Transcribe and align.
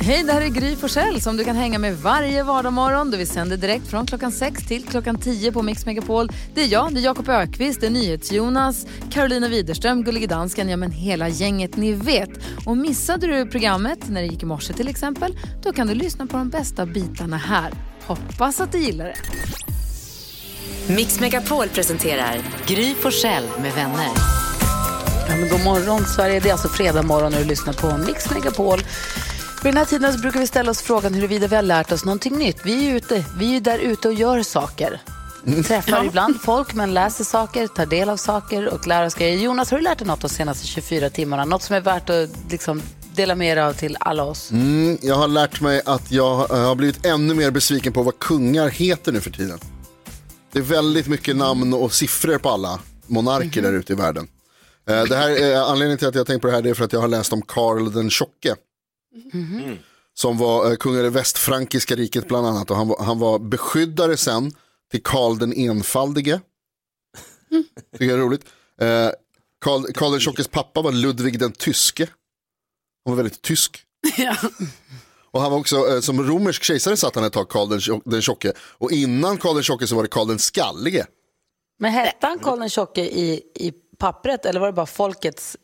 Hej, 0.00 0.22
det 0.22 0.32
här 0.32 0.40
är 0.40 0.48
Gry 0.48 0.76
Forssell 0.76 1.20
som 1.20 1.36
du 1.36 1.44
kan 1.44 1.56
hänga 1.56 1.78
med 1.78 1.98
varje 1.98 2.42
vardagsmorgon. 2.42 3.10
Vi 3.10 3.26
sänder 3.26 3.56
direkt 3.56 3.86
från 3.86 4.06
klockan 4.06 4.32
6 4.32 4.66
till 4.66 4.84
klockan 4.84 5.18
10 5.18 5.52
på 5.52 5.62
Mix 5.62 5.86
Megapol. 5.86 6.28
Det 6.54 6.62
är 6.62 6.66
jag, 6.66 6.94
det 6.94 7.00
är 7.00 7.04
Jakob 7.04 7.28
Ökvist, 7.28 7.80
det 7.80 7.86
är 7.86 7.90
NyhetsJonas, 7.90 8.86
Carolina 9.10 9.48
Widerström, 9.48 10.04
Gullige 10.04 10.26
Dansken, 10.26 10.68
ja 10.68 10.76
men 10.76 10.90
hela 10.90 11.28
gänget 11.28 11.76
ni 11.76 11.92
vet. 11.92 12.30
Och 12.66 12.76
missade 12.76 13.26
du 13.26 13.46
programmet 13.46 14.08
när 14.08 14.20
det 14.20 14.26
gick 14.26 14.42
i 14.42 14.46
morse 14.46 14.72
till 14.72 14.88
exempel, 14.88 15.38
då 15.62 15.72
kan 15.72 15.86
du 15.86 15.94
lyssna 15.94 16.26
på 16.26 16.36
de 16.36 16.48
bästa 16.48 16.86
bitarna 16.86 17.36
här. 17.36 17.72
Hoppas 18.06 18.60
att 18.60 18.72
du 18.72 18.78
gillar 18.78 19.04
det. 19.04 19.16
Mix 20.94 21.20
Megapol 21.20 21.68
presenterar 21.68 22.38
Gry 22.66 22.94
Forssell 22.94 23.44
med 23.62 23.72
vänner. 23.72 24.08
Ja, 25.28 25.36
men 25.36 25.48
god 25.48 25.64
morgon 25.64 26.04
Sverige, 26.04 26.40
det 26.40 26.48
är 26.48 26.52
alltså 26.52 26.68
fredag 26.68 27.02
morgon 27.02 27.34
och 27.34 27.40
du 27.40 27.44
lyssnar 27.44 27.72
på 27.72 27.98
Mix 28.06 28.30
Megapol. 28.30 28.80
Vid 29.64 29.72
den 29.72 29.78
här 29.78 29.84
tiden 29.84 30.12
så 30.12 30.18
brukar 30.18 30.40
vi 30.40 30.46
ställa 30.46 30.70
oss 30.70 30.82
frågan 30.82 31.14
huruvida 31.14 31.46
vi 31.46 31.56
har 31.56 31.62
lärt 31.62 31.92
oss 31.92 32.04
någonting 32.04 32.38
nytt. 32.38 32.56
Vi 32.64 32.86
är 32.86 32.90
ju 32.90 32.96
ute, 32.96 33.24
vi 33.38 33.46
är 33.46 33.50
ju 33.50 33.60
där 33.60 33.78
ute 33.78 34.08
och 34.08 34.14
gör 34.14 34.42
saker. 34.42 35.00
Träffar 35.66 36.04
ibland 36.04 36.40
folk 36.40 36.74
men 36.74 36.94
läser 36.94 37.24
saker, 37.24 37.66
tar 37.66 37.86
del 37.86 38.08
av 38.08 38.16
saker 38.16 38.68
och 38.68 38.86
lär 38.86 39.06
oss 39.06 39.14
grejer. 39.14 39.38
Jonas, 39.38 39.70
har 39.70 39.78
du 39.78 39.84
lärt 39.84 39.98
dig 39.98 40.06
något 40.06 40.20
de 40.20 40.28
senaste 40.28 40.66
24 40.66 41.10
timmarna? 41.10 41.44
Något 41.44 41.62
som 41.62 41.76
är 41.76 41.80
värt 41.80 42.10
att 42.10 42.30
liksom 42.50 42.82
dela 43.14 43.34
med 43.34 43.56
dig 43.56 43.64
av 43.64 43.72
till 43.72 43.96
alla 44.00 44.24
oss? 44.24 44.50
Mm, 44.50 44.98
jag 45.02 45.14
har 45.14 45.28
lärt 45.28 45.60
mig 45.60 45.82
att 45.86 46.12
jag 46.12 46.34
har 46.36 46.74
blivit 46.74 47.06
ännu 47.06 47.34
mer 47.34 47.50
besviken 47.50 47.92
på 47.92 48.02
vad 48.02 48.18
kungar 48.18 48.68
heter 48.68 49.12
nu 49.12 49.20
för 49.20 49.30
tiden. 49.30 49.58
Det 50.52 50.58
är 50.58 50.62
väldigt 50.62 51.06
mycket 51.06 51.36
namn 51.36 51.74
och 51.74 51.92
siffror 51.92 52.38
på 52.38 52.48
alla 52.48 52.80
monarker 53.06 53.62
där 53.62 53.72
ute 53.72 53.92
i 53.92 53.96
världen. 53.96 54.28
Eh, 54.88 55.02
Det 55.02 55.16
här 55.16 55.30
är 55.30 55.56
anledningen 55.56 55.98
till 55.98 56.08
att 56.08 56.14
jag 56.14 56.26
tänkt 56.26 56.42
på 56.42 56.46
det 56.48 56.52
här 56.54 56.66
är 56.66 56.74
för 56.74 56.84
att 56.84 56.92
jag 56.92 57.00
har 57.00 57.08
läst 57.08 57.32
om 57.32 57.42
Karl 57.42 57.92
den 57.92 58.10
tjocke. 58.10 58.54
Som 60.14 60.38
var 60.38 60.70
eh, 60.70 60.76
kung 60.76 60.94
i 60.96 61.02
det 61.02 61.10
västfrankiska 61.10 61.94
riket 61.96 62.28
bland 62.28 62.46
annat 62.46 62.70
och 62.70 62.76
han 62.76 62.88
var, 62.88 63.04
han 63.04 63.18
var 63.18 63.38
beskyddare 63.38 64.16
sen 64.16 64.52
till 64.90 65.02
Karl 65.02 65.38
den 65.38 65.52
enfaldige. 65.52 66.40
Tycker 67.92 68.04
jag 68.04 68.18
är 68.18 68.22
roligt. 68.22 68.44
Eh, 68.80 69.10
Karl, 69.64 69.92
Karl 69.94 70.10
den 70.10 70.20
tjockes 70.20 70.48
pappa 70.48 70.82
var 70.82 70.92
Ludvig 70.92 71.38
den 71.38 71.52
tyske. 71.52 72.08
Han 73.04 73.16
var 73.16 73.22
väldigt 73.22 73.42
tysk. 73.42 73.82
Och 75.30 75.40
han 75.40 75.50
var 75.50 75.58
också, 75.58 75.76
eh, 75.94 76.00
som 76.00 76.22
romersk 76.22 76.62
kejsare 76.62 76.96
satt 76.96 77.14
han 77.14 77.24
ett 77.24 77.32
tag, 77.32 77.48
Karl 77.48 77.68
den, 77.68 77.80
tjock- 77.80 78.02
den 78.04 78.22
tjocke. 78.22 78.52
Och 78.58 78.92
innan 78.92 79.38
Karl 79.38 79.54
den 79.54 79.62
tjocke 79.62 79.86
så 79.86 79.94
var 79.96 80.02
det 80.02 80.08
Karl 80.08 80.28
den 80.28 80.38
skallige. 80.38 81.06
Men 81.78 81.92
hette 81.92 82.26
han 82.26 82.38
Karl 82.38 82.58
den 82.58 82.70
tjocke 82.70 83.00
i, 83.02 83.42
i 83.54 83.72
pappret 83.98 84.46
eller 84.46 84.60
var 84.60 84.66
det 84.66 84.72
bara 84.72 84.86
folkets, 84.86 85.56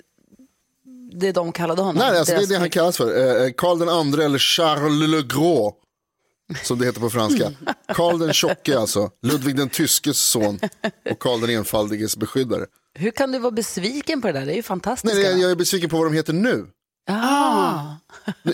det 1.13 1.33
de 1.33 1.53
kallade 1.53 1.83
honom? 1.83 1.97
Nej, 2.09 2.19
alltså, 2.19 2.35
det 2.35 2.43
är 2.43 2.47
det 2.47 2.57
han 2.59 2.71
kallas 2.71 2.97
för. 2.97 3.45
Eh, 3.45 3.51
Karl 3.57 3.79
den 3.79 3.89
andre 3.89 4.25
eller 4.25 4.39
Charles 4.39 5.09
le 5.09 5.23
Gros. 5.23 5.75
Som 6.63 6.79
det 6.79 6.85
heter 6.87 7.01
på 7.01 7.11
franska. 7.11 7.53
Karl 7.95 8.19
den 8.19 8.33
tjocke 8.33 8.79
alltså. 8.79 9.11
Ludvig 9.23 9.57
den 9.57 9.69
tyskes 9.69 10.19
son. 10.19 10.61
Och 11.11 11.19
Karl 11.19 11.41
den 11.41 11.51
enfaldiges 11.51 12.17
beskyddare. 12.17 12.67
Hur 12.95 13.11
kan 13.11 13.33
du 13.33 13.39
vara 13.39 13.51
besviken 13.51 14.21
på 14.21 14.27
det 14.27 14.33
där? 14.33 14.47
Det 14.47 14.53
är 14.53 14.57
ju 14.57 14.63
fantastiskt. 14.63 15.15
Nej, 15.15 15.25
jag, 15.25 15.39
jag 15.39 15.51
är 15.51 15.55
besviken 15.57 15.91
på 15.91 15.97
vad 15.97 16.07
de 16.07 16.13
heter 16.15 16.33
nu. 16.33 16.67
ah. 17.11 17.81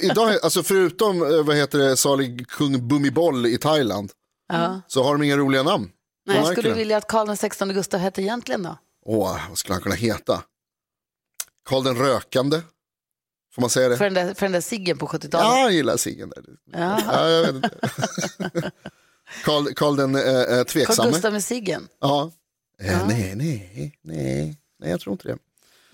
Idag, 0.01 0.35
alltså 0.43 0.63
förutom, 0.63 1.23
eh, 1.23 1.43
vad 1.45 1.57
heter 1.57 1.79
det, 1.79 1.97
salig 1.97 2.49
kung 2.49 2.89
Bhumibol 2.89 3.47
i 3.47 3.59
Thailand. 3.59 4.11
ja. 4.53 4.81
Så 4.89 5.03
har 5.03 5.13
de 5.13 5.23
inga 5.23 5.37
roliga 5.37 5.63
namn. 5.63 5.89
Nej, 6.27 6.45
skulle 6.47 6.69
du 6.69 6.75
vilja 6.75 6.97
att 6.97 7.09
Karl 7.09 7.37
16 7.37 7.69
Gustav 7.75 8.01
hette 8.01 8.23
egentligen 8.23 8.63
då? 8.63 8.79
Åh, 9.07 9.39
vad 9.49 9.59
skulle 9.59 9.75
han 9.75 9.83
kunna 9.83 9.95
heta? 9.95 10.43
Karl 11.67 11.85
den 11.85 11.97
rökande? 11.97 12.61
Får 13.55 13.61
man 13.61 13.71
säga 13.71 13.89
det? 13.89 13.97
För 13.97 14.05
den 14.05 14.15
där, 14.15 14.35
för 14.35 14.47
den 14.47 14.53
där 14.53 14.61
ciggen 14.61 14.99
på 14.99 15.07
70-talet? 15.07 15.33
Ja, 15.33 15.61
jag 15.61 15.73
gillar 15.73 15.97
ciggen 15.97 16.29
där. 16.29 16.45
Ja. 16.73 17.01
Ja, 17.07 17.29
jag 17.29 17.53
vet 17.53 17.55
inte. 17.55 17.71
Karl, 19.45 19.75
Karl 19.75 19.97
den 19.97 20.15
eh, 20.15 20.23
eh, 20.23 20.47
Carl 20.47 20.65
tveksamme. 20.65 21.11
Gustav 21.11 21.33
med 21.33 21.45
ciggen? 21.45 21.89
Ja. 22.01 22.33
Eh, 22.83 23.07
nej, 23.09 23.35
nej, 23.37 23.99
nej, 24.03 24.59
nej, 24.79 24.91
jag 24.91 25.01
tror 25.01 25.13
inte 25.13 25.29
det. 25.29 25.39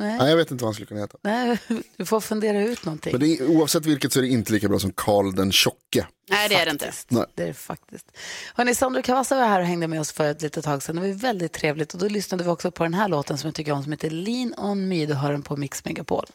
Nej. 0.03 0.19
Nej, 0.19 0.31
jag 0.31 0.37
vet 0.37 0.51
inte 0.51 0.65
vad 0.65 0.69
han 0.69 0.75
skulle 0.75 0.87
kunna 0.87 1.01
heta. 1.01 1.19
Nej, 1.23 1.59
du 1.97 2.05
får 2.05 2.21
fundera 2.21 2.63
ut 2.63 2.85
någonting. 2.85 3.13
Men 3.13 3.21
det 3.21 3.27
är, 3.27 3.47
oavsett 3.47 3.87
vilket 3.87 4.13
så 4.13 4.19
är 4.19 4.23
det 4.23 4.29
inte 4.29 4.53
lika 4.53 4.69
bra 4.69 4.79
som 4.79 4.93
Karl 4.93 5.35
den 5.35 5.53
tjocke. 5.53 6.07
Nej, 6.31 6.49
det 6.49 6.55
är 6.55 6.65
det 6.65 6.71
inte. 6.71 6.93
Nej. 7.09 7.25
Det 7.35 7.43
är 7.43 7.47
det 7.47 7.55
faktiskt. 7.55 8.07
Hörrni, 8.55 8.75
Sandro 8.75 9.03
Cavazza 9.03 9.35
var 9.35 9.47
här 9.47 9.61
och 9.61 9.67
hängde 9.67 9.89
med 9.89 10.01
oss 10.01 10.13
för 10.13 10.31
ett 10.31 10.43
litet 10.43 10.65
tag 10.65 10.83
sedan. 10.83 10.97
Det 10.97 11.03
var 11.03 11.09
väldigt 11.09 11.53
trevligt 11.53 11.95
och 11.95 12.01
då 12.01 12.09
lyssnade 12.09 12.45
vi 12.45 12.51
också 12.51 12.71
på 12.71 12.83
den 12.83 12.95
här 12.95 13.09
låten 13.09 13.39
som 13.39 13.49
jag 13.49 13.55
tycker 13.55 13.73
om 13.73 13.83
som 13.83 13.93
heter 13.93 14.11
Lean 14.11 14.55
on 14.59 14.89
me. 14.89 15.07
Du 15.07 15.15
hör 15.15 15.33
den 15.33 15.43
på 15.43 15.57
Mix 15.57 15.85
Megapol. 15.85 16.27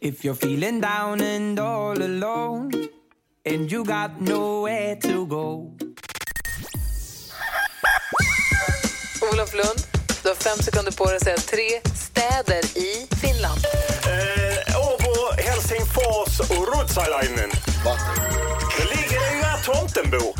If 0.00 0.24
you're 0.24 0.32
feeling 0.32 0.80
down 0.80 1.22
and 1.22 1.60
all 1.60 2.02
alone, 2.02 2.70
and 3.46 3.72
you 3.72 3.84
got 3.84 4.20
nowhere 4.20 4.96
to 4.96 5.26
go. 5.26 5.76
Olof 9.32 9.54
Lund, 9.54 9.93
du 10.24 10.28
har 10.30 10.36
fem 10.36 10.58
sekunder 10.58 10.92
på 10.92 11.04
dig 11.06 11.16
att 11.16 11.22
säga 11.22 11.36
tre 11.36 11.80
städer 12.06 12.62
i 12.78 13.06
Finland. 13.22 13.60
Eh, 14.06 14.80
Åbo, 14.88 15.42
Helsingfors 15.42 16.40
och 16.40 16.68
Ruotsalainen. 16.68 17.50
Va? 17.84 17.96
Det 18.78 18.84
ligger 18.84 19.34
ju 19.34 19.40
där 19.40 19.58
tomten 19.64 20.10
bor. 20.10 20.34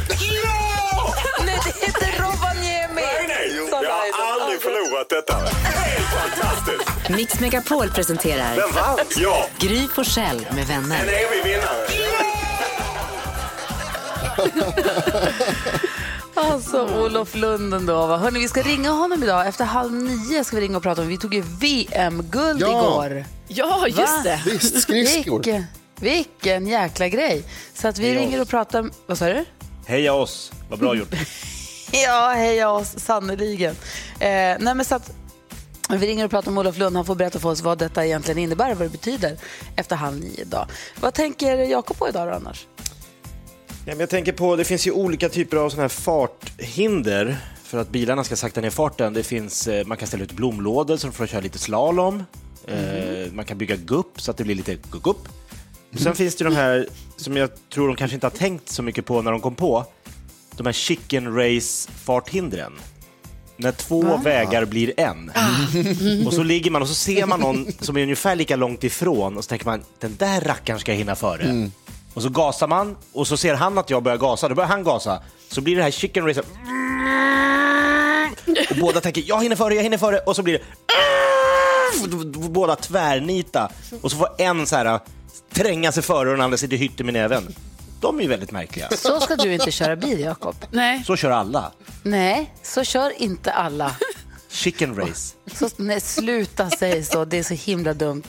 Ja! 0.45 1.15
Nej, 1.47 1.59
det 1.65 1.87
heter 1.87 2.22
Rovaniemi! 2.22 2.95
Nej, 2.95 3.25
nej. 3.28 3.69
Sa 3.71 3.83
Jag 3.83 3.91
har 3.91 4.41
aldrig 4.41 4.61
förlorat 4.62 5.09
detta. 5.09 5.34
Helt 5.65 6.06
fantastiskt. 6.06 7.09
Mix 7.09 7.41
Megapol 7.41 7.91
presenterar 7.91 8.56
Den 8.56 8.72
vann. 8.72 8.99
Ja, 9.16 9.47
Gry 9.59 9.89
Forssell 9.89 10.47
med 10.51 10.59
en 10.61 10.66
vänner. 10.66 11.03
evig 11.06 11.45
vinnare. 11.45 11.87
Alltså 16.34 16.87
Olof 17.05 17.34
Lund 17.34 17.75
ändå. 17.75 18.06
va? 18.06 18.17
Hörni, 18.17 18.39
vi 18.39 18.49
ska 18.49 18.62
ringa 18.62 18.91
honom 18.91 19.22
idag. 19.22 19.47
Efter 19.49 19.65
halv 19.65 19.93
nio 19.93 20.45
ska 20.45 20.56
vi 20.56 20.62
ringa 20.62 20.77
och 20.77 20.83
prata 20.83 21.03
om. 21.03 21.09
Vi 21.09 21.19
tog 21.19 21.34
ju 21.34 21.41
VM-guld 21.61 22.61
Ja. 22.61 22.69
igår. 22.69 23.25
Ja, 23.49 23.87
just 23.87 23.99
Va? 23.99 24.21
det. 24.25 24.41
Visst, 24.47 24.81
skridskor. 24.83 25.37
Vilken, 25.39 25.65
vilken 26.00 26.67
jäkla 26.67 27.09
grej. 27.09 27.45
Så 27.75 27.89
att 27.89 27.99
vi 27.99 28.15
ringer 28.15 28.41
och 28.41 28.49
pratar... 28.49 28.91
Vad 29.06 29.19
sa 29.19 29.27
du? 29.27 29.45
Heja 29.87 30.12
oss, 30.15 30.53
vad 30.71 30.78
bra 30.78 30.95
gjort. 30.95 31.15
Ja, 31.93 32.33
heja 32.37 32.71
oss, 32.71 32.95
sannerligen. 32.99 33.77
Eh, 34.21 34.28
nej, 34.28 34.59
men 34.75 34.84
så 34.84 34.95
att, 34.95 35.11
vi 35.91 36.06
ringer 36.06 36.25
och 36.25 36.31
pratar 36.31 36.51
med 36.51 36.61
Olof 36.61 36.78
Lund. 36.78 36.97
Han 36.97 37.05
får 37.05 37.15
berätta 37.15 37.39
för 37.39 37.49
oss 37.49 37.61
vad 37.61 37.78
detta 37.78 38.06
egentligen 38.06 38.39
innebär 38.39 38.71
och 38.72 38.77
vad 38.78 38.87
det 38.87 38.93
betyder 38.93 39.37
efter 39.77 39.97
halv 39.97 40.21
nio 40.21 40.41
idag. 40.41 40.66
Vad 41.01 41.15
tänker 41.15 41.56
Jakob 41.59 41.99
på 41.99 42.09
idag 42.09 42.28
då 42.28 42.34
annars? 42.34 42.66
Men 43.87 44.00
jag 44.00 44.11
tänker 44.11 44.33
på, 44.33 44.56
det 44.56 44.65
finns 44.65 44.87
ju 44.87 44.91
olika 44.91 45.28
typer 45.28 45.56
av 45.56 45.71
såna 45.71 45.83
här 45.83 45.89
farthinder 45.89 47.37
för 47.65 47.78
att 47.78 47.91
bilarna 47.91 48.25
ska 48.25 48.37
sakta 48.37 48.61
ner 48.61 48.71
farten. 48.71 49.12
Det 49.15 49.22
finns, 49.22 49.69
eh, 49.69 49.87
man 49.87 49.97
kan 49.97 50.09
ställa 50.09 50.25
ut 50.25 50.33
blomlådor 50.33 50.97
så 50.97 51.06
de 51.06 51.12
får 51.12 51.27
köra 51.27 51.41
lite 51.41 51.59
slalom. 51.59 52.22
Eh, 52.69 53.33
man 53.33 53.45
kan 53.45 53.59
bygga 53.59 53.77
gupp 53.77 54.21
så 54.21 54.31
att 54.31 54.37
det 54.37 54.45
blir 54.45 54.55
lite 54.55 54.77
gupp. 54.91 55.28
Sen 55.97 56.15
finns 56.15 56.37
det 56.37 56.45
de 56.45 56.56
här 56.56 56.89
som 57.17 57.37
jag 57.37 57.50
tror 57.75 57.87
de 57.89 57.97
kanske 57.97 58.15
inte 58.15 58.27
har 58.27 58.31
tänkt 58.31 58.69
så 58.69 58.83
mycket 58.83 59.05
på 59.06 59.22
när 59.22 59.31
de 59.31 59.41
kom 59.41 59.55
på. 59.55 59.84
De 60.56 60.66
här 60.66 60.72
chicken 60.72 61.34
race 61.37 61.91
farthindren. 62.05 62.72
När 63.56 63.72
två 63.72 64.16
vägar 64.16 64.65
blir 64.65 64.93
en. 65.01 65.31
Och 66.27 66.34
så 66.34 66.43
ligger 66.43 66.71
man 66.71 66.83
och 66.83 66.89
så 66.89 66.95
ser 66.95 67.27
man 67.27 67.41
någon 67.41 67.72
som 67.81 67.97
är 67.97 68.03
ungefär 68.03 68.37
lika 68.37 68.56
långt 68.56 68.84
ifrån 68.84 69.37
och 69.37 69.45
så 69.45 69.49
tänker 69.49 69.66
man 69.66 69.83
den 70.01 70.16
där 70.19 70.41
rackaren 70.41 70.81
ska 70.81 70.93
jag 70.93 70.99
hinna 70.99 71.15
före. 71.16 71.71
Och 72.14 72.22
så 72.22 72.28
gasar 72.28 72.66
man 72.66 72.97
och 73.12 73.26
så 73.26 73.36
ser 73.36 73.54
han 73.54 73.78
att 73.78 73.91
jag 73.91 74.02
börjar 74.02 74.19
gasa, 74.19 74.48
då 74.48 74.54
börjar 74.54 74.69
han 74.69 74.84
gasa. 74.84 75.22
Så 75.48 75.60
blir 75.60 75.76
det 75.76 75.82
här 75.82 75.91
chicken 75.91 76.26
race. 76.26 76.42
Och 78.70 78.76
båda 78.80 79.00
tänker 79.00 79.22
jag 79.26 79.42
hinner 79.42 79.56
före, 79.56 79.75
jag 79.75 79.82
hinner 79.82 79.98
före 79.98 80.19
och 80.19 80.36
så 80.36 80.42
blir 80.42 80.54
det 80.54 82.24
båda 82.48 82.76
tvärnita 82.76 83.70
och 84.03 84.10
så 84.10 84.16
får 84.16 84.28
en 84.38 84.66
så 84.66 84.76
här 84.76 85.00
tränga 85.53 85.92
sig 85.92 86.03
före 86.03 86.28
och 86.28 86.34
den 86.36 86.41
andra 86.44 86.56
sitter 86.56 86.74
i 86.74 86.78
hytten 86.78 87.06
med 87.06 87.12
näven. 87.12 87.54
De 88.00 88.18
är 88.18 88.22
ju 88.22 88.28
väldigt 88.28 88.50
märkliga. 88.50 88.89
Så 88.91 89.21
ska 89.21 89.36
du 89.36 89.53
inte 89.53 89.71
köra 89.71 89.97
bil, 89.97 90.21
Jakob. 90.21 90.54
Nej. 90.71 91.03
Så 91.06 91.16
kör 91.16 91.30
alla. 91.30 91.72
Nej, 92.03 92.54
så 92.62 92.84
kör 92.84 93.22
inte 93.22 93.53
alla. 93.53 93.91
Chicken 94.54 94.97
race. 94.97 95.34
Så, 95.54 95.68
nej, 95.77 96.01
sluta 96.01 96.71
säga 96.71 97.04
så, 97.04 97.24
det 97.24 97.39
är 97.39 97.42
så 97.42 97.54
himla 97.54 97.95
dumt. 97.95 98.22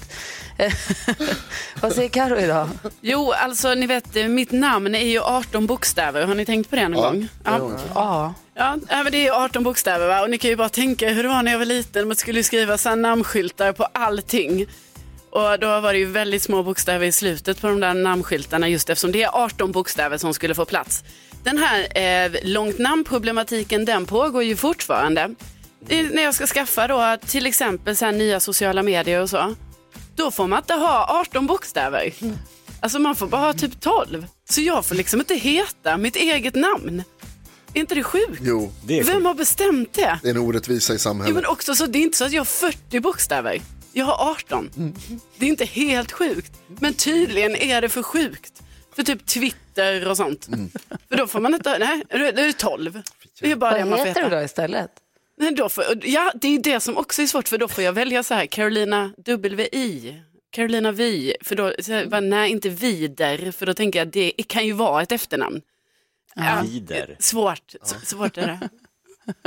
Vad 1.81 1.93
säger 1.93 2.09
Karo 2.09 2.37
idag? 2.37 2.69
Jo, 3.01 3.31
alltså 3.31 3.73
ni 3.73 3.87
vet, 3.87 4.15
eh, 4.15 4.27
mitt 4.27 4.51
namn 4.51 4.95
är 4.95 5.05
ju 5.05 5.19
18 5.19 5.67
bokstäver. 5.67 6.25
Har 6.25 6.35
ni 6.35 6.45
tänkt 6.45 6.69
på 6.69 6.75
det 6.75 6.87
någon 6.87 7.01
gång? 7.01 7.27
Ja. 7.43 7.71
Ja. 7.95 8.33
Ja, 8.57 8.77
ja, 8.89 9.03
men 9.03 9.11
det 9.11 9.17
är 9.17 9.23
ju 9.23 9.31
18 9.31 9.63
bokstäver 9.63 10.07
va? 10.07 10.21
och 10.21 10.29
ni 10.29 10.37
kan 10.37 10.49
ju 10.49 10.55
bara 10.55 10.69
tänka 10.69 11.09
hur 11.09 11.23
det 11.23 11.29
var 11.29 11.43
när 11.43 11.51
jag 11.51 11.59
var 11.59 11.65
liten. 11.65 12.07
Man 12.07 12.15
skulle 12.15 12.43
skriva 12.43 12.77
så 12.77 12.95
namnskyltar 12.95 13.71
på 13.73 13.83
allting. 13.83 14.65
Och 15.29 15.59
då 15.59 15.79
var 15.79 15.93
det 15.93 15.99
ju 15.99 16.05
väldigt 16.05 16.43
små 16.43 16.63
bokstäver 16.63 17.05
i 17.05 17.11
slutet 17.11 17.61
på 17.61 17.67
de 17.67 17.79
där 17.79 17.93
namnskyltarna 17.93 18.69
just 18.69 18.89
eftersom 18.89 19.11
det 19.11 19.23
är 19.23 19.29
18 19.33 19.71
bokstäver 19.71 20.17
som 20.17 20.33
skulle 20.33 20.55
få 20.55 20.65
plats. 20.65 21.03
Den 21.43 21.57
här 21.57 21.97
eh, 21.97 22.31
långt 22.43 22.79
namnproblematiken 22.79 23.85
den 23.85 24.05
pågår 24.05 24.43
ju 24.43 24.55
fortfarande. 24.55 25.35
När 25.89 26.23
jag 26.23 26.33
ska 26.35 26.47
skaffa 26.47 26.87
då 26.87 27.17
till 27.27 27.45
exempel 27.45 27.95
så 27.95 28.05
här 28.05 28.11
nya 28.11 28.39
sociala 28.39 28.83
medier 28.83 29.21
och 29.21 29.29
så. 29.29 29.55
Då 30.15 30.31
får 30.31 30.47
man 30.47 30.59
inte 30.59 30.73
ha 30.73 31.21
18 31.21 31.47
bokstäver. 31.47 32.13
Alltså 32.79 32.99
man 32.99 33.15
får 33.15 33.27
bara 33.27 33.41
ha 33.41 33.53
typ 33.53 33.79
12. 33.81 34.25
Så 34.49 34.61
jag 34.61 34.85
får 34.85 34.95
liksom 34.95 35.19
inte 35.19 35.35
heta 35.35 35.97
mitt 35.97 36.15
eget 36.15 36.55
namn. 36.55 37.03
Är 37.73 37.79
inte 37.79 37.95
det 37.95 38.03
sjukt? 38.03 38.39
Jo, 38.41 38.71
Det 38.85 38.99
är 38.99 39.03
Vem 39.03 39.15
sjukt. 39.15 39.25
har 39.27 39.33
bestämt 39.33 39.93
det? 39.93 40.19
det 40.23 40.27
är 40.29 40.31
en 40.31 40.37
orättvisa 40.37 40.93
i 40.93 40.95
Jo, 40.95 40.99
samhället. 40.99 41.35
men 41.35 41.45
också 41.45 41.75
så, 41.75 41.85
det 41.85 41.99
är 41.99 42.03
inte 42.03 42.17
så 42.17 42.25
att 42.25 42.31
jag 42.31 42.39
har 42.39 42.45
40 42.45 42.99
bokstäver. 42.99 43.61
Jag 43.93 44.05
har 44.05 44.29
18. 44.31 44.69
Det 45.37 45.45
är 45.45 45.49
inte 45.49 45.65
helt 45.65 46.11
sjukt. 46.11 46.51
Men 46.79 46.93
tydligen 46.93 47.55
är 47.55 47.81
det 47.81 47.89
för 47.89 48.03
sjukt. 48.03 48.61
För 48.95 49.03
typ 49.03 49.25
Twitter 49.25 50.07
och 50.07 50.17
sånt. 50.17 50.45
För 51.09 51.17
då 51.17 51.27
får 51.27 51.39
man 51.39 51.53
inte, 51.53 51.77
nej, 51.79 52.03
då 52.09 52.17
är 52.17 52.31
det 52.33 52.53
12. 52.53 53.01
Det 53.41 53.51
är 53.51 53.55
bara 53.55 53.73
det 53.73 53.79
man 53.79 53.89
Vad 53.89 53.99
får 53.99 54.05
heter 54.05 54.21
du 54.21 54.25
heta. 54.27 54.35
då 54.39 54.45
istället? 54.45 54.91
Nej, 55.37 55.51
då 55.55 55.69
får, 55.69 55.85
ja, 56.03 56.31
det 56.35 56.47
är 56.47 56.59
det 56.59 56.79
som 56.79 56.97
också 56.97 57.21
är 57.21 57.27
svårt 57.27 57.47
för 57.47 57.57
då 57.57 57.67
får 57.67 57.83
jag 57.83 57.93
välja 57.93 58.23
så 58.23 58.33
här, 58.33 58.45
Carolina 58.45 59.11
WI. 59.25 60.21
Carolina 60.51 60.91
Vi, 60.91 61.35
för 61.41 61.55
då, 61.55 61.73
så 61.79 61.91
här, 61.93 62.05
bara, 62.05 62.21
nej 62.21 62.51
inte 62.51 62.69
Vider, 62.69 63.51
för 63.51 63.65
då 63.65 63.73
tänker 63.73 63.99
jag 63.99 64.07
det 64.07 64.31
kan 64.47 64.65
ju 64.65 64.71
vara 64.73 65.01
ett 65.03 65.11
efternamn. 65.11 65.61
Ja, 66.35 66.61
Vider. 66.63 67.15
Svårt, 67.19 67.75
s- 67.83 67.95
svårt 68.09 68.37
är 68.37 68.47
det. 68.47 68.69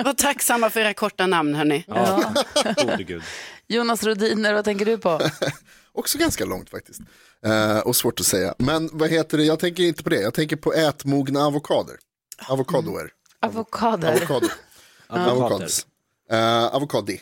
Var 0.03 0.13
tacksamma 0.15 0.71
för 0.71 0.81
era 0.81 0.95
korta 0.95 1.27
namn 1.27 1.55
hörni. 1.55 1.85
Ja. 1.87 2.35
Jonas 3.69 4.05
Rodiner, 4.05 4.55
vad 4.55 4.65
tänker 4.65 4.85
du 4.87 4.99
på? 4.99 5.21
Också 5.93 6.19
ganska 6.19 6.45
långt 6.45 6.71
faktiskt. 6.71 7.01
Eh, 7.45 7.79
och 7.79 7.97
svårt 7.97 8.21
att 8.21 8.27
säga. 8.27 8.55
Men 8.59 8.91
vad 8.93 9.11
heter 9.11 9.39
det, 9.39 9.45
jag 9.45 9.59
tänker 9.59 9.83
inte 9.83 10.03
på 10.03 10.11
det. 10.11 10.21
Jag 10.21 10.35
tänker 10.35 10.57
på 10.57 10.73
ätmogna 10.73 11.41
avokader. 11.47 11.97
Avokadoer. 12.49 13.11
Avokader. 13.41 14.13
Avokado. 14.17 14.47
Avokados. 15.09 15.87
Uh, 16.33 16.75
avokadi. 16.75 17.21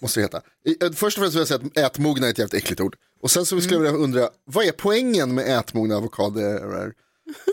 Måste 0.00 0.20
det 0.20 0.24
heta. 0.24 0.42
Eh, 0.80 0.92
Först 0.92 1.18
och 1.18 1.22
främst 1.22 1.34
vill 1.34 1.40
jag 1.40 1.48
säga 1.48 1.60
att 1.84 1.92
ätmogna 1.94 2.26
är 2.26 2.30
ett 2.30 2.38
jävligt 2.38 2.54
äckligt 2.62 2.80
ord. 2.80 2.96
Och 3.22 3.30
sen 3.30 3.46
så 3.46 3.60
skulle 3.60 3.74
jag 3.74 3.80
vilja 3.80 3.98
undra, 3.98 4.28
vad 4.44 4.64
är 4.64 4.72
poängen 4.72 5.34
med 5.34 5.58
ätmogna 5.58 5.96
avokadoer? 5.96 6.92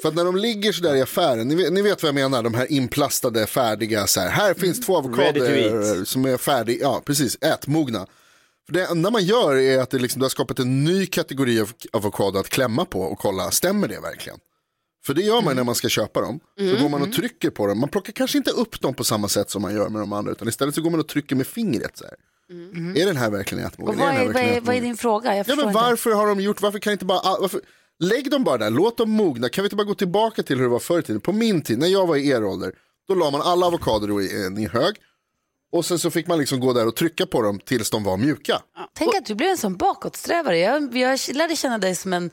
För 0.01 0.09
att 0.09 0.15
när 0.15 0.25
de 0.25 0.35
ligger 0.35 0.71
sådär 0.71 0.95
i 0.95 1.01
affären, 1.01 1.47
ni 1.47 1.55
vet, 1.55 1.73
ni 1.73 1.81
vet 1.81 2.03
vad 2.03 2.07
jag 2.07 2.15
menar, 2.15 2.43
de 2.43 2.53
här 2.53 2.71
inplastade 2.71 3.47
färdiga, 3.47 4.07
så 4.07 4.19
här, 4.19 4.29
här 4.29 4.53
finns 4.53 4.85
två 4.85 4.97
avokadoer 4.97 5.97
eat. 5.97 6.07
som 6.07 6.25
är 6.25 6.37
färdiga, 6.37 6.77
ja 6.81 7.01
precis, 7.05 7.37
ätmogna. 7.41 8.07
För 8.65 8.73
det 8.73 8.85
enda 8.85 9.09
man 9.11 9.25
gör 9.25 9.55
är 9.55 9.79
att 9.79 9.89
det, 9.89 9.99
liksom, 9.99 10.19
det 10.19 10.23
har 10.25 10.29
skapat 10.29 10.59
en 10.59 10.83
ny 10.83 11.05
kategori 11.05 11.61
av 11.61 11.71
avokado 11.93 12.39
att 12.39 12.49
klämma 12.49 12.85
på 12.85 13.01
och 13.01 13.19
kolla, 13.19 13.51
stämmer 13.51 13.87
det 13.87 13.99
verkligen? 13.99 14.39
För 15.05 15.13
det 15.13 15.21
gör 15.21 15.41
man 15.41 15.55
när 15.55 15.63
man 15.63 15.75
ska 15.75 15.89
köpa 15.89 16.21
dem. 16.21 16.39
Då 16.57 16.83
går 16.83 16.89
man 16.89 17.01
och 17.01 17.13
trycker 17.13 17.49
på 17.49 17.67
dem. 17.67 17.79
Man 17.79 17.89
plockar 17.89 18.13
kanske 18.13 18.37
inte 18.37 18.51
upp 18.51 18.81
dem 18.81 18.93
på 18.93 19.03
samma 19.03 19.27
sätt 19.27 19.49
som 19.49 19.61
man 19.61 19.75
gör 19.75 19.89
med 19.89 20.01
de 20.01 20.13
andra. 20.13 20.31
Utan 20.31 20.47
istället 20.47 20.75
så 20.75 20.81
går 20.81 20.89
man 20.91 20.99
och 20.99 21.07
trycker 21.07 21.35
med 21.35 21.47
fingret. 21.47 21.97
Så 21.97 22.03
här. 22.03 22.15
Är 23.01 23.05
den 23.05 23.17
här 23.17 23.29
verkligen 23.29 23.65
ätmogen? 23.65 23.93
Och 23.93 23.99
vad, 23.99 24.15
är, 24.15 24.25
vad, 24.33 24.43
är, 24.43 24.61
vad 24.61 24.75
är 24.75 24.81
din 24.81 24.97
fråga? 24.97 25.35
Jag 25.35 25.49
Ja 25.49 25.55
men 25.55 25.65
inte. 25.67 25.75
varför 25.75 26.11
har 26.11 26.27
de 26.27 26.39
gjort, 26.39 26.61
varför 26.61 26.79
kan 26.79 26.93
inte 26.93 27.05
bara, 27.05 27.39
varför, 27.41 27.61
lägg 27.99 28.31
dem 28.31 28.43
bara 28.43 28.57
där, 28.57 28.69
låt 28.69 28.97
dem 28.97 29.11
mogna. 29.11 29.49
Kan 29.49 29.63
vi 29.63 29.65
inte 29.65 29.75
bara 29.75 29.83
gå 29.83 29.95
tillbaka 29.95 30.43
till 30.43 30.55
hur 30.55 30.63
det 30.63 30.69
var 30.69 30.79
förr 30.79 30.99
i 30.99 31.03
tiden? 31.03 31.21
På 31.21 31.31
min 31.31 31.61
tid, 31.61 31.79
när 31.79 31.87
jag 31.87 32.07
var 32.07 32.15
i 32.15 32.29
er 32.29 32.43
ålder, 32.43 32.71
då 33.07 33.15
la 33.15 33.31
man 33.31 33.41
alla 33.41 33.65
avokader 33.65 34.21
i 34.21 34.45
en 34.45 34.69
hög. 34.69 34.95
Och 35.71 35.85
sen 35.85 35.99
så 35.99 36.11
fick 36.11 36.27
man 36.27 36.39
liksom 36.39 36.59
gå 36.59 36.73
där 36.73 36.87
och 36.87 36.95
trycka 36.95 37.25
på 37.25 37.41
dem 37.41 37.59
tills 37.59 37.89
de 37.89 38.03
var 38.03 38.17
mjuka. 38.17 38.61
Tänk 38.93 39.15
att 39.15 39.25
du 39.25 39.35
blev 39.35 39.49
en 39.49 39.57
sån 39.57 39.75
bakåtsträvare. 39.75 40.59
Jag, 40.59 40.97
jag 40.97 41.19
lärde 41.33 41.55
känna 41.55 41.77
dig 41.77 41.95
som 41.95 42.13
en 42.13 42.31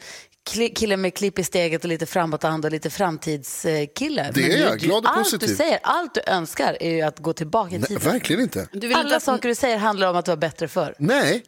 kille 0.74 0.96
med 0.96 1.14
klipp 1.14 1.38
i 1.38 1.44
steget 1.44 1.84
och 1.84 1.88
lite 1.88 2.06
framåtanda 2.06 2.68
och 2.68 2.72
lite 2.72 2.90
framtidskille. 2.90 4.30
Det 4.34 4.52
är 4.52 4.60
jag, 4.60 4.78
glad 4.78 5.04
och 5.04 5.10
allt 5.10 5.24
positiv. 5.24 5.48
du 5.48 5.54
säger, 5.56 5.78
allt 5.82 6.14
du 6.14 6.20
önskar 6.26 6.76
är 6.80 6.90
ju 6.90 7.02
att 7.02 7.18
gå 7.18 7.32
tillbaka 7.32 7.74
i 7.74 7.78
Nej, 7.78 7.88
tiden. 7.88 8.12
verkligen 8.12 8.42
inte. 8.42 8.68
Du 8.72 8.78
vill 8.80 8.90
inte 8.90 9.00
Alla 9.00 9.16
att, 9.16 9.22
saker 9.22 9.48
du 9.48 9.54
säger 9.54 9.76
handlar 9.78 10.10
om 10.10 10.16
att 10.16 10.24
du 10.24 10.30
var 10.30 10.36
bättre 10.36 10.68
förr. 10.68 10.94
Nej, 10.98 11.42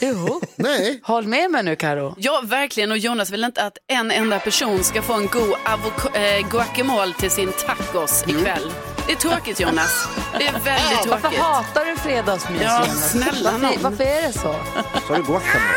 Jo. 0.00 0.40
nej. 0.56 1.00
Håll 1.02 1.26
med 1.26 1.50
mig 1.50 1.62
nu 1.62 1.76
Karo. 1.76 2.14
Ja, 2.18 2.42
verkligen. 2.44 2.90
Och 2.90 2.98
Jonas 2.98 3.30
vill 3.30 3.44
inte 3.44 3.62
att 3.62 3.78
en 3.92 4.10
enda 4.10 4.38
person 4.38 4.84
ska 4.84 5.02
få 5.02 5.12
en 5.12 5.26
god 5.26 5.54
avoka- 5.64 6.38
äh, 6.38 6.48
guacamole 6.48 7.14
till 7.14 7.30
sin 7.30 7.52
tacos 7.66 8.24
ikväll. 8.28 8.70
Det 9.06 9.12
är 9.12 9.16
tråkigt 9.16 9.60
Jonas. 9.60 10.08
Det 10.38 10.46
är 10.46 10.52
väldigt 10.52 11.06
Varför 11.06 11.20
tråkigt. 11.20 11.38
hatar 11.40 11.84
du 11.84 11.96
fredagsmys 11.96 12.62
Ja, 12.62 12.80
Jonas? 12.86 13.10
snälla 13.10 13.50
varför, 13.50 13.66
nån. 13.66 13.72
varför 13.82 14.04
är 14.04 14.22
det 14.22 14.32
så? 14.32 14.40
Så 14.40 15.12
har 15.12 15.16
du 15.16 15.22
guacamole. 15.22 15.74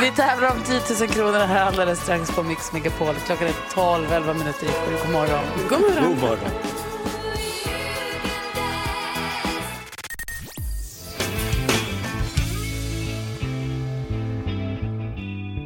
Vi 0.00 0.10
tävlar 0.10 0.50
om 0.50 0.62
10 0.62 0.80
000 1.06 1.08
kronor 1.08 1.38
här 1.38 1.66
alldeles 1.66 2.00
strax 2.00 2.30
på 2.30 2.42
Mix 2.42 2.72
Megapol. 2.72 3.14
Klockan 3.26 3.46
är 3.48 3.54
12, 3.74 4.12
11 4.12 4.32
minuter 4.34 4.66
i 4.66 4.68
sju. 4.68 4.96
God 5.04 5.12
morgon. 5.12 5.44
God 5.68 5.80
morgon. 5.80 6.04
God 6.04 6.20
morgon. 6.20 6.50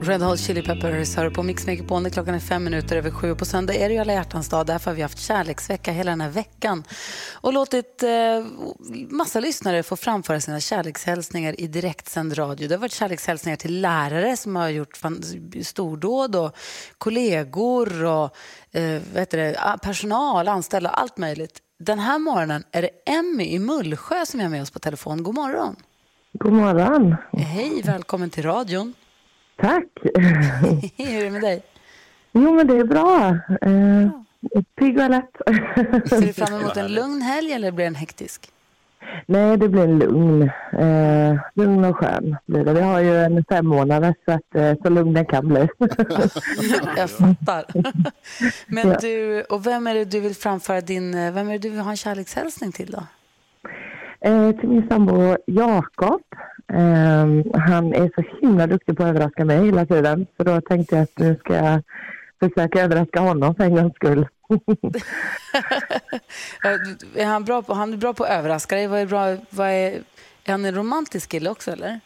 Red 0.07 0.23
Hot 0.23 0.41
Chili 0.41 0.63
Peppers 0.63 1.17
hör 1.17 1.31
på 1.31 1.43
Mix 1.43 1.67
Megapol. 1.67 2.03
när 2.03 2.11
Klockan 2.11 2.35
är 2.35 2.39
fem 2.39 2.65
minuter 2.65 2.97
över 2.97 3.11
sju. 3.11 3.35
På 3.35 3.45
söndag 3.45 3.75
är 3.75 3.89
det 3.89 3.95
ju 3.95 4.01
alla 4.01 4.13
hjärtans 4.13 4.49
dag. 4.49 4.67
Därför 4.67 4.91
har 4.91 4.97
vi 4.97 5.03
haft 5.03 5.19
kärleksvecka 5.19 5.93
hela 5.93 6.11
den 6.11 6.21
här 6.21 6.31
veckan. 6.31 6.85
Och 7.33 7.53
låtit 7.53 8.03
eh, 8.03 8.11
massa 9.11 9.41
lyssnare 9.41 9.83
få 9.83 9.97
framföra 9.97 10.41
sina 10.41 10.61
kärlekshälsningar 10.61 11.61
i 11.61 11.67
direktsänd 11.67 12.39
radio. 12.39 12.69
Det 12.69 12.75
har 12.75 12.81
varit 12.81 12.93
kärlekshälsningar 12.93 13.57
till 13.57 13.81
lärare 13.81 14.37
som 14.37 14.57
har 14.57 14.69
gjort 14.69 15.01
stordåd 15.63 16.37
och 16.37 16.57
kollegor 16.99 18.05
och 18.05 18.37
eh, 18.73 19.01
heter 19.15 19.39
det, 19.39 19.79
personal, 19.83 20.49
anställda, 20.49 20.91
allt 20.91 21.17
möjligt. 21.17 21.59
Den 21.79 21.99
här 21.99 22.19
morgonen 22.19 22.65
är 22.73 22.83
det 22.83 22.91
Emmy 23.07 23.45
i 23.45 23.59
Mullsjö 23.59 24.27
som 24.27 24.41
är 24.41 24.49
med 24.49 24.63
oss 24.63 24.71
på 24.71 24.79
telefon. 24.79 25.23
God 25.23 25.35
morgon. 25.35 25.77
God 26.33 26.53
morgon. 26.53 27.17
Hej, 27.33 27.83
välkommen 27.85 28.31
till 28.31 28.43
radion. 28.43 28.95
Tack. 29.61 29.85
Hur 30.97 31.09
är 31.21 31.25
det 31.25 31.31
med 31.31 31.41
dig? 31.43 31.63
Jo, 32.33 32.55
men 32.55 32.67
det 32.67 32.77
är 32.79 32.85
bra. 32.85 33.29
Eh, 33.61 34.11
pigg 34.79 34.99
och 34.99 35.05
alert. 35.05 35.31
Ser 36.09 36.21
du 36.21 36.33
fram 36.33 36.55
emot 36.61 36.77
en 36.77 36.87
lugn 36.95 37.23
helg 37.23 37.53
eller 37.53 37.71
blir 37.73 37.85
den 37.85 37.95
hektisk? 37.95 38.51
Nej, 39.27 39.57
det 39.57 39.69
blir 39.69 39.83
en 39.83 39.99
lugn. 39.99 40.43
Eh, 40.73 41.37
lugn 41.55 41.85
och 41.85 41.97
skön 41.97 42.37
blir 42.47 42.65
det. 42.65 42.73
Vi 42.73 42.81
har 42.81 43.01
ju 43.01 43.17
en 43.25 43.45
fem 43.49 43.67
månader 43.67 44.15
så 44.25 44.33
att 44.33 44.55
eh, 44.55 44.75
så 44.83 44.89
lugn 44.91 45.13
den 45.15 45.27
kan 45.27 45.49
bli. 45.49 45.69
Jag 46.97 47.11
fattar. 47.11 47.65
Men 48.67 48.89
Ja. 48.89 48.99
du, 49.01 49.43
och 49.43 49.67
vem 49.67 49.87
är 49.87 49.95
det 49.95 50.05
du 50.05 50.21
vill 50.21 50.35
framföra 50.35 50.81
din, 50.81 51.15
eh, 51.15 51.33
vem 51.33 51.49
är 51.49 51.53
det 51.53 51.59
du 51.59 51.71
vill 51.71 51.81
ha 51.81 51.91
en 51.91 51.97
kärlekshälsning 51.97 52.73
till 52.73 52.91
då? 52.91 53.03
eh, 54.21 54.51
till 54.53 54.69
min 54.69 54.89
sambo 54.89 55.37
Jakob. 55.47 56.21
Eh, 56.73 57.27
han 57.61 57.95
är 57.95 58.11
så 58.15 58.23
himla 58.41 58.67
duktig 58.67 58.97
på 58.97 59.03
att 59.03 59.09
överraska 59.09 59.45
mig 59.45 59.65
hela 59.65 59.87
tiden. 59.87 60.27
Så 60.37 60.45
då 60.45 60.61
tänkte 60.61 60.97
jag 60.97 61.03
att 61.03 61.19
nu 61.19 61.37
ska 61.37 61.55
jag 61.55 61.83
försöka 62.41 62.83
överraska 62.83 63.21
honom 63.21 63.55
för 63.55 63.65
en 63.65 63.75
gångs 63.75 63.95
skull. 63.95 64.27
Är 67.15 67.27
han 67.27 67.45
bra 67.45 67.63
på, 67.63 67.75
han 67.75 67.93
är 67.93 67.97
bra 67.97 68.15
på 68.15 68.25
att 68.25 68.31
överraska 68.31 68.77
dig? 68.77 68.87
Vad 68.87 69.01
är, 69.01 69.07
bra, 69.07 69.37
vad 69.51 69.67
är, 69.67 69.93
är 70.45 70.51
han 70.51 70.65
en 70.65 70.75
romantisk 70.75 71.31
kille 71.31 71.51
också 71.51 71.71
eller? 71.71 72.01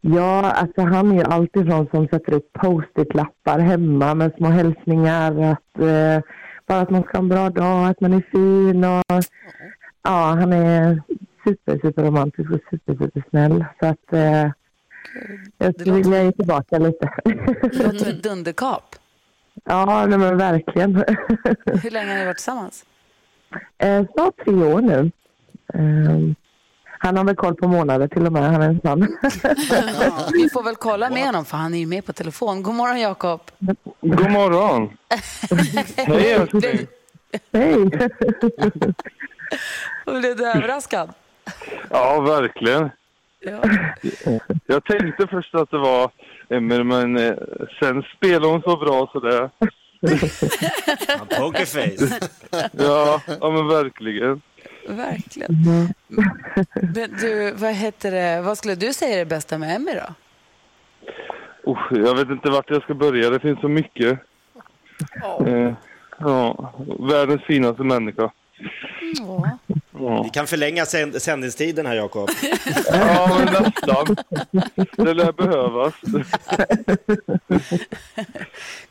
Ja, 0.00 0.50
alltså 0.50 0.80
han 0.80 1.12
är 1.12 1.16
ju 1.16 1.22
alltid 1.22 1.66
från 1.66 1.86
som 1.86 2.08
sätter 2.08 2.32
upp 2.32 2.52
post-it-lappar 2.52 3.58
hemma 3.58 4.14
med 4.14 4.34
små 4.36 4.48
hälsningar. 4.48 5.52
Att, 5.52 5.80
eh, 5.80 6.22
bara 6.66 6.80
att 6.80 6.90
man 6.90 7.02
ska 7.02 7.12
ha 7.12 7.22
en 7.22 7.28
bra 7.28 7.50
dag, 7.50 7.88
att 7.88 8.00
man 8.00 8.12
är 8.12 8.22
fin 8.30 8.84
och 8.84 9.24
ja, 10.02 10.36
han 10.40 10.52
är 10.52 11.02
super, 11.48 11.78
super 11.82 12.02
romantisk 12.02 12.50
och 12.50 12.60
super, 12.70 12.94
super 13.04 13.22
snäll. 13.30 13.64
Så 13.80 13.86
att 13.86 14.12
eh, 14.12 14.50
jag 15.58 15.74
skulle 15.74 15.96
låter- 15.96 16.10
vilja 16.10 16.22
ge 16.22 16.32
tillbaka 16.32 16.78
lite. 16.78 17.10
Det 17.24 17.34
låter 17.34 17.70
som 17.98 18.08
ett 18.08 18.22
dunderkap. 18.22 18.96
ja, 19.64 20.06
nej, 20.06 20.18
men 20.18 20.36
verkligen. 20.38 20.94
Hur 21.82 21.90
länge 21.90 22.10
har 22.12 22.18
ni 22.18 22.24
varit 22.24 22.36
tillsammans? 22.36 22.84
eh, 23.78 24.04
snart 24.14 24.34
tre 24.44 24.54
år 24.54 24.80
nu. 24.80 25.10
Eh, 25.74 26.34
han 26.98 27.16
har 27.16 27.24
väl 27.24 27.36
koll 27.36 27.54
på 27.54 27.68
månader 27.68 28.08
till 28.08 28.26
och 28.26 28.32
med, 28.32 28.42
han 28.42 28.62
är 28.62 28.68
en 28.68 28.80
sån. 28.80 29.00
Vi 30.32 30.48
får 30.52 30.62
väl 30.62 30.76
kolla 30.76 31.10
med 31.10 31.26
honom 31.26 31.44
för 31.44 31.56
han 31.56 31.74
är 31.74 31.78
ju 31.78 31.86
med 31.86 32.04
på 32.06 32.12
telefon. 32.12 32.62
God 32.62 32.74
morgon 32.74 33.00
Jakob. 33.00 33.40
God 34.00 34.30
morgon. 34.30 34.96
Hej 35.96 36.32
älskling. 36.32 36.86
Hej! 37.52 37.90
Blev 40.06 40.36
du 40.36 40.46
överraskad? 40.46 41.10
Ja, 41.90 42.20
verkligen. 42.20 42.90
Ja. 43.40 43.62
Jag 44.66 44.84
tänkte 44.84 45.26
först 45.26 45.54
att 45.54 45.70
det 45.70 45.78
var 45.78 46.10
Emmer, 46.48 46.82
men 46.82 47.16
eh, 47.16 47.34
sen 47.80 48.02
spelade 48.16 48.46
hon 48.46 48.62
så 48.62 48.76
bra 48.76 49.08
så 49.12 49.20
det... 49.20 49.50
Ja, 51.08 51.26
Pokerface. 51.38 52.30
Ja, 52.72 53.20
ja 53.40 53.50
men 53.50 53.68
verkligen. 53.68 54.40
Verkligen. 54.88 55.56
Men 56.94 57.16
du, 57.20 57.52
vad 57.52 57.72
heter 57.74 58.10
det, 58.10 58.42
vad 58.42 58.58
skulle 58.58 58.74
du 58.74 58.92
säga 58.92 59.14
är 59.14 59.18
det 59.18 59.26
bästa 59.26 59.58
med 59.58 59.76
Emmy 59.76 59.92
då? 59.92 60.14
Usch, 61.70 61.92
jag 61.92 62.14
vet 62.14 62.28
inte 62.30 62.50
vart 62.50 62.70
jag 62.70 62.82
ska 62.82 62.94
börja, 62.94 63.30
det 63.30 63.40
finns 63.40 63.60
så 63.60 63.68
mycket. 63.68 64.18
Eh, 65.46 65.72
ja, 66.18 66.72
världens 66.98 67.42
finaste 67.42 67.82
människa. 67.82 68.30
Ja. 69.18 69.58
Vi 70.24 70.30
kan 70.32 70.46
förlänga 70.46 70.84
sänd- 70.84 71.18
sändningstiden 71.18 71.86
här, 71.86 71.94
Jakob. 71.94 72.30
Ja, 72.90 73.38
men 73.38 73.52
nästan. 73.62 74.16
Det 74.96 75.14
lär 75.14 75.32
behövas. 75.32 75.94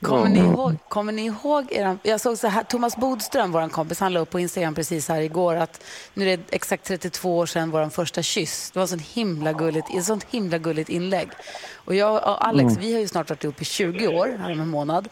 Kommer 0.02 0.30
ni 0.30 0.40
ihåg, 0.40 0.76
kommer 0.90 1.12
ni 1.12 1.26
ihåg 1.26 1.72
eran, 1.72 2.00
jag 2.04 2.22
såg 2.22 2.38
så 2.38 2.48
här, 2.48 2.64
Thomas 2.64 2.98
Bodström, 2.98 3.52
vår 3.52 3.70
kompis, 3.70 4.00
han 4.00 4.14
la 4.14 4.20
upp 4.20 4.30
på 4.30 4.40
Instagram 4.40 4.76
precis 4.76 5.10
här 5.10 5.22
igår 5.22 5.56
att 5.56 5.84
nu 6.14 6.30
är 6.30 6.38
det 6.38 6.44
exakt 6.56 6.84
32 6.86 7.38
år 7.38 7.46
sedan 7.46 7.72
vår 7.72 7.90
första 7.90 8.22
kyss. 8.22 8.72
Det 8.72 8.80
var 8.80 8.88
sånt 8.88 9.02
himla 9.02 9.54
gulligt, 9.54 9.88
ett 9.98 10.04
sånt 10.06 10.26
himla 10.30 10.58
gulligt 10.58 10.90
inlägg. 10.90 11.30
Och 11.76 11.96
jag 11.96 12.16
och 12.16 12.48
Alex, 12.48 12.72
Mm. 12.72 12.82
vi 12.82 12.94
har 12.94 13.00
ju 13.00 13.08
snart 13.08 13.30
varit 13.30 13.44
ihop 13.44 13.62
i 13.62 13.66
20 13.66 14.08
år, 14.08 14.38
här 14.40 14.52
om 14.52 14.60
en 14.60 14.70
månad. 14.70 15.08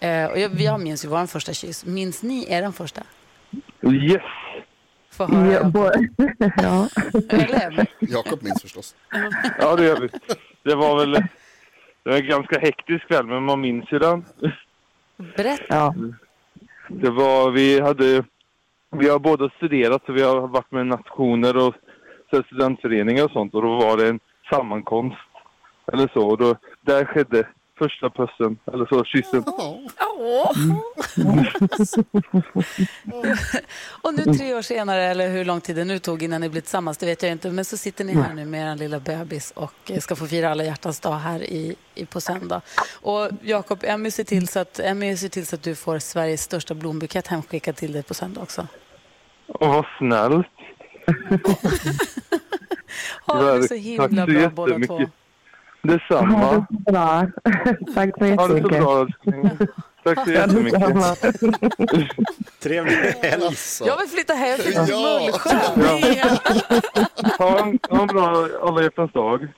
Eh, 0.00 0.24
och 0.24 0.38
jag, 0.38 0.60
jag 0.60 0.80
minns 0.80 1.04
ju 1.04 1.08
vår 1.08 1.26
första 1.26 1.52
kyss. 1.52 1.84
Minns 1.84 2.22
ni 2.22 2.46
er 2.52 2.70
första? 2.70 3.02
Yes! 3.82 4.22
Få 5.18 5.26
höra. 5.26 5.52
Ja, 5.52 5.64
bo- 5.64 5.90
ja. 6.56 6.88
Eller? 7.30 7.86
Jakob 7.98 8.42
minns 8.42 8.62
förstås. 8.62 8.96
Ja, 9.58 9.76
det 9.76 9.84
gör 9.84 10.00
vi. 10.00 10.08
Det 10.62 10.74
var 10.74 10.98
väl 10.98 11.12
det 12.02 12.10
var 12.10 12.16
en 12.16 12.26
ganska 12.28 12.58
hektisk 12.58 13.08
kväll, 13.08 13.26
men 13.26 13.42
man 13.42 13.60
minns 13.60 13.92
ju 13.92 13.98
den. 13.98 14.24
Berätta. 15.36 15.64
ja. 15.68 15.94
Det 16.88 17.10
var, 17.10 17.50
vi 17.50 17.80
hade, 17.80 18.24
vi 18.90 19.08
har 19.08 19.18
båda 19.18 19.50
studerat 19.50 20.02
så 20.06 20.12
vi 20.12 20.22
har 20.22 20.48
varit 20.48 20.70
med 20.70 20.86
nationer 20.86 21.56
och 21.56 21.74
studentföreningar 22.46 23.24
och 23.24 23.30
sånt 23.30 23.54
och 23.54 23.62
då 23.62 23.74
var 23.76 23.96
det 23.96 24.08
en 24.08 24.20
sammankomst 24.50 25.16
eller 25.92 26.10
så 26.12 26.28
och 26.28 26.38
då, 26.38 26.56
där 26.80 27.04
skedde 27.04 27.46
första 27.78 28.10
pussen, 28.10 28.58
eller 28.72 28.86
så, 28.86 29.04
kyssen. 29.04 29.44
Och 34.02 34.14
nu 34.14 34.24
tre 34.24 34.54
år 34.54 34.62
senare, 34.62 35.04
eller 35.04 35.28
hur 35.28 35.44
lång 35.44 35.60
tid 35.60 35.76
det 35.76 35.84
nu 35.84 35.98
tog 35.98 36.22
innan 36.22 36.40
ni 36.40 36.48
blev 36.48 36.60
tillsammans, 36.60 36.98
det 36.98 37.06
vet 37.06 37.22
jag 37.22 37.32
inte. 37.32 37.50
Men 37.50 37.64
så 37.64 37.76
sitter 37.76 38.04
ni 38.04 38.14
här 38.14 38.34
nu 38.34 38.44
med 38.44 38.72
er 38.72 38.76
lilla 38.76 39.00
bebis 39.00 39.50
och 39.50 39.90
ska 39.98 40.16
få 40.16 40.26
fira 40.26 40.50
alla 40.50 40.64
hjärtans 40.64 41.00
dag 41.00 41.14
här 41.14 41.42
i, 41.42 41.76
i, 41.94 42.06
på 42.06 42.20
söndag. 42.20 42.60
Och 42.92 43.28
Jakob, 43.42 43.78
Emmy 43.82 44.10
ser, 44.10 44.24
till 44.24 44.48
så 44.48 44.60
att, 44.60 44.80
Emmy 44.80 45.16
ser 45.16 45.28
till 45.28 45.46
så 45.46 45.56
att 45.56 45.62
du 45.62 45.74
får 45.74 45.98
Sveriges 45.98 46.42
största 46.42 46.74
blombukett 46.74 47.26
hemskickad 47.26 47.76
till 47.76 47.92
dig 47.92 48.02
på 48.02 48.14
söndag 48.14 48.40
också. 48.40 48.66
Och 49.46 49.68
vad 49.68 49.84
snällt. 49.98 50.46
Ha 53.26 53.42
det 53.42 53.68
så 53.68 53.74
himla 53.74 54.26
bra 54.26 54.50
båda 54.50 54.86
två. 54.86 55.00
Jättemycket. 55.82 56.10
Ha 56.10 56.20
Detsamma. 56.20 56.66
det 56.70 56.84
så 56.84 56.92
bra. 56.92 57.26
Tack 57.94 58.10
så 58.18 58.24
Ha 58.24 58.48
det 58.48 58.48
så 58.48 58.56
jättemycket. 58.56 58.80
bra. 58.80 59.06
Tack 60.04 60.24
så 60.24 60.30
jättemycket. 60.32 60.80
Detsamma. 60.80 61.14
Trevlig 62.62 62.94
helg. 62.96 63.56
Jag 63.86 63.96
vill 63.98 64.08
flytta 64.08 64.34
hem 64.34 64.58
till 64.58 64.72
Ja. 64.88 65.20
Mullsjö. 65.20 65.50
Ha 67.38 67.58
en, 67.58 67.78
ha 67.90 68.00
en 68.02 68.06
bra 68.06 68.48
alla 68.62 68.82
hjärtans 68.82 69.12
dag. 69.12 69.48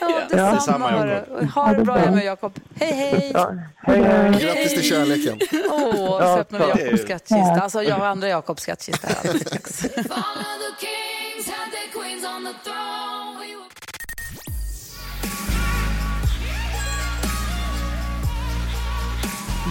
Ja, 0.00 0.08
detsamma. 0.28 0.52
Detsamma, 0.52 0.88
hörru. 0.90 1.46
Ha 1.54 1.72
det 1.72 1.84
bra 1.84 1.94
och 1.94 2.18
Jakob. 2.18 2.52
Hej, 2.74 2.92
hej. 2.92 3.30
Ja, 3.34 3.54
hej, 3.76 4.02
hej. 4.02 4.30
Grattis 4.40 4.74
till 4.74 4.82
kärleken. 4.82 5.38
Åh, 5.70 6.18
så 6.18 6.38
öppnar 6.38 6.58
vi 6.58 6.66
Jakobs 6.82 7.02
skattkista. 7.02 7.60
Alltså 7.62 7.82
jag 7.82 7.98
och 7.98 8.06
andra 8.06 8.28
Jakobs 8.28 8.62
skattkista 8.62 9.08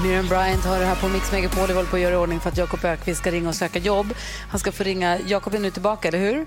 Miriam 0.04 0.28
Bryant 0.28 0.64
har 0.66 0.80
det 0.80 0.86
här 0.86 0.96
på 0.96 1.10
Mix 1.10 1.32
Megapol. 1.32 1.68
Vi 1.68 1.74
håller 1.74 1.90
på 1.90 1.96
att 1.96 2.02
göra 2.02 2.14
i 2.14 2.18
ordning 2.18 2.40
för 2.40 2.50
att 2.50 2.58
Jakob 2.58 2.86
Ökvist 2.86 3.20
ska 3.20 3.32
ringa 3.32 3.50
och 3.50 3.56
söka 3.56 3.80
jobb. 3.80 4.14
Han 4.50 4.60
ska 4.60 4.72
få 4.72 4.84
ringa. 4.84 5.20
Jakob 5.28 5.54
är 5.56 5.60
nu 5.60 5.72
tillbaka, 5.72 6.08
eller 6.08 6.20
hur? 6.20 6.46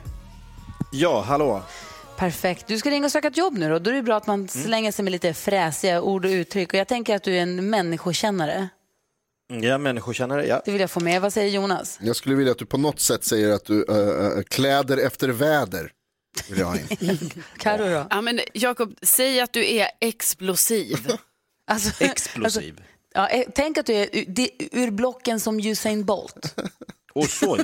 Ja, 0.92 1.20
hallå. 1.20 1.62
Perfekt. 2.16 2.66
Du 2.66 2.78
ska 2.78 2.90
ringa 2.90 3.04
och 3.04 3.12
söka 3.12 3.28
ett 3.28 3.36
jobb 3.36 3.58
nu 3.58 3.68
då. 3.68 3.78
Då 3.78 3.90
är 3.90 3.94
det 3.94 4.02
bra 4.02 4.16
att 4.16 4.26
man 4.26 4.48
slänger 4.48 4.92
sig 4.92 5.02
med 5.02 5.12
lite 5.12 5.34
fräsiga 5.34 6.02
ord 6.02 6.24
och 6.24 6.28
uttryck. 6.28 6.72
Och 6.72 6.78
jag 6.78 6.88
tänker 6.88 7.16
att 7.16 7.22
du 7.22 7.36
är 7.36 7.42
en 7.42 7.70
människokännare. 7.70 8.68
Ja, 9.52 9.78
människokännare, 9.78 10.46
ja. 10.46 10.62
Det 10.64 10.70
vill 10.72 10.80
jag 10.80 10.90
få 10.90 11.00
med. 11.00 11.22
Vad 11.22 11.32
säger 11.32 11.50
Jonas? 11.50 11.98
Jag 12.02 12.16
skulle 12.16 12.34
vilja 12.34 12.52
att 12.52 12.58
du 12.58 12.66
på 12.66 12.78
något 12.78 13.00
sätt 13.00 13.24
säger 13.24 13.52
att 13.52 13.64
du 13.64 13.84
äh, 13.84 14.42
kläder 14.42 14.96
efter 14.96 15.28
väder. 15.28 15.90
Vill 16.48 16.58
jag 16.58 16.66
ha 16.66 16.76
in. 16.76 17.30
Karo 17.58 17.84
då? 17.84 18.06
Ja, 18.10 18.20
men 18.20 18.40
Jakob, 18.54 18.94
säg 19.02 19.40
att 19.40 19.52
du 19.52 19.74
är 19.74 19.88
explosiv. 20.00 21.12
Alltså, 21.66 22.04
Explosiv. 22.04 22.80
Ja, 23.14 23.28
eh, 23.28 23.44
tänk 23.54 23.78
att 23.78 23.86
du 23.86 23.92
är 23.94 24.08
ur, 24.72 24.90
blocken 24.90 25.40
som 25.40 25.60
Usain 25.60 26.04
Bolt. 26.04 26.54
Och 27.14 27.26
så. 27.28 27.58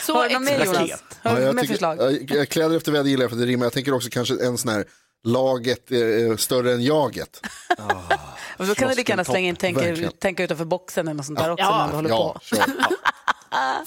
Så 0.00 0.14
Har 0.14 0.28
du 0.28 0.34
något 0.34 0.42
mer. 0.42 0.64
Jonas? 0.64 1.02
Har 1.22 1.36
du 1.36 1.42
jag 1.42 1.54
mer 1.54 1.62
tycker- 1.62 1.74
förslag? 1.74 1.98
ja, 2.00 2.10
jag- 2.36 2.48
kläder 2.48 2.76
efter 2.76 2.92
väder 2.92 3.10
gillar 3.10 3.22
jag 3.24 3.30
för 3.30 3.38
det 3.38 3.46
rimmar. 3.46 3.66
Jag 3.66 3.72
tänker 3.72 3.94
också 3.94 4.08
kanske 4.12 4.44
en 4.46 4.58
sån 4.58 4.72
här 4.72 4.84
laget 5.24 5.90
eh, 5.92 6.36
större 6.36 6.72
än 6.72 6.82
jaget. 6.82 7.40
Och 8.58 8.66
då 8.66 8.74
kan 8.74 8.88
du 8.88 8.94
lika 8.94 9.12
gärna 9.12 9.24
slänga 9.24 9.48
in 9.48 9.56
tänka, 9.56 10.10
tänka 10.18 10.44
utanför 10.44 10.64
boxen 10.64 11.08
eller 11.08 11.14
något 11.14 11.26
sånt 11.26 11.38
där 11.38 11.50
också 11.50 11.64
Ja. 11.64 11.86
när 11.86 11.94
håller 11.94 12.08
Ja, 12.10 12.40
på. 12.50 12.56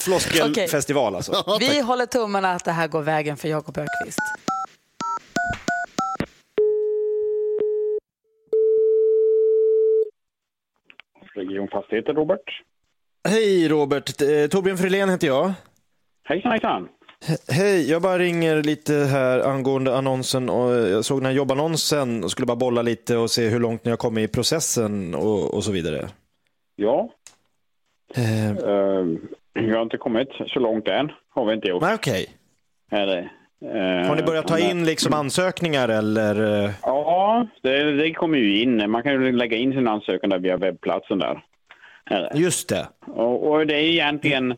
Floskelfestival 0.00 1.16
alltså. 1.16 1.56
Vi 1.60 1.80
håller 1.80 2.06
tummarna 2.06 2.52
att 2.52 2.64
det 2.64 2.72
här 2.72 2.88
går 2.88 3.02
vägen 3.02 3.36
för 3.36 3.48
Jakob 3.48 3.78
Ökvist. 3.78 4.18
Regionfastigheter, 11.36 12.14
Robert. 12.14 12.40
Hej 13.28 13.68
Robert, 13.68 14.20
Eh, 14.22 14.46
Torbjörn 14.50 14.76
Frilén 14.76 15.08
heter 15.10 15.26
jag. 15.26 15.52
Hejsan, 16.24 16.50
hejsan. 16.52 16.88
Hej, 17.48 17.90
jag 17.90 18.02
bara 18.02 18.18
ringer 18.18 18.62
lite 18.62 18.92
här 18.94 19.40
angående 19.40 19.96
annonsen. 19.96 20.48
Och 20.50 20.72
jag 20.74 21.04
såg 21.04 21.18
den 21.18 21.26
här 21.26 21.32
jobbannonsen 21.32 22.24
och 22.24 22.30
skulle 22.30 22.46
bara 22.46 22.56
bolla 22.56 22.82
lite 22.82 23.16
och 23.16 23.30
se 23.30 23.48
hur 23.48 23.60
långt 23.60 23.84
ni 23.84 23.90
har 23.90 23.96
kommit 23.96 24.30
i 24.30 24.32
processen 24.32 25.14
och, 25.14 25.54
och 25.54 25.64
så 25.64 25.72
vidare. 25.72 26.08
Ja, 26.76 27.10
Eh, 28.16 28.50
eh, 28.50 29.04
vi 29.54 29.70
har 29.70 29.82
inte 29.82 29.96
kommit 29.98 30.28
så 30.46 30.60
långt 30.60 30.88
än. 30.88 31.12
Har 31.28 31.46
vi 31.46 31.54
inte 31.54 31.68
gjort. 31.68 31.82
Nej, 31.82 31.94
okej. 31.94 32.26
Eh, 32.92 33.24
Har 34.08 34.16
ni 34.16 34.22
börjat 34.22 34.46
ta 34.48 34.58
in 34.58 34.84
liksom 34.86 35.12
ansökningar 35.14 35.88
eller? 35.88 36.64
eh, 36.64 36.70
Ja, 36.82 37.46
det, 37.62 37.92
det 37.92 38.12
kommer 38.12 38.38
ju 38.38 38.60
in. 38.62 38.90
Man 38.90 39.02
kan 39.02 39.12
ju 39.12 39.32
lägga 39.32 39.56
in 39.56 39.72
sin 39.72 39.88
ansökan 39.88 40.30
där 40.30 40.38
via 40.38 40.56
webbplatsen 40.56 41.18
där. 41.18 41.44
Just 42.34 42.68
det. 42.68 42.88
Och, 43.06 43.50
och 43.50 43.66
det 43.66 43.74
är 43.74 43.80
egentligen 43.82 44.50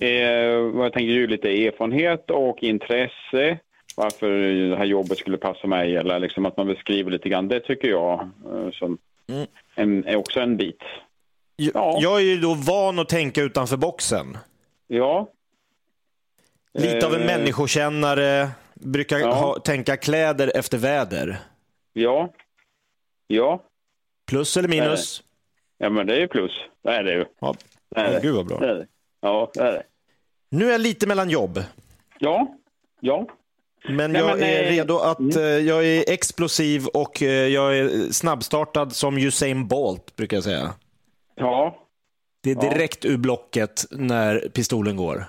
eh, 0.00 0.58
vad 0.74 0.84
jag 0.84 0.92
tänker 0.92 1.12
ju 1.12 1.26
lite 1.26 1.48
erfarenhet 1.66 2.30
och 2.30 2.62
intresse. 2.62 3.58
Varför 3.96 4.30
det 4.70 4.76
här 4.76 4.84
jobbet 4.84 5.18
skulle 5.18 5.36
passa 5.36 5.66
mig 5.66 5.96
eller 5.96 6.18
liksom 6.18 6.46
att 6.46 6.56
man 6.56 6.66
beskriver 6.66 7.10
lite 7.10 7.28
grann. 7.28 7.48
Det 7.48 7.60
tycker 7.60 7.88
jag 7.88 8.20
eh, 8.20 8.70
som 8.72 8.98
Mm. 9.28 9.46
en, 9.74 10.04
är 10.06 10.16
också 10.16 10.40
en 10.40 10.56
bit. 10.56 10.80
Ja. 11.56 11.98
jag 12.02 12.16
är 12.20 12.24
ju 12.24 12.36
då 12.36 12.54
van 12.54 12.98
att 12.98 13.08
tänka 13.08 13.42
utanför 13.42 13.76
boxen. 13.76 14.38
Ja. 14.88 15.28
Lite 16.78 17.06
av 17.06 17.14
en 17.14 17.20
Eh, 17.20 17.26
människokännare, 17.26 18.48
brukar 18.74 19.18
Ja. 19.18 19.32
ha, 19.34 19.58
tänka 19.58 19.96
kläder 19.96 20.52
efter 20.54 20.78
väder. 20.78 21.38
Ja. 21.92 22.32
Ja. 23.26 23.62
Plus 24.26 24.56
eller 24.56 24.68
minus? 24.68 25.22
Ja, 25.78 25.90
men 25.90 26.06
det 26.06 26.14
är 26.16 26.20
ju 26.20 26.28
plus. 26.28 26.52
Det 26.82 26.90
är 26.90 27.02
det 27.04 27.12
ju. 27.12 27.24
Ja. 27.40 27.54
Det 27.94 28.00
är 28.00 28.12
det. 28.12 28.20
Gud 28.22 28.34
vad 28.34 28.46
bra. 28.46 28.58
Det 28.58 28.70
är 28.70 28.74
det. 28.74 28.86
Ja, 29.20 29.50
det 29.54 29.60
är 29.60 29.72
det. 29.72 29.82
Nu 30.50 30.66
är 30.66 30.70
jag 30.72 30.80
lite 30.80 31.06
mellan 31.06 31.30
jobb. 31.30 31.62
Ja. 32.18 32.56
Ja. 33.00 33.26
Men 33.88 34.12
Nej, 34.12 34.22
jag 34.22 34.38
men, 34.38 34.42
är 34.48 34.62
eh, 34.64 34.68
redo 34.70 34.98
att, 34.98 35.36
eh, 35.36 35.42
jag 35.42 35.86
är 35.86 36.10
explosiv 36.10 36.86
och 36.86 37.22
jag 37.22 37.78
är 37.78 38.12
snabbstartad 38.12 38.92
som 38.92 39.18
Usain 39.18 39.68
Bolt 39.68 40.16
brukar 40.16 40.36
jag 40.36 40.44
säga. 40.44 40.74
Ja. 41.34 41.76
Det 42.42 42.50
är 42.50 42.54
Ja. 42.54 42.60
direkt 42.70 43.04
ur 43.04 43.16
blocket 43.16 43.84
när 43.90 44.48
pistolen 44.52 44.96
går. 44.96 45.24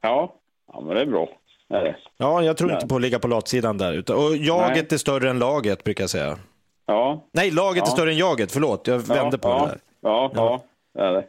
Ja. 0.00 0.34
Ja, 0.72 0.80
men 0.80 0.94
det 0.94 1.02
är 1.02 1.06
bra. 1.06 1.28
Det 1.68 1.76
är 1.76 1.84
det. 1.84 1.96
Ja, 2.16 2.42
jag 2.42 2.56
tror 2.56 2.68
Nej. 2.68 2.74
inte 2.76 2.86
på 2.86 2.94
att 2.96 3.02
ligga 3.02 3.18
på 3.18 3.28
latsidan 3.28 3.78
där. 3.78 3.92
Utan, 3.92 4.16
och 4.16 4.36
jaget 4.36 4.92
är 4.92 4.96
större 4.96 5.30
än 5.30 5.38
laget 5.38 5.84
brukar 5.84 6.02
jag 6.02 6.10
säga. 6.10 6.38
Ja. 6.86 7.24
Nej, 7.32 7.50
laget 7.50 7.82
är 7.82 7.86
Ja. 7.86 7.92
större 7.92 8.10
än 8.10 8.16
jaget. 8.16 8.52
Förlåt, 8.52 8.86
jag 8.86 8.98
vände 8.98 9.38
på 9.38 9.48
ja. 9.48 9.58
det 9.62 9.66
där. 9.66 9.78
Ja, 10.00 10.30
ja. 10.34 10.62
Är 10.98 11.12
det. 11.12 11.24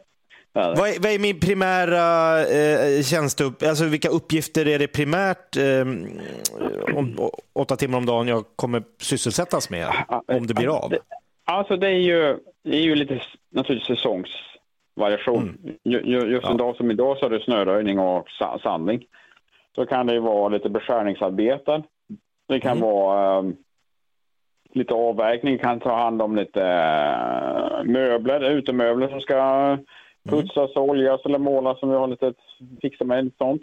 Är 0.54 0.68
det. 0.70 0.74
Vad 0.78 0.88
är, 0.88 1.00
vad 1.00 1.12
är 1.12 1.18
min 1.18 1.40
primära 1.40 2.40
eh, 2.46 3.02
tjänsteupp... 3.02 3.62
Alltså 3.62 3.84
vilka 3.84 4.08
uppgifter 4.08 4.68
är 4.68 4.78
det 4.78 4.86
primärt 4.88 5.56
eh, 5.56 5.80
om, 6.96 7.30
åtta 7.52 7.76
timmar 7.76 7.98
om 7.98 8.06
dagen 8.06 8.28
jag 8.28 8.44
kommer 8.56 8.82
sysselsättas 9.00 9.70
med? 9.70 9.88
Om 10.26 10.46
det 10.46 10.54
blir 10.54 10.68
av? 10.84 10.90
Det- 10.90 10.98
Alltså 11.44 11.76
det 11.76 11.86
är 11.88 11.98
ju, 12.00 12.38
det 12.64 12.76
är 12.76 12.80
ju 12.80 12.94
lite 12.94 13.20
naturligtvis 13.52 13.98
säsongsvariation. 13.98 15.58
Ju, 15.84 15.98
just 16.32 16.46
en 16.46 16.56
dag 16.56 16.76
som 16.76 16.90
idag 16.90 17.18
så 17.18 17.26
är 17.26 17.30
det 17.30 17.40
snöröjning 17.44 17.98
och 17.98 18.28
sa- 18.28 18.58
sandning. 18.62 19.04
Så 19.74 19.86
kan 19.86 20.06
det 20.06 20.20
vara 20.20 20.48
lite 20.48 20.68
beskärningsarbeten. 20.68 21.82
Det 22.48 22.60
kan 22.60 22.80
vara 22.80 23.38
ehm, 23.38 23.56
lite 24.74 24.94
avverkning, 24.94 25.58
kan 25.58 25.80
ta 25.80 25.96
hand 25.96 26.22
om 26.22 26.36
lite 26.36 26.62
eh, 26.62 27.84
möbler, 27.84 28.50
utemöbler 28.50 29.08
som 29.08 29.20
ska 29.20 29.78
putsas 30.28 30.76
och 30.76 30.88
oljas 30.88 31.20
eller 31.24 31.38
målas 31.38 31.80
som 31.80 31.90
vi 31.90 31.96
har 31.96 32.08
lite 32.08 32.32
fixa 32.82 33.04
med 33.04 33.30
sånt. 33.38 33.62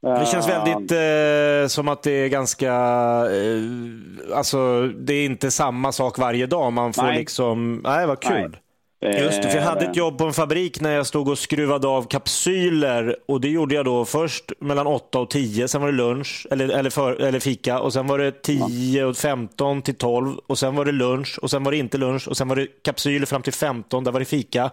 Det 0.00 0.26
känns 0.26 0.48
väldigt 0.48 0.92
eh, 0.92 1.68
som 1.68 1.88
att 1.88 2.02
det 2.02 2.10
är 2.10 2.28
ganska, 2.28 2.72
eh, 3.32 4.36
alltså 4.36 4.82
det 4.86 5.14
är 5.14 5.26
inte 5.26 5.50
samma 5.50 5.92
sak 5.92 6.18
varje 6.18 6.46
dag. 6.46 6.72
Man 6.72 6.92
får 6.92 7.02
Nej. 7.02 7.18
liksom, 7.18 7.80
nej 7.84 8.06
vad 8.06 8.20
kul. 8.20 8.50
Nej. 8.50 8.60
Just 9.00 9.42
det, 9.42 9.48
för 9.48 9.58
jag 9.58 9.64
hade 9.64 9.84
Eh, 9.84 9.90
ett 9.90 9.96
jobb 9.96 10.18
på 10.18 10.24
en 10.24 10.32
fabrik 10.32 10.80
när 10.80 10.90
jag 10.92 11.06
stod 11.06 11.28
och 11.28 11.38
skruvade 11.38 11.88
av 11.88 12.02
kapsyler 12.02 13.16
och 13.28 13.40
det 13.40 13.48
gjorde 13.48 13.74
jag 13.74 13.84
då 13.84 14.04
först 14.04 14.52
mellan 14.60 14.86
8 14.86 15.18
och 15.18 15.30
10, 15.30 15.68
sen 15.68 15.80
var 15.80 15.88
det 15.88 15.94
lunch 15.96 16.46
eller, 16.50 16.68
eller, 16.68 16.90
för, 16.90 17.12
eller 17.22 17.38
fika 17.40 17.80
och 17.80 17.92
sen 17.92 18.06
var 18.06 18.18
det 18.18 18.42
10 18.42 19.04
och 19.04 19.16
15 19.16 19.82
till 19.82 19.94
12 19.94 20.36
och 20.46 20.58
sen 20.58 20.76
var 20.76 20.84
det 20.84 20.92
lunch 20.92 21.38
och 21.42 21.50
sen 21.50 21.64
var 21.64 21.72
det 21.72 21.78
inte 21.78 21.98
lunch 21.98 22.28
och 22.28 22.36
sen 22.36 22.48
var 22.48 22.56
det 22.56 22.66
kapsyler 22.84 23.26
fram 23.26 23.42
till 23.42 23.52
15, 23.52 24.04
där 24.04 24.12
var 24.12 24.20
det 24.20 24.26
fika. 24.26 24.64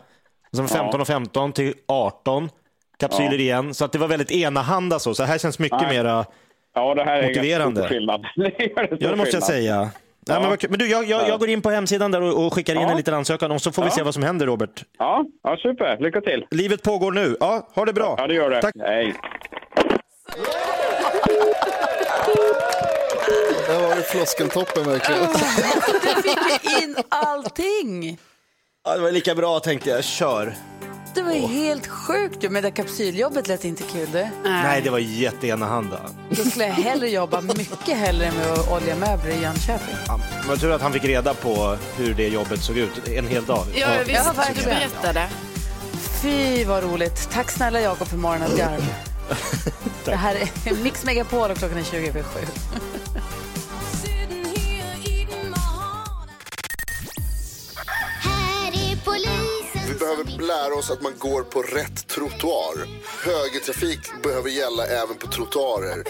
Och 0.52 0.56
sen 0.56 0.66
var 0.66 0.70
det 0.70 0.76
15 0.80 1.02
och 1.02 1.08
15 1.08 1.52
till 1.52 1.74
18, 1.88 2.50
kapsyler 3.00 3.32
Ja. 3.32 3.36
igen. 3.40 3.74
Så 3.74 3.86
att 3.86 3.92
det 3.92 3.98
var 4.00 4.08
väldigt 4.08 4.32
enahanda 4.32 5.00
så, 5.00 5.14
så 5.14 5.24
här 5.24 5.38
känns 5.38 5.60
mycket 5.60 5.82
Nej. 5.82 5.98
mera 5.98 6.26
Ja, 6.76 6.96
det 6.96 7.04
här 7.04 7.18
är 7.18 7.28
motiverande. 7.28 7.82
stor 7.82 7.90
skillnad. 7.90 8.22
Det 8.36 8.52
stor 8.52 8.98
Ja, 9.00 9.10
det 9.10 9.16
måste 9.16 9.36
jag 9.38 9.44
skillnad. 9.44 9.44
säga. 9.44 9.90
Nej, 10.28 10.42
men, 10.42 10.58
men 10.70 10.80
du, 10.80 10.88
jag, 10.88 11.06
jag, 11.06 11.30
jag 11.30 11.40
går 11.40 11.50
in 11.50 11.62
på 11.62 11.70
hemsidan 11.70 12.12
där 12.12 12.22
och, 12.22 12.46
och 12.46 12.54
skickar 12.54 12.76
in 12.76 12.82
Ja. 12.82 12.90
en 12.92 12.98
liten 12.98 13.14
ansökan 13.14 13.52
och 13.52 13.62
så 13.62 13.72
får 13.72 13.82
vi 13.84 13.88
Ja. 13.90 13.96
se 13.96 14.04
vad 14.04 14.14
som 14.14 14.24
händer, 14.24 14.46
Robert. 14.46 14.84
Ja, 15.00 15.26
ja, 15.44 15.58
super. 15.58 15.98
Lycka 16.00 16.22
till. 16.22 16.46
Livet 16.52 16.84
pågår 16.84 17.12
nu. 17.12 17.38
Ja, 17.40 17.70
ha 17.76 17.86
det 17.86 17.94
bra. 17.94 18.16
Ja, 18.18 18.28
det 18.28 18.34
gör 18.34 18.50
det. 18.50 18.62
Tack. 18.62 18.74
Hej. 18.80 19.16
Där 23.68 23.82
var 23.88 23.96
det 23.96 24.02
floskeltoppen 24.04 24.84
verkligen. 24.84 25.22
Du 25.34 26.32
fick 26.32 26.84
in 26.84 26.96
allting. 27.10 28.18
Ja, 28.86 28.96
det 28.96 29.02
var 29.02 29.12
lika 29.12 29.36
bra 29.36 29.60
tänkte 29.60 29.90
jag. 29.90 30.04
Kör. 30.04 30.54
Det 31.16 31.22
var 31.24 31.32
ju 31.34 31.40
helt 31.48 31.88
sjukt 31.88 32.44
ju, 32.44 32.50
men 32.50 32.64
det 32.64 32.70
där 32.70 32.76
kapsyljobbet 32.76 33.48
lät 33.48 33.66
inte 33.66 33.84
kul 33.84 34.08
du. 34.12 34.28
Nej, 34.44 34.82
det 34.82 34.90
var 34.90 35.00
jätteenahanda. 35.00 36.00
Då 36.30 36.44
skulle 36.44 36.66
jag 36.68 36.74
hellre 36.74 37.10
jobba 37.10 37.42
mycket 37.42 37.98
hellre 37.98 38.32
med 38.32 38.52
att 38.52 38.72
olja 38.72 38.96
möbler 38.96 39.30
i 39.32 39.42
Jönköping. 39.42 39.96
Ja, 40.08 40.18
men 40.42 40.50
jag 40.50 40.60
tror 40.60 40.72
att 40.74 40.82
han 40.82 40.94
fick 40.94 41.04
reda 41.04 41.34
på 41.34 41.78
hur 41.98 42.14
det 42.14 42.28
jobbet 42.28 42.62
såg 42.64 42.78
ut 42.78 43.08
en 43.08 43.28
hel 43.28 43.46
dag. 43.46 43.66
Ja, 43.74 43.80
Ja, 43.80 43.88
visst. 44.08 44.30
Du 44.32 44.38
verkligen. 44.38 44.70
berättade. 44.80 45.28
Fy 46.22 46.66
vad 46.66 46.84
roligt. 46.84 47.30
Tack 47.32 47.52
snälla 47.52 47.82
Jakob 47.82 48.08
för 48.08 48.18
morgonens 48.18 48.58
garv. 48.58 48.82
Det 50.06 50.16
här 50.16 50.36
är 50.66 50.84
Mix 50.84 51.06
Megapol 51.06 51.52
och 51.52 51.58
klockan 51.58 51.78
är 51.78 51.84
20 51.84 52.08
över 52.08 52.24
7. 52.24 52.40
Behöver 60.06 60.42
lära 60.48 60.74
oss 60.76 60.90
att 60.92 61.02
man 61.02 61.14
går 61.18 61.44
på 61.44 61.62
rätt 61.62 62.08
trottoar. 62.08 62.76
Högertrafik 63.24 64.00
behöver 64.24 64.50
gälla 64.50 64.86
även 64.88 65.16
på 65.18 65.28
trottoarer. 65.28 66.04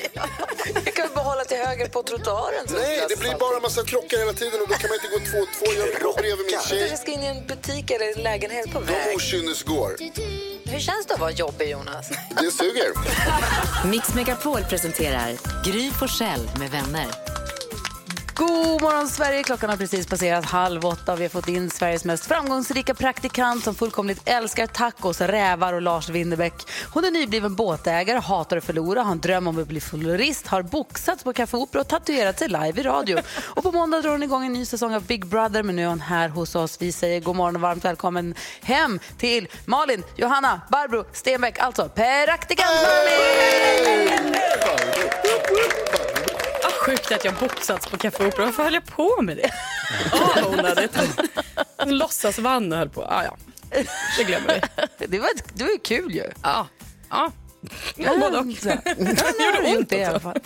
Vi 0.85 0.91
kan 0.91 1.07
behålla 1.15 1.43
till 1.43 1.57
höger 1.57 1.87
på 1.87 2.03
trottoaren. 2.03 2.65
Nej, 2.69 3.05
det 3.09 3.19
blir 3.19 3.35
bara 3.39 3.55
en 3.55 3.61
massa 3.61 3.83
krockar 3.83 4.17
hela 4.17 4.33
tiden 4.33 4.61
och 4.61 4.67
då 4.67 4.73
kan 4.73 4.89
man 4.89 4.95
inte 5.03 5.07
gå 5.07 5.19
två 5.31 5.37
och 5.45 5.47
två. 5.57 5.65
Jag 5.79 5.85
vill 5.85 6.03
gå 6.03 6.13
bredvid 6.13 6.45
min 6.45 6.59
tjej. 6.69 6.89
Du 6.91 6.97
ska 6.97 7.11
in 7.11 7.23
i 7.23 7.25
en 7.25 7.47
butik 7.47 7.91
eller 7.91 8.17
en 8.17 8.23
lägenhet 8.23 8.71
på 8.73 8.79
De 8.79 8.85
väg. 8.85 9.15
okynnesgår. 9.15 9.95
Hur 10.65 10.79
känns 10.79 11.05
det 11.07 11.13
att 11.13 11.19
vara 11.19 11.31
jobbig 11.31 11.69
Jonas? 11.69 12.09
Det 12.41 12.51
suger. 12.51 12.91
Mix 13.87 14.13
Megapol 14.13 14.63
presenterar 14.69 15.37
Gry 15.65 15.91
Forssell 15.91 16.49
med 16.59 16.71
vänner. 16.71 17.24
God 18.37 18.81
morgon 18.81 19.07
Sverige, 19.07 19.43
klockan 19.43 19.69
har 19.69 19.77
precis 19.77 20.07
passerat 20.07 20.45
halv 20.45 20.85
åtta. 20.85 21.15
Vi 21.15 21.23
har 21.23 21.29
fått 21.29 21.47
in 21.47 21.69
Sveriges 21.69 22.05
mest 22.05 22.25
framgångsrika 22.25 22.93
praktikant 22.93 23.63
som 23.63 23.75
fullkomligt 23.75 24.21
älskar 24.25 24.67
tacos, 24.67 25.21
rävar 25.21 25.73
och 25.73 25.81
Lars 25.81 26.09
Winnerbäck. 26.09 26.53
Hon 26.93 27.05
är 27.05 27.11
nybliven 27.11 27.55
båtägare, 27.55 28.19
hatar 28.19 28.57
att 28.57 28.63
förlora, 28.63 29.01
har 29.01 29.11
en 29.11 29.19
dröm 29.19 29.47
om 29.47 29.59
att 29.59 29.67
bli 29.67 29.81
florist, 29.81 30.47
har 30.47 30.61
boxats 30.61 31.23
på 31.23 31.33
Café 31.33 31.57
Opera 31.57 31.81
och 31.81 31.87
tatuerat 31.87 32.39
sig 32.39 32.47
live 32.47 32.73
i 32.75 32.83
radio. 32.83 33.19
Och 33.43 33.63
på 33.63 33.71
måndag 33.71 34.01
drar 34.01 34.11
hon 34.11 34.23
igång 34.23 34.45
en 34.45 34.53
ny 34.53 34.65
säsong 34.65 34.95
av 34.95 35.03
Big 35.03 35.25
Brother, 35.25 35.63
men 35.63 35.75
nu 35.75 35.83
är 35.83 35.87
hon 35.87 36.01
här 36.01 36.29
hos 36.29 36.55
oss. 36.55 36.77
Vi 36.81 36.91
säger 36.91 37.21
god 37.21 37.35
morgon 37.35 37.55
och 37.55 37.61
varmt 37.61 37.85
välkommen 37.85 38.35
hem 38.61 38.99
till 39.17 39.47
Malin, 39.65 40.03
Johanna, 40.15 40.61
Barbro 40.71 41.05
Stenbeck, 41.13 41.59
alltså 41.59 41.89
praktikant 41.89 42.69
Malin! 42.83 44.35
Sjukt 46.85 47.11
att 47.11 47.25
jag 47.25 47.33
boxats 47.33 47.87
på 47.87 47.97
Café 47.97 48.27
Opera. 48.27 48.45
Varför 48.45 48.63
höll 48.63 48.73
jag 48.73 48.85
på 48.85 49.21
med 49.21 49.37
det? 49.37 49.51
Onödigt. 50.47 50.97
Hon 51.77 51.97
låtsas 51.97 52.39
vann 52.39 52.71
och 52.71 52.77
höll 52.77 52.89
på. 52.89 53.03
Ah, 53.03 53.23
ja, 53.23 53.37
det 54.17 54.23
glömmer 54.23 54.61
vi. 54.99 55.07
Det 55.07 55.19
var, 55.19 55.29
det 55.53 55.63
var 55.63 55.71
ju 55.71 55.77
kul 55.77 56.15
ju. 56.15 56.23
Ja, 56.43 56.67
ja. 57.09 57.31
ja 57.95 58.17
både 58.19 58.37
och. 58.37 58.45
Det 58.45 58.79
gjorde 59.65 59.77
ont 59.77 59.91
i 59.91 60.03
alla 60.03 60.19
fall. 60.19 60.39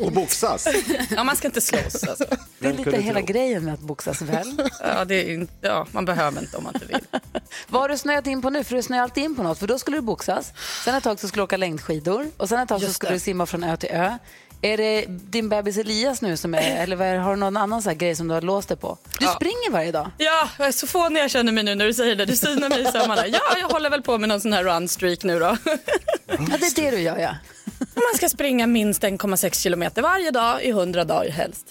Och 0.00 0.12
boxas. 0.12 0.68
Ja, 1.10 1.24
man 1.24 1.36
ska 1.36 1.48
inte 1.48 1.60
slåss. 1.60 2.04
Alltså. 2.04 2.24
Det 2.58 2.68
är 2.68 2.72
lite 2.72 3.00
hela 3.00 3.20
grejen 3.20 3.64
med 3.64 3.74
att 3.74 3.80
boxas 3.80 4.22
väl. 4.22 4.70
Ja, 4.80 5.04
det 5.04 5.14
är 5.14 5.34
inte, 5.34 5.54
ja, 5.60 5.86
man 5.92 6.04
behöver 6.04 6.40
inte 6.40 6.56
om 6.56 6.64
man 6.64 6.74
inte 6.74 6.86
vill. 6.86 7.00
Vad 7.68 7.82
har 7.82 7.88
du 7.88 7.98
snöat 7.98 8.26
in 8.26 8.42
på 8.42 8.50
nu? 8.50 8.64
För 8.64 8.76
du 8.76 8.82
snöar 8.82 9.02
alltid 9.02 9.24
in 9.24 9.36
på 9.36 9.42
något. 9.42 9.58
För 9.58 9.66
då 9.66 9.78
skulle 9.78 9.96
du 9.96 10.00
boxas, 10.00 10.52
sen 10.84 10.94
ett 10.94 11.04
tag 11.04 11.20
så 11.20 11.28
skulle 11.28 11.40
du 11.40 11.44
åka 11.44 11.56
längdskidor 11.56 12.30
och 12.36 12.48
sen 12.48 12.58
ett 12.58 12.68
tag 12.68 12.80
så 12.80 12.92
skulle 12.92 13.12
du 13.12 13.18
simma 13.18 13.46
från 13.46 13.64
ö 13.64 13.76
till 13.76 13.90
ö. 13.90 14.18
Är 14.62 14.76
det 14.76 15.04
din 15.08 15.48
bebis 15.48 15.76
Elias 15.78 16.22
nu 16.22 16.36
som 16.36 16.54
är, 16.54 16.82
eller 16.82 17.18
har 17.18 17.30
du 17.30 17.36
någon 17.40 17.56
annan 17.56 17.82
så 17.82 17.90
grej 17.94 18.14
som 18.16 18.28
du 18.28 18.34
har 18.34 18.40
låst 18.42 18.68
dig 18.68 18.76
på? 18.76 18.98
Du 19.18 19.24
Ja. 19.24 19.30
springer 19.34 19.70
varje 19.70 19.92
dag. 19.92 20.10
Ja, 20.18 20.48
jag 20.58 20.68
är 20.68 20.72
så 20.72 20.86
fånig 20.86 21.20
jag 21.20 21.30
känner 21.30 21.52
mig 21.52 21.64
nu 21.64 21.74
när 21.74 21.86
du 21.86 21.94
säger 21.94 22.16
det. 22.16 22.24
Du 22.24 22.36
synar 22.36 22.68
mig 22.68 22.80
i 22.82 22.84
sömmarna. 22.84 23.26
Ja, 23.32 23.40
jag 23.60 23.68
håller 23.68 23.90
väl 23.90 24.02
på 24.02 24.18
med 24.18 24.28
någon 24.28 24.40
sån 24.40 24.52
här 24.52 24.64
runstreak 24.64 25.24
nu 25.24 25.38
då. 25.38 25.56
Ja, 25.66 26.36
det 26.60 26.66
är 26.66 26.82
det 26.84 26.90
du 26.90 27.00
gör 27.00 27.18
ja. 27.18 27.30
Man 27.94 28.14
ska 28.16 28.28
springa 28.28 28.66
minst 28.66 29.02
1,6 29.02 29.62
kilometer 29.62 30.02
varje 30.02 30.30
dag 30.30 30.62
i 30.64 30.68
100 30.70 31.04
dagar 31.04 31.30
helst. 31.30 31.66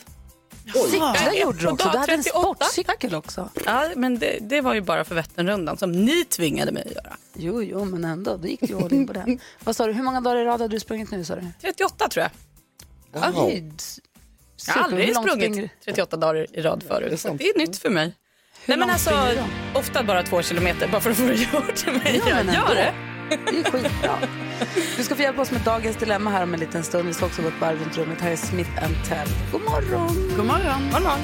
Cykla 0.90 1.34
gjorde 1.42 1.58
du 1.58 1.68
också. 1.68 1.90
Du 1.92 1.98
hade 1.98 2.14
en 2.14 2.24
38. 2.24 2.66
sportcykel 2.66 3.16
också. 3.16 3.50
Ja, 3.66 3.90
men 3.96 4.20
det, 4.20 4.38
det 4.42 4.62
var 4.62 4.74
ju 4.74 4.82
bara 4.82 5.04
för 5.04 5.16
Vätternrundan 5.16 5.78
som 5.78 5.92
ni 5.92 6.26
tvingade 6.26 6.72
mig 6.72 6.84
att 6.86 6.92
göra. 6.92 7.16
Jo, 7.36 7.64
jo, 7.64 7.86
men 7.86 8.06
ändå. 8.06 8.38
Då 8.38 8.48
gick 8.48 8.60
du 8.62 8.76
all 8.76 8.94
in 8.94 9.08
på 9.08 9.14
den. 9.14 9.40
Vad 9.64 9.76
sa 9.76 9.86
du? 9.88 9.94
Hur 9.94 10.04
många 10.04 10.22
dagar 10.22 10.36
i 10.38 10.46
rad 10.46 10.62
har 10.62 10.68
du 10.68 10.80
sprungit 10.80 11.12
nu? 11.12 11.26
Sa 11.26 11.36
du? 11.36 11.42
38 11.62 12.10
tror 12.10 12.22
jag. 12.24 12.32
Det 13.14 13.20
är 13.20 13.32
ju 13.32 13.64
Jag 14.68 14.74
har. 14.74 14.82
Hur 14.82 14.84
aldrig 14.84 15.16
sprungit 15.16 15.34
springer 15.44 15.62
du? 15.62 15.70
38 15.86 16.18
dagar 16.18 16.58
i 16.58 16.62
rad 16.62 16.84
förut. 16.88 17.20
så 17.20 17.34
det 17.34 17.50
är 17.50 17.58
nytt 17.58 17.78
för 17.78 17.90
mig. 17.90 18.14
Nej, 18.66 18.78
men 18.78 18.90
alltså, 18.90 19.12
ofta 19.76 20.04
bara 20.04 20.24
två 20.24 20.42
kilometer, 20.42 20.88
bara 20.88 21.02
för 21.02 21.12
att 21.12 21.18
få 21.18 21.24
det 21.24 21.34
gjort. 21.34 21.86
Men 21.86 22.02
Ja, 22.16 22.22
jag 22.30 22.46
men 22.46 22.56
gör 22.56 22.76
det. 22.76 22.94
Det 23.30 23.36
är 23.36 23.64
skitbra. 23.72 24.20
Du 24.98 25.04
ska 25.04 25.16
få 25.16 25.22
hjälpa 25.22 25.42
oss 25.42 25.52
med 25.52 25.62
dagens 25.62 25.98
dilemma 25.98 26.30
här 26.30 26.44
om 26.44 26.54
en 26.54 26.60
liten 26.60 26.84
stund. 26.84 27.08
Vi 27.08 27.14
ska 27.14 27.26
också 27.26 27.42
gå 27.42 27.48
ett 27.48 27.62
varv 27.62 27.80
runt 27.80 27.98
rummet. 27.98 28.22
Här 28.22 28.32
är 28.32 28.36
Smith 28.36 28.70
Tell. 29.08 29.28
God 29.52 29.62
morgon! 29.62 30.34
God 30.38 30.46
morgon. 30.46 30.90
God 30.94 31.02
morgon. 31.02 31.20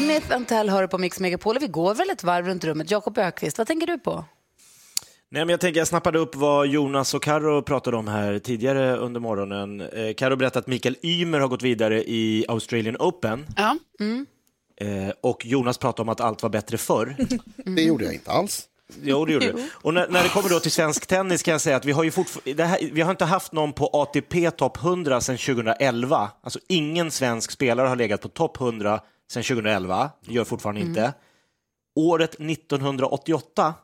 Smith 0.00 0.44
Tell 0.48 0.68
hör 0.70 0.86
på 0.86 0.98
Mix 0.98 1.20
Megapol. 1.20 1.58
Vi 1.58 1.66
går 1.66 1.94
väl 1.94 2.10
ett 2.10 2.24
varv 2.24 2.46
runt 2.46 2.64
rummet. 2.64 2.90
Jakob 2.90 3.18
Ökvist, 3.18 3.58
vad 3.58 3.66
tänker 3.66 3.86
du 3.86 3.98
på? 3.98 4.24
Nej, 5.30 5.44
men 5.44 5.48
jag 5.48 5.60
tänker 5.60 5.80
jag 5.80 5.88
snappade 5.88 6.18
upp 6.18 6.34
vad 6.36 6.66
Jonas 6.66 7.14
och 7.14 7.22
Karo 7.22 7.62
pratade 7.62 7.96
om 7.96 8.08
här 8.08 8.38
tidigare 8.38 8.96
under 8.96 9.20
morgonen. 9.20 9.80
Eh, 9.80 10.14
Karo 10.16 10.36
berättade 10.36 10.58
att 10.58 10.66
Mikael 10.66 10.96
Ymer 11.02 11.40
har 11.40 11.48
gått 11.48 11.62
vidare 11.62 12.04
i 12.10 12.44
Australian 12.48 12.96
Open 12.98 13.46
Ja. 13.56 13.76
eh, 14.80 15.12
och 15.20 15.46
Jonas 15.46 15.78
pratade 15.78 16.02
om 16.02 16.08
att 16.08 16.20
allt 16.20 16.42
var 16.42 16.50
bättre 16.50 16.78
förr. 16.78 17.16
Det 17.76 17.82
gjorde 17.82 18.04
jag 18.04 18.14
inte 18.14 18.30
alls. 18.30 18.66
Jo, 19.02 19.24
det 19.24 19.32
gjorde 19.32 19.46
du. 19.52 19.68
Och 19.72 19.94
när, 19.94 20.08
när 20.08 20.22
det 20.22 20.28
kommer 20.28 20.48
då 20.48 20.60
till 20.60 20.70
svensk 20.70 21.06
tennis 21.06 21.42
kan 21.42 21.52
jag 21.52 21.60
säga 21.60 21.76
att 21.76 21.84
vi 21.84 21.92
har 21.92 22.04
ju 22.04 22.10
här, 22.58 22.90
vi 22.92 23.00
har 23.00 23.10
inte 23.10 23.24
haft 23.24 23.52
någon 23.52 23.72
på 23.72 23.90
ATP 23.92 24.50
topp 24.50 24.76
100 24.76 25.20
sedan 25.20 25.36
2011. 25.36 26.30
Alltså 26.42 26.58
ingen 26.68 27.10
svensk 27.10 27.50
spelare 27.50 27.88
har 27.88 27.96
legat 27.96 28.20
på 28.20 28.28
topp 28.28 28.60
100 28.60 29.00
sedan 29.30 29.42
2011. 29.42 30.10
Det 30.26 30.32
gör 30.32 30.44
fortfarande 30.44 30.80
inte. 30.80 31.12
Året 31.96 32.34
1988, 32.40 33.74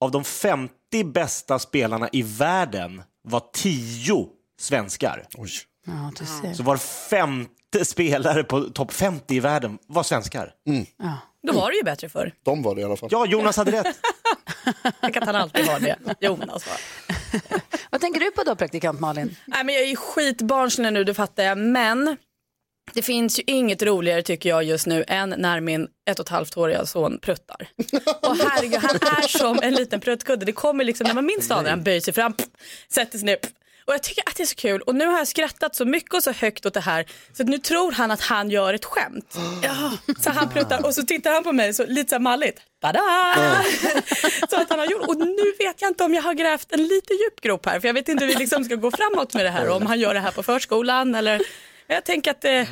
av 0.00 0.10
de 0.10 0.24
50 0.24 1.04
bästa 1.04 1.58
spelarna 1.58 2.08
i 2.12 2.22
världen 2.22 3.02
var 3.22 3.42
10 3.52 4.28
svenskar. 4.60 5.26
Oj. 5.36 5.50
Ja, 5.86 6.12
du 6.18 6.26
ser. 6.26 6.54
Så 6.54 6.62
var 6.62 6.76
femte 6.76 7.84
spelare 7.84 8.44
på 8.44 8.60
topp 8.60 8.92
50 8.92 9.34
i 9.34 9.40
världen 9.40 9.78
var 9.86 10.02
svenskar. 10.02 10.54
Då 11.42 11.52
var 11.52 11.70
det 11.70 11.76
ju 11.76 11.82
bättre 11.82 12.08
förr. 12.08 12.34
De 12.42 12.62
var 12.62 12.74
det 12.74 12.80
i 12.80 12.84
alla 12.84 12.96
fall. 12.96 13.08
Ja, 13.12 13.26
Jonas 13.26 13.56
hade 13.56 13.72
rätt. 13.72 13.96
Tänk 15.00 15.16
att 15.16 15.26
han 15.26 15.36
alltid 15.36 15.66
har 15.66 15.80
det. 15.80 15.96
Jonas 16.20 16.66
var. 16.66 16.76
Vad 17.90 18.00
tänker 18.00 18.20
du 18.20 18.30
på 18.30 18.42
då, 18.42 18.56
praktikant 18.56 19.00
Malin? 19.00 19.36
Nej, 19.46 19.64
men 19.64 19.74
jag 19.74 19.84
är 19.84 19.88
ju 19.88 19.96
skitbarnslig 19.96 20.92
nu, 20.92 21.04
det 21.04 21.14
fattar 21.14 21.42
jag. 21.42 21.58
Men 21.58 22.16
det 22.92 23.02
finns 23.02 23.38
ju 23.38 23.42
inget 23.46 23.82
roligare 23.82 24.22
tycker 24.22 24.48
jag 24.48 24.64
just 24.64 24.86
nu 24.86 25.04
än 25.08 25.34
när 25.38 25.60
min 25.60 25.88
ett 26.10 26.18
och 26.18 26.26
ett 26.26 26.30
halvt 26.30 26.56
åriga 26.56 26.86
son 26.86 27.18
pruttar. 27.18 27.68
Och 28.22 28.36
herregud, 28.36 28.80
han 28.82 28.96
är 28.96 29.28
som 29.38 29.58
en 29.62 29.74
liten 29.74 30.00
pruttkudde. 30.00 30.46
Det 30.46 30.52
kommer 30.52 30.84
liksom 30.84 31.06
när 31.06 31.14
man 31.14 31.26
minst 31.26 31.50
anar 31.50 31.70
han 31.70 31.82
böjer 31.82 32.00
sig 32.00 32.14
fram, 32.14 32.32
pff, 32.32 32.46
sätter 32.88 33.18
sig 33.18 33.26
ner. 33.26 33.36
pff. 33.36 33.52
Och 33.86 33.94
jag 33.94 34.02
tycker 34.02 34.22
att 34.26 34.36
det 34.36 34.42
är 34.42 34.46
så 34.46 34.54
kul 34.54 34.80
och 34.80 34.94
nu 34.94 35.06
har 35.06 35.18
jag 35.18 35.28
skrattat 35.28 35.76
så 35.76 35.84
mycket 35.84 36.14
och 36.14 36.22
så 36.22 36.32
högt 36.32 36.66
åt 36.66 36.74
det 36.74 36.80
här 36.80 37.06
så 37.32 37.44
nu 37.44 37.58
tror 37.58 37.92
han 37.92 38.10
att 38.10 38.20
han 38.20 38.50
gör 38.50 38.74
ett 38.74 38.84
skämt. 38.84 39.36
Ja. 39.62 39.92
Så 40.20 40.30
han 40.30 40.48
pruttar 40.48 40.86
och 40.86 40.94
så 40.94 41.02
tittar 41.02 41.32
han 41.32 41.44
på 41.44 41.52
mig 41.52 41.74
så 41.74 41.86
lite 41.86 42.08
så 42.08 42.14
här 42.14 42.20
malligt. 42.20 42.60
Bada! 42.82 43.00
så 44.50 44.56
att 44.56 44.70
han 44.70 44.78
har 44.78 44.86
gjort 44.86 45.08
och 45.08 45.16
nu 45.16 45.54
vet 45.58 45.80
jag 45.80 45.90
inte 45.90 46.04
om 46.04 46.14
jag 46.14 46.22
har 46.22 46.34
grävt 46.34 46.72
en 46.72 46.82
lite 46.82 47.14
djup 47.14 47.40
grop 47.40 47.66
här 47.66 47.80
för 47.80 47.88
jag 47.88 47.94
vet 47.94 48.08
inte 48.08 48.24
hur 48.24 48.32
vi 48.32 48.38
liksom 48.38 48.64
ska 48.64 48.74
gå 48.74 48.90
framåt 48.90 49.34
med 49.34 49.44
det 49.44 49.50
här 49.50 49.68
om 49.68 49.86
han 49.86 50.00
gör 50.00 50.14
det 50.14 50.20
här 50.20 50.30
på 50.30 50.42
förskolan 50.42 51.14
eller 51.14 51.40
jag 51.86 52.04
tänker 52.04 52.30
att 52.30 52.40
det, 52.42 52.68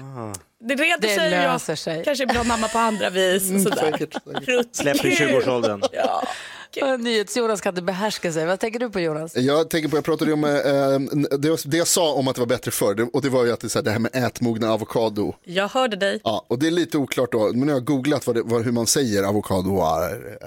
det 0.69 0.75
reder 0.75 0.99
Det 1.01 1.09
sig. 1.15 1.31
löser 1.31 1.73
jag 1.73 1.79
sig. 1.79 2.05
kanske 2.05 2.25
är 2.25 2.29
bra 2.35 2.45
mamma 2.45 2.69
på 2.69 2.79
andra 2.79 3.11
vis. 3.11 3.51
och 3.55 3.61
sådär. 3.61 4.07
Prutt. 4.45 4.77
Släpper 4.77 5.07
i 5.07 5.15
20-årsåldern. 5.15 5.83
Ja. 5.93 6.97
NyhetsJonas 6.97 7.61
kan 7.61 7.71
inte 7.71 7.83
behärska 7.83 8.33
sig. 8.33 8.47
Vad 8.47 8.61
tänker 8.61 8.79
du 8.79 8.91
på 8.91 9.01
Jonas? 9.01 9.37
Jag 9.37 9.71
tänker 9.71 9.89
på, 9.89 9.97
jag 9.97 10.05
pratade 10.05 10.31
ju 10.31 10.33
om, 10.35 10.45
eh, 10.45 11.39
det, 11.39 11.65
det 11.65 11.77
jag 11.77 11.87
sa 11.87 12.13
om 12.15 12.29
att 12.29 12.35
det 12.35 12.41
var 12.41 12.47
bättre 12.47 12.71
förr, 12.71 12.95
det- 12.95 13.03
och 13.03 13.23
det 13.23 13.29
var 13.29 13.45
ju 13.45 13.53
att 13.53 13.61
det, 13.61 13.67
är 13.67 13.69
så 13.69 13.79
här, 13.79 13.85
det 13.85 13.91
här 13.91 13.99
med 13.99 14.11
ätmogna 14.15 14.73
avokado. 14.73 15.35
Jag 15.45 15.69
hörde 15.69 15.97
dig. 15.97 16.21
Ja, 16.25 16.45
och 16.49 16.59
det 16.59 16.67
är 16.67 16.71
lite 16.71 16.99
oklart 16.99 17.33
då, 17.33 17.39
men 17.49 17.61
nu 17.61 17.67
har 17.67 17.73
jag 17.73 17.85
googlat 17.85 18.27
vad 18.27 18.37
det, 18.37 18.43
vad, 18.45 18.65
hur 18.65 18.73
man 18.73 18.87
säger 18.87 19.23
avokadoar. 19.23 20.39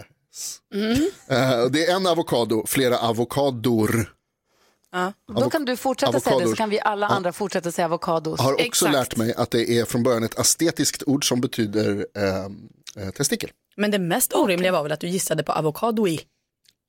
Eh, 1.30 1.60
och 1.63 1.71
det 1.71 1.86
är 1.86 1.95
en 1.95 2.08
avokado, 2.08 2.63
flera 2.67 2.97
avokador. 2.97 4.12
Då 5.36 5.49
kan 5.49 5.65
du 5.65 5.77
fortsätta 5.77 6.12
säga 6.12 6.19
det 6.19 6.23
så 6.23 6.29
Avokados. 6.29 6.58
kan 6.58 6.69
vi 6.69 6.79
alla 6.79 7.08
andra 7.08 7.31
fortsätta 7.34 7.71
säga 7.71 7.86
avokados. 7.86 8.39
Har 8.39 8.67
också 8.67 8.88
lärt 8.88 9.15
mig 9.15 9.34
att 9.34 9.51
det 9.51 9.79
är 9.79 9.86
från 9.86 10.03
början 10.03 10.23
ett 10.23 10.39
estetiskt 10.39 11.03
ord 11.08 11.27
som 11.27 11.41
betyder 11.41 12.05
eh, 12.17 13.03
eh, 13.05 13.10
testikel. 13.17 13.49
Men 13.77 13.91
det 13.91 13.99
mest 13.99 14.34
orimliga 14.34 14.71
var 14.71 14.84
väl 14.84 14.91
att 14.91 14.99
du 14.99 15.08
gissade 15.08 15.43
på 15.43 15.51
avokadoi. 15.51 16.19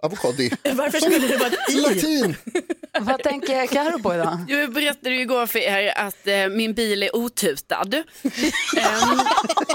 Avokadi. 0.02 0.50
Varför 0.74 0.98
skulle 0.98 1.28
det 1.28 1.36
vara 1.36 1.48
ett 1.48 1.70
i? 1.70 1.80
Latin. 1.80 2.36
Vad 3.00 3.22
tänker 3.22 3.66
Carro 3.66 4.02
på 4.02 4.14
idag? 4.14 4.38
Jag 4.48 4.72
berättade 4.72 5.14
ju 5.14 5.20
igår 5.20 5.46
för 5.46 5.58
er 5.58 5.92
att 5.96 6.26
eh, 6.26 6.48
min 6.48 6.74
bil 6.74 7.02
är 7.02 7.16
otutad. 7.16 7.94
Ehm, 7.94 9.20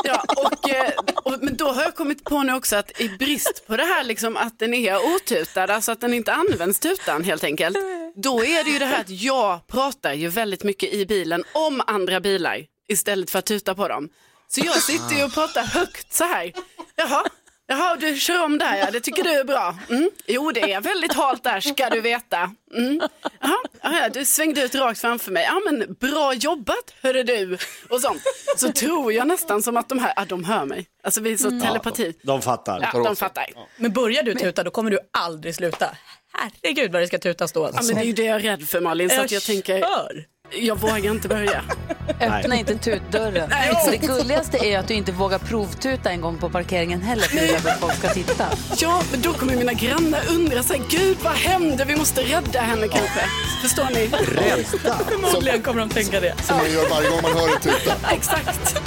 ja, 0.04 0.24
och, 0.38 0.70
eh, 0.70 0.92
och, 1.24 1.38
men 1.42 1.58
då 1.58 1.72
har 1.72 1.82
jag 1.84 1.96
kommit 1.96 2.24
på 2.24 2.44
nu 2.44 2.54
också 2.54 2.76
att 2.76 3.02
i 3.02 3.10
brist 3.10 3.64
på 3.68 3.78
det 3.78 3.84
här 3.84 4.04
liksom, 4.04 4.38
att 4.38 4.60
den 4.60 4.74
är 4.74 5.16
otutad, 5.16 5.64
alltså 5.64 5.92
att 5.92 6.02
den 6.02 6.14
inte 6.14 6.34
används 6.34 6.80
tutan 6.80 7.24
helt 7.24 7.44
enkelt. 7.44 7.78
Då 8.16 8.46
är 8.46 8.64
det 8.64 8.70
ju 8.70 8.80
det 8.80 8.86
här 8.86 9.02
att 9.02 9.10
jag 9.10 9.68
pratar 9.68 10.14
ju 10.14 10.28
väldigt 10.28 10.64
mycket 10.64 10.94
i 10.94 11.06
bilen 11.06 11.44
om 11.54 11.82
andra 11.88 12.20
bilar 12.20 12.66
istället 12.88 13.30
för 13.30 13.40
att 13.40 13.46
tuta 13.46 13.76
på 13.76 13.88
dem. 13.88 14.10
Så 14.48 14.62
jag 14.66 14.82
sitter 14.82 15.16
ju 15.16 15.24
och 15.24 15.34
pratar 15.34 15.64
högt 15.64 16.14
så 16.14 16.24
här. 16.24 16.52
Jaha, 16.96 17.24
Jaha, 17.72 17.96
du 17.96 18.16
kör 18.16 18.44
om 18.44 18.58
där 18.58 18.78
ja, 18.78 18.92
det 18.92 19.00
tycker 19.00 19.24
du 19.24 19.30
är 19.30 19.44
bra. 19.44 19.78
Mm. 19.90 20.10
Jo, 20.28 20.52
det 20.52 20.74
är 20.74 20.82
väldigt 20.82 21.14
halt 21.14 21.44
där 21.44 21.60
ska 21.60 21.90
du 21.90 22.02
veta. 22.02 22.52
Mm. 22.76 23.02
Jaha, 23.42 23.58
ja, 23.82 24.10
du 24.10 24.26
svängde 24.26 24.62
ut 24.64 24.76
rakt 24.76 25.02
framför 25.02 25.32
mig. 25.32 25.44
Ja, 25.44 25.62
men 25.66 25.94
bra 26.00 26.34
jobbat, 26.34 26.94
hörru 27.02 27.24
du. 27.24 27.58
Och 27.90 28.02
sånt. 28.02 28.22
Så 28.58 28.72
tror 28.72 29.14
jag 29.14 29.28
nästan 29.28 29.64
som 29.64 29.78
att 29.78 29.90
de 29.90 30.00
här, 30.00 30.14
ja, 30.16 30.26
de 30.26 30.44
hör 30.44 30.66
mig. 30.66 30.88
Alltså 31.04 31.22
vi 31.22 31.34
är 31.34 31.38
så 31.38 31.50
telepati. 31.50 32.14
De 32.24 32.42
fattar. 32.42 32.90
Ja, 32.94 33.04
de 33.04 33.16
fattar. 33.16 33.46
Men 33.78 33.94
börjar 33.94 34.24
du 34.24 34.34
tuta 34.34 34.64
då 34.64 34.72
kommer 34.72 34.92
du 34.92 35.00
aldrig 35.12 35.56
sluta. 35.56 35.90
Herregud 36.34 36.92
vad 36.92 37.02
det 37.02 37.08
ska 37.08 37.18
tutas 37.18 37.52
då. 37.52 37.70
Ja, 37.74 37.82
men 37.84 37.96
det 37.96 38.02
är 38.02 38.06
ju 38.06 38.14
det 38.14 38.24
jag 38.24 38.36
är 38.36 38.40
rädd 38.40 38.68
för 38.68 38.82
Malin, 38.82 39.10
så 39.10 39.22
att 39.22 39.32
jag 39.32 39.44
tänker, 39.44 39.80
kör. 39.80 40.26
Jag 40.52 40.80
vågar 40.80 41.12
inte 41.12 41.28
börja. 41.28 41.64
Öppna 42.22 42.56
inte 42.56 42.78
tutdörren. 42.78 43.50
Så 43.86 43.92
det 43.92 43.98
gulligaste 43.98 44.58
är 44.58 44.80
att 44.80 44.88
du 44.88 44.94
inte 44.94 45.12
vågar 45.12 45.40
provtuta 45.40 46.10
en 46.10 46.22
gång 46.22 46.38
på 46.38 46.50
parkeringen 46.50 47.02
heller 47.02 47.24
för 47.24 47.38
rädd 47.38 47.68
att 47.68 47.80
folk 47.80 47.94
ska 47.96 48.10
titta. 48.10 48.46
Ja, 48.78 49.02
men 49.12 49.22
då 49.22 49.34
kommer 49.34 49.56
mina 49.56 49.74
grannar 49.74 50.22
undra 50.30 50.56
här, 50.56 50.82
gud 50.90 51.18
vad 51.24 51.34
hände? 51.34 51.86
Vi 51.86 51.96
måste 51.96 52.22
rädda 52.22 52.60
henne 52.60 52.88
kanske. 52.88 53.22
Förstår 53.62 53.88
ni? 53.94 54.08
Rädda. 54.08 54.98
Förmodligen 55.10 55.62
kommer 55.62 55.80
de 55.80 55.90
tänka 55.90 56.20
det. 56.20 56.34
Som 56.44 56.58
man 56.58 56.72
gör 56.72 56.90
varje 56.90 57.10
gång 57.10 57.20
man 57.22 57.32
hör 57.32 57.48
det 57.48 57.60
tuta. 57.60 57.96
Exakt. 58.12 58.82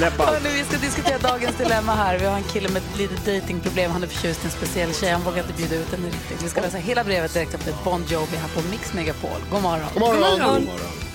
Släpp 0.00 0.20
allt. 0.20 0.30
Hörrni, 0.30 0.58
vi 0.58 0.64
ska 0.64 0.78
diskutera 0.78 1.18
dagens 1.18 1.56
dilemma 1.56 1.94
här. 1.94 2.18
Vi 2.18 2.26
har 2.26 2.36
en 2.36 2.42
kille 2.42 2.68
med 2.68 2.76
ett 2.76 2.98
litet 2.98 3.26
datingproblem. 3.26 3.90
Han 3.90 4.02
är 4.02 4.06
förtjust 4.06 4.44
i 4.44 4.46
en 4.46 4.50
speciell 4.50 4.94
tjej. 4.94 5.10
Han 5.10 5.22
vågar 5.22 5.38
inte 5.38 5.52
bjuda 5.52 5.76
ut 5.76 5.92
henne 5.92 6.06
riktigt. 6.06 6.42
Vi 6.42 6.48
ska 6.48 6.60
läsa 6.60 6.78
hela 6.78 7.04
brevet 7.04 7.34
direkt 7.34 7.54
efter 7.54 7.74
Bon 7.84 8.04
Jovi 8.08 8.36
här 8.36 8.48
på 8.48 8.68
Mix 8.70 8.92
Megapol. 8.94 9.40
God 9.50 9.62
morgon. 9.62 9.86
God 9.92 10.02
morgon. 10.02 10.20
God 10.20 10.40
morgon. 10.40 10.66
Bon 10.66 11.09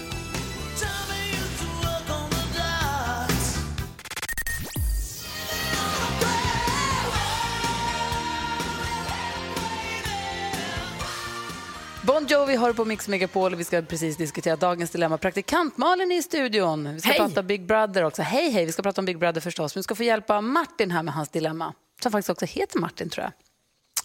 Jovi 12.55 12.61
har 12.61 12.67
du 12.69 12.73
på 12.75 12.85
Mix 12.85 13.07
Megapol 13.07 13.53
och 13.53 13.59
vi 13.59 13.63
ska 13.63 13.81
precis 13.81 14.17
diskutera 14.17 14.55
dagens 14.55 14.89
dilemma. 14.91 15.17
Praktikant 15.17 15.77
Malin 15.77 16.11
är 16.11 16.17
i 16.17 16.23
studion. 16.23 16.93
Vi 16.93 16.99
ska 16.99 17.09
Hej. 17.09 17.17
prata 17.19 17.43
Big 17.43 17.65
Brother 17.65 18.03
också. 18.03 18.21
Hej, 18.21 18.49
hej. 18.49 18.65
Vi 18.65 18.71
ska 18.71 18.81
prata 18.83 19.01
om 19.01 19.05
Big 19.05 19.19
Brother 19.19 19.41
förstås. 19.41 19.75
Men 19.75 19.79
vi 19.79 19.83
ska 19.83 19.95
få 19.95 20.03
hjälpa 20.03 20.41
Martin 20.41 20.91
här 20.91 21.03
med 21.03 21.13
hans 21.13 21.29
dilemma. 21.29 21.73
Som 22.03 22.11
faktiskt 22.11 22.29
också 22.29 22.45
heter 22.45 22.79
Martin 22.79 23.09
tror 23.09 23.31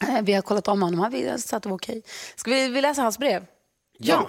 jag. 0.01 0.09
Eh, 0.17 0.23
Vi 0.23 0.33
har 0.33 0.43
kollat 0.43 0.69
om 0.69 0.83
honom. 0.83 1.01
Han 1.01 1.39
så 1.39 1.57
att 1.57 1.63
det 1.63 1.69
var 1.69 1.77
okej. 1.77 2.03
Ska 2.37 2.51
vi, 2.51 2.69
vi 2.69 2.81
läsa 2.81 3.03
hans 3.03 3.19
brev? 3.19 3.47
Ja. 3.99 4.29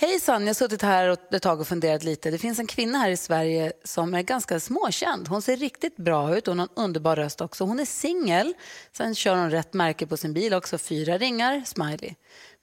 Hejsan, 0.00 0.42
jag 0.42 0.48
har 0.48 0.54
suttit 0.54 0.82
här 0.82 1.08
och- 1.08 1.34
ett 1.34 1.42
tag 1.42 1.60
och 1.60 1.68
funderat 1.68 2.04
lite. 2.04 2.30
Det 2.30 2.38
finns 2.38 2.58
en 2.58 2.66
kvinna 2.66 2.98
här 2.98 3.10
i 3.10 3.16
Sverige 3.16 3.72
som 3.84 4.14
är 4.14 4.22
ganska 4.22 4.60
småkänd. 4.60 5.28
Hon 5.28 5.42
ser 5.42 5.56
riktigt 5.56 5.96
bra 5.96 6.36
ut 6.36 6.48
och 6.48 6.52
hon 6.52 6.58
har 6.58 6.66
en 6.66 6.82
underbar 6.84 7.16
röst 7.16 7.40
också. 7.40 7.64
Hon 7.64 7.80
är 7.80 7.84
singel. 7.84 8.54
Sen 8.96 9.14
kör 9.14 9.36
hon 9.36 9.50
rätt 9.50 9.74
märke 9.74 10.06
på 10.06 10.16
sin 10.16 10.32
bil 10.32 10.54
också. 10.54 10.78
Fyra 10.78 11.18
ringar, 11.18 11.62
smiley. 11.66 12.14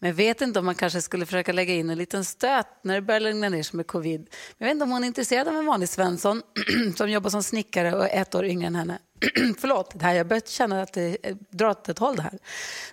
Men 0.06 0.10
jag 0.10 0.15
vet 0.15 0.41
inte 0.41 0.60
om 0.60 0.65
man 0.65 0.76
kanske 0.76 1.02
skulle 1.02 1.26
försöka 1.26 1.54
lägga 1.54 1.74
in 1.74 1.89
en 1.89 1.98
liten 1.98 2.26
stöt 2.26 2.68
när 2.82 2.96
det 2.96 3.02
börjar 3.02 3.20
lugna 3.20 3.50
ner 3.50 3.63
sig 3.63 3.78
med 3.78 3.88
covid. 3.88 4.20
Men 4.20 4.30
jag 4.58 4.65
vet 4.65 4.72
inte 4.72 4.84
om 4.84 4.91
hon 4.91 5.04
är 5.04 5.08
intresserad 5.08 5.48
av 5.48 5.56
en 5.56 5.65
vanlig 5.65 5.89
Svensson 5.89 6.41
som 6.98 7.10
jobbar 7.10 7.30
som 7.30 7.44
snickare 7.44 7.96
och 7.96 8.06
är 8.06 8.22
ett 8.22 8.36
år 8.36 8.46
yngre 8.46 8.68
än 8.68 8.76
henne. 8.76 9.00
Förlåt, 9.60 9.91
det 10.00 10.06
här, 10.06 10.13
jag 10.13 10.28
börjar 10.28 10.41
känna 10.46 10.82
att 10.82 10.94
det 10.94 11.18
drar 11.50 11.70
åt 11.70 11.89
ett 11.89 12.00
håll 12.00 12.15
det 12.15 12.22
här. 12.22 12.39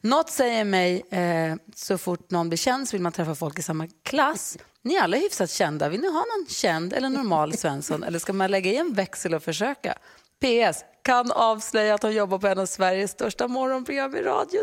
Något 0.01 0.31
säger 0.31 0.65
mig, 0.65 1.03
eh, 1.11 1.57
så 1.75 1.99
fort 1.99 2.31
någon 2.31 2.49
blir 2.49 2.59
känd 2.59 2.89
så 2.89 2.97
vill 2.97 3.03
man 3.03 3.13
träffa 3.13 3.35
folk 3.35 3.59
i 3.59 3.63
samma 3.63 3.89
klass. 4.03 4.59
Ni 4.83 4.95
är 4.95 5.03
alla 5.03 5.17
hyfsat 5.17 5.51
kända. 5.51 5.89
Vill 5.89 6.01
ni 6.01 6.09
ha 6.09 6.25
någon 6.37 6.47
känd 6.49 6.93
eller 6.93 7.09
normal 7.09 7.57
Svensson? 7.57 8.03
Eller 8.03 8.19
ska 8.19 8.33
man 8.33 8.51
lägga 8.51 8.71
i 8.71 8.77
en 8.77 8.93
växel 8.93 9.35
och 9.35 9.43
försöka? 9.43 9.99
PS. 10.41 10.85
Kan 11.03 11.33
avslöja 11.33 11.95
att 11.95 12.03
hon 12.03 12.13
jobbar 12.13 12.39
på 12.39 12.47
en 12.47 12.59
av 12.59 12.67
Sveriges 12.67 13.11
största 13.11 13.49
morgonprogram 13.49 14.17
i 14.17 14.23
radio. 14.23 14.61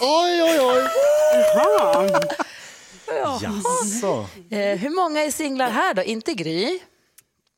Oj, 0.00 0.42
oj, 0.42 0.60
oj. 0.60 0.88
Ja. 3.08 3.40
Jaså? 3.42 4.26
Eh, 4.50 4.78
hur 4.78 4.90
många 4.90 5.20
är 5.24 5.30
singlar 5.30 5.70
här 5.70 5.94
då? 5.94 6.02
Inte 6.02 6.34
Gry? 6.34 6.78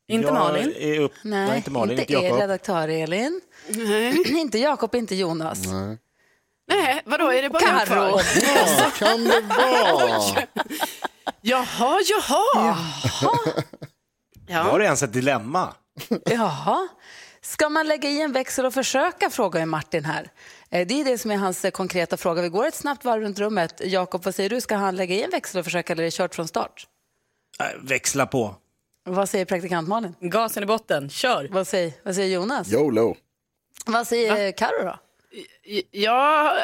Inte 0.07 0.27
Jag 0.27 0.33
Malin. 0.33 0.73
Är 0.77 0.99
upp... 0.99 1.13
Nej, 1.23 1.57
inte 1.57 1.71
Malin, 1.71 1.99
inte 1.99 2.13
er 2.13 2.23
Jakob. 2.23 2.39
redaktör 2.39 2.87
Elin. 2.87 3.41
Nej. 3.67 4.39
inte 4.39 4.57
Jakob, 4.59 4.95
inte 4.95 5.15
Jonas. 5.15 5.59
Nej, 6.67 7.01
vadå, 7.05 7.33
är 7.33 7.41
det 7.41 7.49
bara 7.49 7.63
jag 7.63 7.85
kvar? 7.87 8.21
Ja, 8.77 8.91
kan 8.97 9.23
det 9.23 9.41
vara? 9.41 10.45
Jaha, 11.41 11.99
jaha. 12.09 12.77
Ja. 14.47 14.63
Var 14.63 14.79
det 14.79 14.85
ens 14.85 15.03
ett 15.03 15.13
dilemma? 15.13 15.73
Jaha. 16.25 16.87
Ska 17.49 17.69
man 17.69 17.87
lägga 17.87 18.09
i 18.09 18.21
en 18.21 18.31
växel 18.31 18.65
och 18.65 18.73
försöka, 18.73 19.29
frågar 19.29 19.65
Martin 19.65 20.05
här. 20.05 20.29
Eh, 20.69 20.87
Det 20.87 21.01
är 21.01 21.05
det 21.05 21.17
som 21.17 21.31
är 21.31 21.35
hans 21.37 21.65
eh, 21.65 21.71
konkreta 21.71 22.17
fråga. 22.17 22.41
Vi 22.41 22.49
går 22.49 22.65
ett 22.67 22.75
snabbt 22.75 23.05
varv 23.05 23.21
runt 23.21 23.39
rummet. 23.39 23.81
Jakob, 23.85 24.23
vad 24.23 24.35
säger 24.35 24.49
du? 24.49 24.61
Ska 24.61 24.75
han 24.75 24.95
lägga 24.95 25.15
i 25.15 25.23
en 25.23 25.29
växel 25.29 25.59
och 25.59 25.65
försöka 25.65 25.93
eller 25.93 26.03
är 26.03 26.07
det 26.07 26.11
kört 26.11 26.35
från 26.35 26.47
start? 26.47 26.87
Växla 27.83 28.25
på. 28.25 28.55
Vad 29.05 29.29
säger 29.29 29.45
praktikant 29.45 29.87
Malin? 29.87 30.15
Gasen 30.19 30.63
i 30.63 30.65
botten, 30.65 31.09
kör. 31.09 31.47
Vad 31.51 31.67
säger, 31.67 31.93
vad 32.03 32.15
säger 32.15 32.35
Jonas? 32.35 32.73
YOLO. 32.73 33.15
Vad 33.85 34.07
säger 34.07 34.51
Karo 34.51 34.83
då? 34.83 34.99
Ja, 35.91 36.53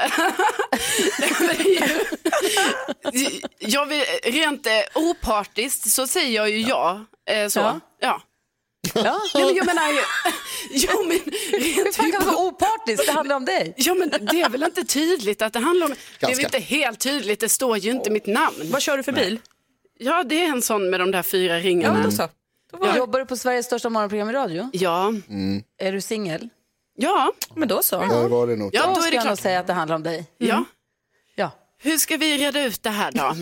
jag 3.59 3.85
vill, 3.85 4.03
rent 4.23 4.67
eh, 4.67 4.73
opartiskt 4.95 5.89
så 5.91 6.07
säger 6.07 6.35
jag 6.35 6.49
ju 6.49 6.61
ja. 6.61 7.05
Eh, 7.29 7.47
så. 7.47 7.59
Ja. 7.59 7.79
Ja. 7.99 8.21
Ja. 8.95 9.21
Nej, 9.35 9.45
men 9.45 9.55
jag 9.55 9.65
menar 9.65 9.87
ju, 9.91 9.99
jo 10.71 11.03
men 11.07 11.19
Hur 11.51 11.83
rent 11.83 11.95
fan 11.95 12.11
kan 12.11 12.19
det 12.21 12.25
vara 12.27 12.37
opartiskt? 12.47 13.05
Det 13.05 13.11
handlar 13.11 13.35
om 13.35 13.45
dig. 13.45 13.73
Ja 13.77 13.93
men 13.93 14.09
det 14.09 14.41
är 14.41 14.49
väl 14.49 14.63
inte 14.63 14.83
tydligt 14.83 15.41
att 15.41 15.53
det 15.53 15.59
handlar 15.59 15.85
om, 15.87 15.91
det 16.19 16.25
är 16.25 16.27
väl 16.27 16.37
Ganska. 16.41 16.57
inte 16.57 16.59
helt 16.75 16.99
tydligt, 16.99 17.39
det 17.39 17.49
står 17.49 17.77
ju 17.77 17.91
inte 17.91 18.09
mitt 18.11 18.25
namn. 18.27 18.55
Vad 18.63 18.81
kör 18.81 18.97
du 18.97 19.03
för 19.03 19.11
bil? 19.11 19.39
Ja 19.99 20.23
det 20.23 20.43
är 20.43 20.47
en 20.47 20.61
sån 20.61 20.89
med 20.89 20.99
de 20.99 21.11
där 21.11 21.23
fyra 21.23 21.53
Ja, 21.59 21.63
ringarna. 21.65 22.03
då 22.03 22.11
så. 22.11 22.27
Jobbar 22.97 23.19
du 23.19 23.25
på 23.25 23.37
Sveriges 23.37 23.65
största 23.65 23.89
morgonprogram 23.89 24.29
i 24.29 24.33
radio? 24.33 24.69
Ja, 24.73 25.13
Är 25.77 25.91
du 25.91 26.01
singel? 26.01 26.49
ja, 26.97 27.31
Men 27.55 27.67
då 27.67 27.83
så. 27.83 27.99
Där 27.99 28.27
var 28.29 28.47
det 28.47 28.55
nog. 28.55 28.69
ja 28.75 28.81
Då 28.81 28.87
då 28.87 28.97
är 28.97 29.01
ska 29.01 29.09
det 29.09 29.15
jag 29.15 29.21
nog 29.23 29.27
klart. 29.29 29.39
säga 29.39 29.59
att 29.59 29.67
det 29.67 29.73
handlar 29.73 29.95
om 29.95 30.03
dig. 30.03 30.25
Ja. 30.37 30.47
Ja. 30.47 30.63
Hur 31.85 31.97
ska 31.97 32.17
vi 32.17 32.37
reda 32.37 32.63
ut 32.63 32.83
det 32.83 32.89
här 32.89 33.11
då? 33.11 33.19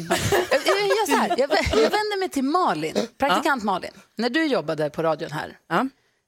Jag, 0.51 0.61
jag, 0.99 1.07
så 1.07 1.15
här. 1.15 1.29
Jag, 1.37 1.49
jag 1.71 1.89
vänder 1.89 2.19
mig 2.19 2.29
till 2.29 2.43
Malin, 2.43 2.95
praktikant 3.17 3.63
Malin. 3.63 3.91
När 4.15 4.29
du 4.29 4.45
jobbade 4.45 4.89
på 4.89 5.03
radion 5.03 5.31
här, 5.31 5.57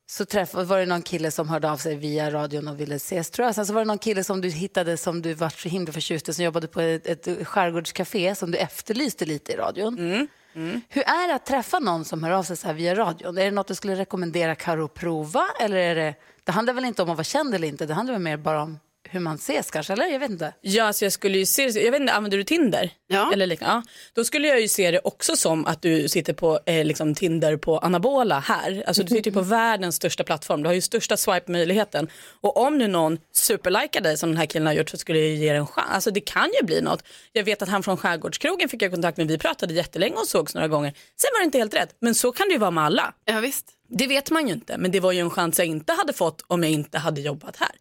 så 0.07 0.25
träff, 0.25 0.53
var 0.53 0.79
det 0.79 0.85
någon 0.85 1.01
kille 1.01 1.31
som 1.31 1.49
hörde 1.49 1.71
av 1.71 1.77
sig 1.77 1.95
via 1.95 2.31
radion 2.31 2.67
och 2.67 2.79
ville 2.79 2.95
ses 2.95 3.29
tror 3.29 3.45
jag. 3.45 3.55
Sen 3.55 3.65
så 3.65 3.73
var 3.73 3.81
det 3.81 3.85
någon 3.85 3.97
kille 3.97 4.23
som 4.23 4.41
du 4.41 4.49
hittade 4.49 4.97
som 4.97 5.21
du 5.21 5.33
var 5.33 5.49
så 5.49 5.69
himla 5.69 5.93
förtjust 5.93 6.29
i 6.29 6.33
som 6.33 6.45
jobbade 6.45 6.67
på 6.67 6.81
ett, 6.81 7.27
ett 7.27 7.47
skärgårdscafé 7.47 8.35
som 8.35 8.51
du 8.51 8.57
efterlyste 8.57 9.25
lite 9.25 9.51
i 9.51 9.55
radion. 9.55 9.97
Mm. 9.97 10.81
Hur 10.89 11.03
är 11.03 11.27
det 11.27 11.35
att 11.35 11.45
träffa 11.45 11.79
någon 11.79 12.05
som 12.05 12.23
hör 12.23 12.31
av 12.31 12.43
sig 12.43 12.57
så 12.57 12.67
här 12.67 12.73
via 12.73 12.95
radion? 12.95 13.37
Är 13.37 13.45
det 13.45 13.51
något 13.51 13.67
du 13.67 13.75
skulle 13.75 13.95
rekommendera 13.95 14.55
Karo 14.55 14.85
att 14.85 14.93
prova? 14.93 15.45
Eller 15.59 15.77
är 15.77 15.95
det, 15.95 16.15
det 16.43 16.51
handlar 16.51 16.73
väl 16.73 16.85
inte 16.85 17.01
om 17.01 17.09
att 17.09 17.17
vara 17.17 17.23
känd 17.23 17.55
eller 17.55 17.67
inte, 17.67 17.85
det 17.85 17.93
handlar 17.93 18.13
väl 18.13 18.21
mer 18.21 18.37
bara 18.37 18.61
om 18.61 18.79
hur 19.09 19.19
man 19.19 19.35
ses 19.35 19.71
kanske, 19.71 19.93
eller? 19.93 20.05
Jag 20.05 20.19
vet 20.19 20.31
inte. 20.31 20.53
Ja, 20.61 20.83
alltså 20.83 21.05
jag 21.05 21.11
skulle 21.11 21.37
ju 21.37 21.45
se 21.45 21.63
jag 21.63 21.91
vet 21.91 22.01
inte, 22.01 22.13
använder 22.13 22.37
du 22.37 22.43
Tinder? 22.43 22.89
Ja. 23.07 23.33
Eller 23.33 23.47
liknande? 23.47 23.75
ja. 23.75 23.91
Då 24.13 24.23
skulle 24.23 24.47
jag 24.47 24.61
ju 24.61 24.67
se 24.67 24.91
det 24.91 24.99
också 25.03 25.35
som 25.35 25.65
att 25.65 25.81
du 25.81 26.09
sitter 26.09 26.33
på 26.33 26.59
eh, 26.65 26.85
liksom 26.85 27.15
Tinder 27.15 27.57
på 27.57 27.77
anabola 27.77 28.39
här. 28.39 28.83
Alltså 28.87 29.03
du 29.03 29.15
sitter 29.15 29.31
ju 29.31 29.33
på 29.33 29.41
världens 29.41 29.95
största 29.95 30.23
plattform, 30.23 30.63
du 30.63 30.69
har 30.69 30.73
ju 30.73 30.81
största 30.81 31.17
swipe-möjligheten. 31.17 32.07
Och 32.41 32.57
om 32.57 32.77
nu 32.77 32.87
någon 32.87 33.17
superlikar 33.33 34.01
dig 34.01 34.17
som 34.17 34.29
den 34.29 34.37
här 34.37 34.45
killen 34.45 34.67
har 34.67 34.73
gjort 34.73 34.89
så 34.89 34.97
skulle 34.97 35.19
jag 35.19 35.27
ju 35.27 35.35
ge 35.35 35.49
dig 35.49 35.57
en 35.57 35.67
chans. 35.67 35.89
Alltså 35.91 36.11
det 36.11 36.21
kan 36.21 36.49
ju 36.61 36.65
bli 36.65 36.81
något. 36.81 37.03
Jag 37.31 37.43
vet 37.43 37.61
att 37.61 37.69
han 37.69 37.83
från 37.83 37.97
Skärgårdskrogen 37.97 38.69
fick 38.69 38.81
jag 38.81 38.91
kontakt 38.91 39.17
med, 39.17 39.27
vi 39.27 39.37
pratade 39.37 39.73
jättelänge 39.73 40.15
och 40.15 40.27
sågs 40.27 40.55
några 40.55 40.67
gånger. 40.67 40.93
Sen 41.21 41.29
var 41.33 41.39
det 41.39 41.45
inte 41.45 41.57
helt 41.57 41.73
rätt, 41.73 41.95
men 41.99 42.15
så 42.15 42.31
kan 42.31 42.47
det 42.47 42.53
ju 42.53 42.59
vara 42.59 42.71
med 42.71 42.83
alla. 42.83 43.13
Ja, 43.25 43.39
visst. 43.39 43.65
Det 43.87 44.07
vet 44.07 44.31
man 44.31 44.47
ju 44.47 44.53
inte, 44.53 44.77
men 44.77 44.91
det 44.91 44.99
var 44.99 45.11
ju 45.11 45.19
en 45.19 45.29
chans 45.29 45.59
jag 45.59 45.67
inte 45.67 45.93
hade 45.93 46.13
fått 46.13 46.43
om 46.47 46.63
jag 46.63 46.71
inte 46.71 46.97
hade 46.97 47.21
jobbat 47.21 47.57
här. 47.57 47.71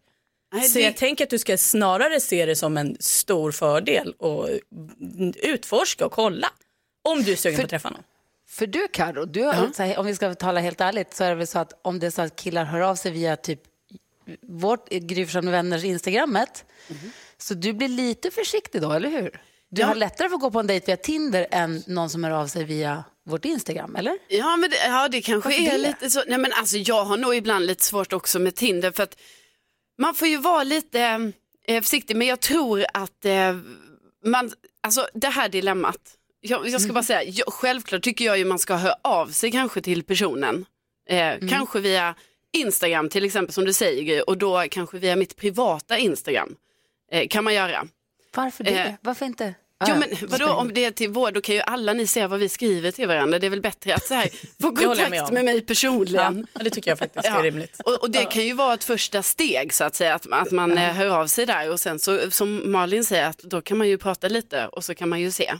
Nej, 0.55 0.67
Så 0.69 0.77
det- 0.77 0.83
jag 0.85 0.97
tänker 0.97 1.23
att 1.23 1.29
du 1.29 1.39
ska 1.39 1.57
snarare 1.57 2.19
se 2.19 2.45
det 2.45 2.55
som 2.55 2.77
en 2.77 2.97
stor 2.99 3.51
fördel 3.51 4.11
och 4.17 4.49
utforska 5.43 6.05
och 6.05 6.11
kolla 6.11 6.47
om 7.03 7.23
du 7.23 7.31
är 7.31 7.35
sugen 7.35 7.57
på 7.57 7.63
att 7.63 7.69
träffa 7.69 7.89
någon. 7.89 8.03
För 8.47 8.67
du 8.67 8.87
Karo, 8.87 9.25
du 9.25 9.51
så 9.75 9.83
här, 9.83 9.97
om 9.99 10.05
vi 10.05 10.15
ska 10.15 10.33
tala 10.35 10.59
helt 10.59 10.81
ärligt 10.81 11.13
så 11.15 11.23
är 11.23 11.29
det 11.29 11.35
väl 11.35 11.47
så 11.47 11.59
att 11.59 11.79
om 11.81 11.99
det 11.99 12.07
är 12.07 12.11
så 12.11 12.21
att 12.21 12.35
killar 12.35 12.65
hör 12.65 12.79
av 12.81 12.95
sig 12.95 13.11
via 13.11 13.35
typ 13.35 13.59
vårt 14.41 14.89
Gry 14.89 15.23
vänners 15.25 15.83
Instagrammet 15.83 16.65
så 17.37 17.53
du 17.53 17.73
blir 17.73 17.87
lite 17.87 18.31
försiktig 18.31 18.81
då, 18.81 18.91
eller 18.91 19.09
hur? 19.09 19.39
Du 19.69 19.81
Ja. 19.81 19.87
har 19.87 19.95
lättare 19.95 20.29
för 20.29 20.35
att 20.35 20.41
gå 20.41 20.51
på 20.51 20.59
en 20.59 20.67
dejt 20.67 20.85
via 20.85 20.97
Tinder 20.97 21.47
än 21.51 21.83
någon 21.87 22.09
som 22.09 22.23
hör 22.23 22.31
av 22.31 22.47
sig 22.47 22.63
via 22.63 23.03
vårt 23.23 23.45
Instagram, 23.45 23.95
eller? 23.95 24.17
Ja, 24.27 24.57
men 24.57 24.69
det, 24.69 24.75
ja, 24.87 25.07
det 25.07 25.21
kanske 25.21 25.49
Varför 25.49 25.63
är 25.63 25.71
det? 25.71 25.77
lite 25.77 26.09
så. 26.09 26.23
Nej, 26.27 26.37
men 26.37 26.53
alltså, 26.53 26.77
jag 26.77 27.05
har 27.05 27.17
nog 27.17 27.35
ibland 27.35 27.65
lite 27.65 27.83
svårt 27.83 28.13
också 28.13 28.39
med 28.39 28.55
Tinder 28.55 28.91
för 28.91 29.03
att 29.03 29.17
man 29.97 30.15
får 30.15 30.27
ju 30.27 30.37
vara 30.37 30.63
lite 30.63 31.31
eh, 31.67 31.81
försiktig, 31.81 32.15
men 32.17 32.27
jag 32.27 32.39
tror 32.39 32.85
att 32.93 33.25
eh, 33.25 33.57
man, 34.25 34.51
alltså 34.81 35.07
det 35.13 35.27
här 35.29 35.49
dilemmat, 35.49 35.97
jag, 36.41 36.67
jag 36.67 36.81
ska 36.81 36.93
bara 36.93 37.03
säga, 37.03 37.23
jag, 37.23 37.53
självklart 37.53 38.01
tycker 38.01 38.25
jag 38.25 38.37
ju 38.37 38.45
man 38.45 38.59
ska 38.59 38.75
höra 38.75 38.95
av 39.03 39.27
sig 39.27 39.51
kanske 39.51 39.81
till 39.81 40.03
personen, 40.03 40.65
eh, 41.09 41.47
kanske 41.49 41.79
via 41.79 42.15
Instagram 42.53 43.09
till 43.09 43.25
exempel 43.25 43.53
som 43.53 43.65
du 43.65 43.73
säger 43.73 44.29
och 44.29 44.37
då 44.37 44.63
kanske 44.71 44.97
via 44.97 45.15
mitt 45.15 45.35
privata 45.35 45.97
Instagram 45.97 46.55
eh, 47.11 47.27
kan 47.27 47.43
man 47.43 47.53
göra. 47.53 47.87
Varför 48.35 48.63
det? 48.63 48.79
Eh, 48.79 48.93
Varför 49.01 49.25
inte? 49.25 49.53
Ja, 49.79 49.95
men 49.95 50.09
ja. 50.11 50.17
vadå 50.29 50.49
om 50.49 50.73
det 50.73 50.85
är 50.85 50.91
till 50.91 51.09
vår, 51.09 51.31
då 51.31 51.41
kan 51.41 51.55
ju 51.55 51.61
alla 51.61 51.93
ni 51.93 52.07
se 52.07 52.27
vad 52.27 52.39
vi 52.39 52.49
skriver 52.49 52.91
till 52.91 53.07
varandra. 53.07 53.39
Det 53.39 53.45
är 53.45 53.49
väl 53.49 53.61
bättre 53.61 53.95
att 53.95 54.05
så 54.07 54.13
här, 54.13 54.29
få 54.61 54.71
med 54.71 54.83
kontakt 54.85 55.31
med 55.31 55.45
mig 55.45 55.61
personligen. 55.61 56.47
Ja, 56.53 56.63
det 56.63 56.69
tycker 56.69 56.91
jag 56.91 56.99
faktiskt 56.99 57.25
är 57.25 57.29
Ja. 57.29 57.43
rimligt. 57.43 57.81
Och, 57.85 57.93
och 57.93 58.11
det 58.11 58.25
kan 58.25 58.45
ju 58.45 58.53
vara 58.53 58.73
ett 58.73 58.83
första 58.83 59.23
steg 59.23 59.73
så 59.73 59.83
att 59.83 59.95
säga, 59.95 60.15
att, 60.15 60.27
att 60.31 60.51
man 60.51 60.77
eh, 60.77 60.93
hör 60.93 61.07
av 61.09 61.27
sig 61.27 61.45
där 61.45 61.71
och 61.71 61.79
sen 61.79 61.99
så 61.99 62.31
som 62.31 62.71
Malin 62.71 63.03
säger 63.05 63.27
att 63.27 63.37
då 63.37 63.61
kan 63.61 63.77
man 63.77 63.87
ju 63.87 63.97
prata 63.97 64.27
lite 64.27 64.67
och 64.67 64.83
så 64.83 64.95
kan 64.95 65.09
man 65.09 65.21
ju 65.21 65.31
se. 65.31 65.53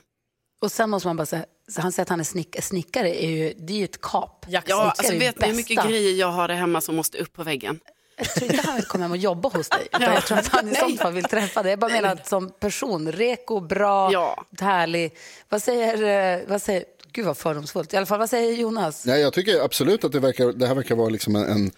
Och 0.62 0.72
sen 0.72 0.90
måste 0.90 1.08
man 1.08 1.18
bara 1.18 1.26
säga, 1.26 1.46
så 1.72 1.82
han 1.82 1.92
säger 1.92 2.02
att 2.04 2.10
han 2.10 2.20
är 2.20 2.24
snick, 2.24 2.56
snickare, 2.64 3.24
är 3.24 3.30
ju, 3.30 3.54
det 3.58 3.74
är 3.74 3.78
ju 3.78 3.84
ett 3.84 4.02
kap. 4.02 4.46
Ja, 4.50 4.62
Snickare 4.62 4.82
alltså 4.82 5.14
vet 5.14 5.40
ni 5.40 5.48
hur 5.48 5.56
mycket 5.56 5.88
grejer 5.88 6.14
jag 6.14 6.28
har 6.28 6.48
där 6.48 6.56
hemma 6.56 6.82
som 6.82 6.96
måste 6.96 7.18
upp 7.18 7.34
på 7.34 7.44
väggen? 7.44 7.80
Jag 8.18 8.28
tror 8.30 8.52
inte 8.52 8.68
han 8.68 8.76
vill 8.76 8.86
komma 8.86 9.04
hem 9.04 9.12
och 9.12 9.18
jobba 9.18 9.50
hos 9.50 9.70
dig. 9.70 9.88
Utan 9.94 10.14
jag 10.14 10.26
tror 10.26 10.38
att 10.38 10.48
han 10.48 10.70
i 10.72 10.76
sånt 10.76 11.02
fall 11.02 11.14
vill 11.14 11.24
träffa 11.24 11.64
dig. 11.64 11.70
Jag 11.72 11.80
bara 11.80 11.92
menar 11.92 12.10
att 12.14 12.28
som 12.28 12.50
person, 12.50 13.12
reko, 13.12 13.60
bra, 13.60 14.12
Ja. 14.12 14.46
härlig. 14.60 15.14
Vad 15.50 15.62
säger, 15.62 16.38
eh, 16.38 16.48
vad 16.48 16.62
säger, 16.62 16.84
gud 17.12 17.26
vad 17.26 17.38
fördomsfullt. 17.38 17.94
I 17.94 17.98
alla 17.98 18.06
fall, 18.06 18.20
vad 18.20 18.30
säger 18.30 18.54
Jonas? 18.54 19.06
Nej, 19.06 19.22
jag 19.22 19.34
tycker 19.34 19.62
absolut 19.62 20.04
att 20.04 20.12
det, 20.12 20.20
verkar, 20.20 20.54
det 20.54 20.68
här 20.68 20.76
verkar 20.76 20.96
vara 20.96 21.10
liksom 21.10 21.36
en, 21.36 21.46
en, 21.50 21.72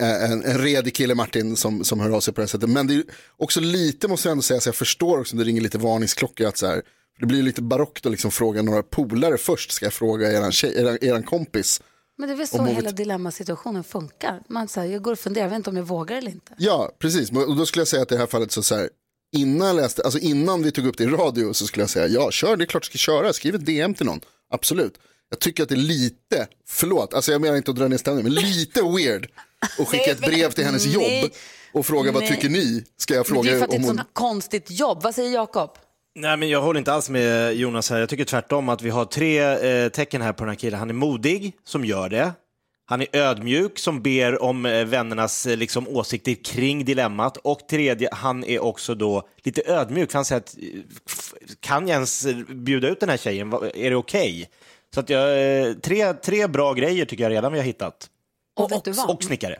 en, 0.00 0.44
en 0.44 0.58
redig 0.58 0.94
kille 0.94 1.14
Martin 1.14 1.56
som, 1.56 1.84
som 1.84 2.00
hör 2.00 2.10
av 2.10 2.20
sig 2.20 2.34
på 2.34 2.40
det 2.40 2.42
här 2.42 2.48
sättet. 2.48 2.68
Men 2.70 2.86
det 2.86 2.94
är 2.94 3.04
också 3.36 3.60
lite, 3.60 4.08
måste 4.08 4.28
jag 4.28 4.32
ändå 4.32 4.42
säga, 4.42 4.60
så 4.60 4.68
jag 4.68 4.74
förstår 4.76 5.20
också 5.20 5.36
det 5.36 5.44
ringer 5.44 5.60
lite 5.60 5.78
varningsklockor. 5.78 6.46
Att 6.46 6.56
så 6.56 6.66
här, 6.66 6.82
det 7.20 7.26
blir 7.26 7.42
lite 7.42 7.62
barockt 7.62 8.06
att 8.06 8.12
liksom 8.12 8.30
fråga 8.30 8.62
några 8.62 8.82
polare 8.82 9.38
först. 9.38 9.70
Ska 9.70 9.86
jag 9.86 9.92
fråga 9.92 10.32
eran, 10.32 10.52
tjej, 10.52 10.80
eran, 10.80 10.98
eran 11.00 11.22
kompis? 11.22 11.80
Men 12.18 12.28
det 12.28 12.34
är 12.34 12.36
väl 12.36 12.48
så 12.48 12.64
hela 12.64 12.90
dilemmasituationen 12.90 13.84
funkar. 13.84 14.42
Man 14.48 14.68
säger, 14.68 14.92
jag 14.92 15.02
går 15.02 15.12
och 15.12 15.18
funderar, 15.18 15.44
jag 15.44 15.50
vet 15.50 15.56
inte 15.56 15.70
om 15.70 15.76
jag 15.76 15.84
vågar 15.84 16.16
eller 16.16 16.30
inte. 16.30 16.54
Ja, 16.58 16.90
precis. 16.98 17.30
Och 17.30 17.56
då 17.56 17.66
skulle 17.66 17.80
jag 17.80 17.88
säga 17.88 18.02
att 18.02 18.12
i 18.12 18.14
det 18.14 18.20
här 18.20 18.26
fallet 18.26 18.52
så, 18.52 18.62
så 18.62 18.76
här, 18.76 18.88
innan, 19.36 19.66
jag 19.66 19.76
läste, 19.76 20.02
alltså 20.02 20.18
innan 20.18 20.62
vi 20.62 20.70
tog 20.70 20.86
upp 20.86 20.98
det 20.98 21.04
i 21.04 21.06
radio 21.06 21.52
så 21.52 21.66
skulle 21.66 21.82
jag 21.82 21.90
säga 21.90 22.06
ja, 22.06 22.30
kör, 22.30 22.56
det 22.56 22.64
är 22.64 22.66
klart 22.66 22.82
du 22.82 22.86
ska 22.86 22.98
köra, 22.98 23.32
skriv 23.32 23.54
ett 23.54 23.66
DM 23.66 23.94
till 23.94 24.06
någon, 24.06 24.20
absolut. 24.50 24.98
Jag 25.30 25.38
tycker 25.38 25.62
att 25.62 25.68
det 25.68 25.74
är 25.74 25.76
lite, 25.76 26.46
förlåt, 26.66 27.14
alltså 27.14 27.32
jag 27.32 27.40
menar 27.40 27.56
inte 27.56 27.70
att 27.70 27.76
dra 27.76 27.88
ner 27.88 27.96
stämningen, 27.96 28.32
men 28.32 28.42
lite 28.42 28.82
weird 28.82 29.28
att 29.78 29.88
skicka 29.88 30.10
ett 30.10 30.20
brev 30.20 30.50
till 30.50 30.64
hennes 30.64 30.86
jobb 30.86 31.30
och 31.72 31.86
fråga 31.86 32.12
vad 32.12 32.26
tycker 32.26 32.48
ni? 32.48 32.84
Ska 32.96 33.14
jag 33.14 33.30
Men 33.30 33.42
det 33.42 33.50
är 33.50 33.58
fråga 33.58 33.58
för 33.58 33.64
att 33.64 33.70
det 33.70 33.76
är 33.76 33.80
ett 33.80 33.86
hon... 33.86 33.96
sånt 33.96 34.08
konstigt 34.12 34.70
jobb. 34.70 35.02
Vad 35.02 35.14
säger 35.14 35.32
Jakob? 35.32 35.70
Nej, 36.16 36.36
men 36.36 36.48
jag 36.48 36.62
håller 36.62 36.78
inte 36.78 36.92
alls 36.92 37.10
med 37.10 37.54
Jonas 37.54 37.90
här. 37.90 38.00
Jag 38.00 38.08
tycker 38.08 38.24
tvärtom 38.24 38.68
att 38.68 38.82
vi 38.82 38.90
har 38.90 39.04
tre 39.04 39.38
eh, 39.40 39.88
tecken 39.88 40.22
här 40.22 40.32
på 40.32 40.44
den 40.44 40.48
här 40.48 40.56
killen. 40.56 40.78
Han 40.78 40.90
är 40.90 40.94
modig, 40.94 41.52
som 41.64 41.84
gör 41.84 42.08
det. 42.08 42.32
Han 42.86 43.00
är 43.00 43.06
ödmjuk, 43.12 43.78
som 43.78 44.02
ber 44.02 44.42
om 44.42 44.66
eh, 44.66 44.84
vännernas 44.84 45.46
eh, 45.46 45.56
liksom, 45.56 45.88
åsikter 45.88 46.34
kring 46.44 46.84
dilemmat. 46.84 47.36
Och 47.36 47.68
tredje, 47.68 48.08
han 48.12 48.44
är 48.44 48.62
också 48.62 48.94
då 48.94 49.28
lite 49.42 49.62
ödmjuk. 49.66 50.14
Han 50.14 50.24
säger 50.24 50.40
att, 50.40 50.56
eh, 50.56 50.80
kan 51.60 51.88
jag 51.88 51.94
ens 51.94 52.26
bjuda 52.48 52.88
ut 52.88 53.00
den 53.00 53.08
här 53.08 53.16
tjejen? 53.16 53.52
Är 53.74 53.90
det 53.90 53.96
okej? 53.96 54.50
Så 54.94 55.00
att 55.00 55.10
jag, 55.10 55.58
eh, 55.60 55.72
tre, 55.72 56.12
tre 56.12 56.46
bra 56.46 56.72
grejer 56.72 57.04
tycker 57.04 57.24
jag 57.24 57.30
redan 57.30 57.52
vi 57.52 57.58
har 57.58 57.66
hittat. 57.66 58.10
Och, 58.56 58.70
du 58.84 58.92
vad? 58.92 59.10
Och 59.10 59.22
snickare. 59.22 59.58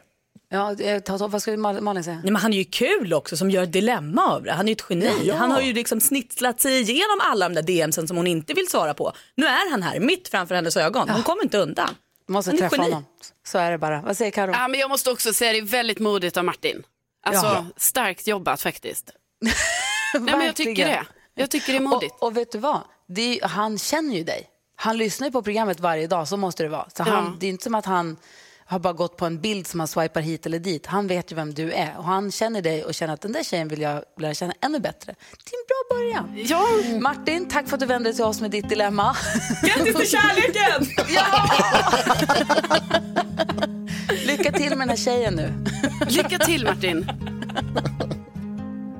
Ja, 0.55 0.73
eh, 0.79 0.99
ta, 0.99 1.27
vad 1.27 1.41
skulle 1.41 1.57
Mal- 1.57 1.81
Malin 1.81 2.03
säga? 2.03 2.15
Nej, 2.23 2.31
men 2.31 2.41
han 2.41 2.53
är 2.53 2.57
ju 2.57 2.63
kul 2.63 3.13
också 3.13 3.37
som 3.37 3.51
gör 3.51 3.63
ett 3.63 3.71
dilemma 3.73 4.21
av 4.33 4.43
det. 4.43 4.51
Han 4.51 4.65
är 4.65 4.69
ju 4.69 4.73
ett 4.73 4.85
geni. 4.89 5.11
Ja. 5.23 5.35
Han 5.35 5.51
har 5.51 5.61
ju 5.61 5.73
liksom 5.73 6.01
snitslat 6.01 6.61
sig 6.61 6.81
igenom 6.81 7.19
alla 7.21 7.49
de 7.49 7.55
där 7.55 7.61
DMsen 7.87 8.07
som 8.07 8.17
hon 8.17 8.27
inte 8.27 8.53
vill 8.53 8.67
svara 8.69 8.93
på. 8.93 9.13
Nu 9.35 9.45
är 9.45 9.71
han 9.71 9.83
här 9.83 9.99
mitt 9.99 10.27
framför 10.27 10.55
hennes 10.55 10.77
ögon. 10.77 11.09
Hon 11.09 11.23
kommer 11.23 11.43
inte 11.43 11.57
undan. 11.57 11.89
Måste 12.27 12.51
Han 12.51 12.57
träffa 12.57 12.81
honom. 12.81 13.05
Så 13.47 13.57
är 13.57 13.71
det 13.71 13.77
bara. 13.77 14.01
Vad 14.01 14.17
säger 14.17 14.31
Karo? 14.31 14.51
Ja, 14.51 14.67
men 14.67 14.79
jag 14.79 14.89
måste 14.89 15.11
också 15.11 15.33
säga 15.33 15.51
det 15.51 15.57
är 15.57 15.61
väldigt 15.61 15.99
modigt 15.99 16.37
av 16.37 16.45
Martin. 16.45 16.83
Alltså 17.25 17.45
Ja. 17.45 17.65
starkt 17.77 18.27
jobbat 18.27 18.61
faktiskt. 18.61 19.11
Nej, 20.13 20.21
men 20.35 20.45
jag 20.45 20.55
tycker 20.55 20.85
det. 20.87 21.05
Jag 21.35 21.49
tycker 21.51 21.73
det 21.73 21.77
är 21.79 21.81
modigt. 21.81 22.15
Och, 22.19 22.23
och 22.27 22.37
vet 22.37 22.51
du 22.51 22.57
vad? 22.57 22.81
Det 23.07 23.39
är, 23.39 23.47
han 23.47 23.77
känner 23.77 24.15
ju 24.15 24.23
dig. 24.23 24.47
Han 24.75 24.97
lyssnar 24.97 25.27
ju 25.27 25.31
på 25.31 25.41
programmet 25.41 25.79
varje 25.79 26.07
dag, 26.07 26.27
så 26.27 26.37
måste 26.37 26.63
det 26.63 26.69
vara. 26.69 26.85
Så 26.89 27.03
Ja. 27.07 27.11
han, 27.11 27.37
det 27.39 27.45
är 27.45 27.49
inte 27.49 27.63
som 27.63 27.75
att 27.75 27.85
han 27.85 28.17
har 28.67 28.79
bara 28.79 28.93
gått 28.93 29.17
på 29.17 29.25
en 29.25 29.41
bild 29.41 29.67
som 29.67 29.79
han 29.79 29.87
swipar 29.87 30.21
hit 30.21 30.45
eller 30.45 30.59
dit. 30.59 30.85
Han 30.85 31.07
vet 31.07 31.31
ju 31.31 31.35
vem 31.35 31.53
du 31.53 31.71
är 31.71 31.97
och 31.97 32.03
han 32.03 32.31
känner 32.31 32.61
dig 32.61 32.83
och 32.83 32.93
känner 32.93 33.13
att 33.13 33.21
den 33.21 33.31
där 33.31 33.43
tjejen 33.43 33.67
vill 33.67 33.81
jag 33.81 34.03
lära 34.19 34.33
känna 34.33 34.53
ännu 34.61 34.79
bättre. 34.79 35.15
Det 35.45 35.51
är 35.51 35.59
en 35.59 35.65
bra 35.67 35.97
början. 35.97 36.45
Ja. 36.47 36.65
Martin, 36.99 37.47
tack 37.47 37.67
för 37.67 37.73
att 37.73 37.79
du 37.79 37.85
vände 37.85 38.09
dig 38.09 38.15
till 38.15 38.23
oss 38.23 38.41
med 38.41 38.51
ditt 38.51 38.69
dilemma. 38.69 39.15
Grattis 39.61 39.95
till 39.95 40.09
kärleken! 40.09 40.85
Lycka 44.27 44.51
till 44.51 44.69
med 44.69 44.79
den 44.79 44.89
här 44.89 44.95
tjejen 44.95 45.33
nu. 45.35 45.65
Lycka 46.07 46.39
till 46.39 46.65
Martin. 46.65 47.11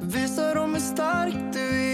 Visa 0.01 0.53
dem 0.53 0.73
hur 0.73 0.81
stark 0.81 1.53
du 1.53 1.59
är 1.59 1.85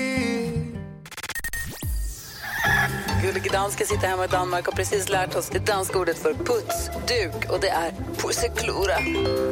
Gullige 3.22 3.50
dansken 3.50 3.88
sitter 3.88 4.08
hemma 4.08 4.26
i 4.26 4.28
Danmark 4.28 4.68
och 4.68 4.74
har 4.74 4.78
precis 4.78 5.10
lärt 5.10 5.36
oss 5.36 5.50
det 5.50 5.60
danska 5.60 6.00
ordet 6.00 6.18
för 6.18 6.34
putsduk 6.34 7.50
och 7.50 7.60
det 7.60 7.70
är 7.70 7.92
pusseklura. 8.18 8.98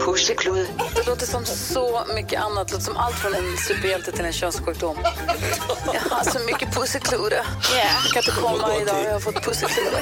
Pusseklura. 0.05 0.65
Det 0.95 1.08
låter 1.08 1.25
som 1.25 1.45
så 1.45 2.01
mycket 2.15 2.41
annat. 2.41 2.67
Det 2.67 2.73
låter 2.73 2.86
som 2.86 2.97
allt 2.97 3.15
från 3.15 3.34
en 3.34 3.58
superhjälte 3.58 4.12
till 4.12 4.25
en 4.25 4.34
könssjukdom. 4.34 4.97
Jag 5.93 6.01
har 6.15 6.23
så 6.23 6.39
mycket 6.39 6.75
pusseklura. 6.75 7.36
Jag 7.36 8.13
kan 8.13 8.17
inte 8.17 8.41
komma 8.41 8.75
idag, 8.82 9.05
jag 9.05 9.13
har 9.13 9.19
fått 9.19 9.43
pusseklura. 9.45 9.97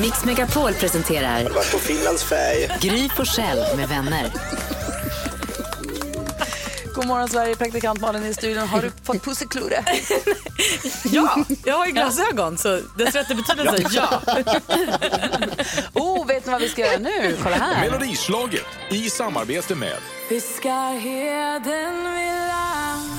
Mix 0.00 0.24
Megapol 0.24 0.74
presenterar 0.74 1.44
På 1.44 1.78
Finlands 1.78 2.24
färg. 2.24 2.70
Gry 2.80 3.08
Forssell 3.08 3.76
med 3.76 3.88
vänner. 3.88 4.30
God 7.02 7.08
morgon 7.08 7.28
Sverige, 7.28 7.56
praktikant 7.56 8.00
Malin 8.00 8.26
i 8.26 8.34
studion. 8.34 8.68
Har 8.68 8.82
du 8.82 8.90
fått 9.02 9.22
pusseklura? 9.22 9.76
Ja, 11.04 11.44
jag 11.64 11.76
har 11.76 11.86
ju 11.86 11.92
glasögon 11.92 12.58
så 12.58 12.80
dess 12.98 13.14
rätta 13.14 13.34
betydelse 13.34 13.86
ja. 13.90 14.22
Oh, 15.92 16.26
vet 16.26 16.46
ni 16.46 16.52
vad 16.52 16.60
vi 16.60 16.68
ska 16.68 16.80
göra 16.80 16.98
nu? 16.98 17.36
Kolla 17.42 17.56
här. 17.56 17.90
Melodislaget 17.90 18.66
i 18.90 19.10
samarbete 19.10 19.74
med 19.74 19.96
Fiskar 20.28 20.98
heden 20.98 21.94
vid 22.14 22.32
land 22.48 23.10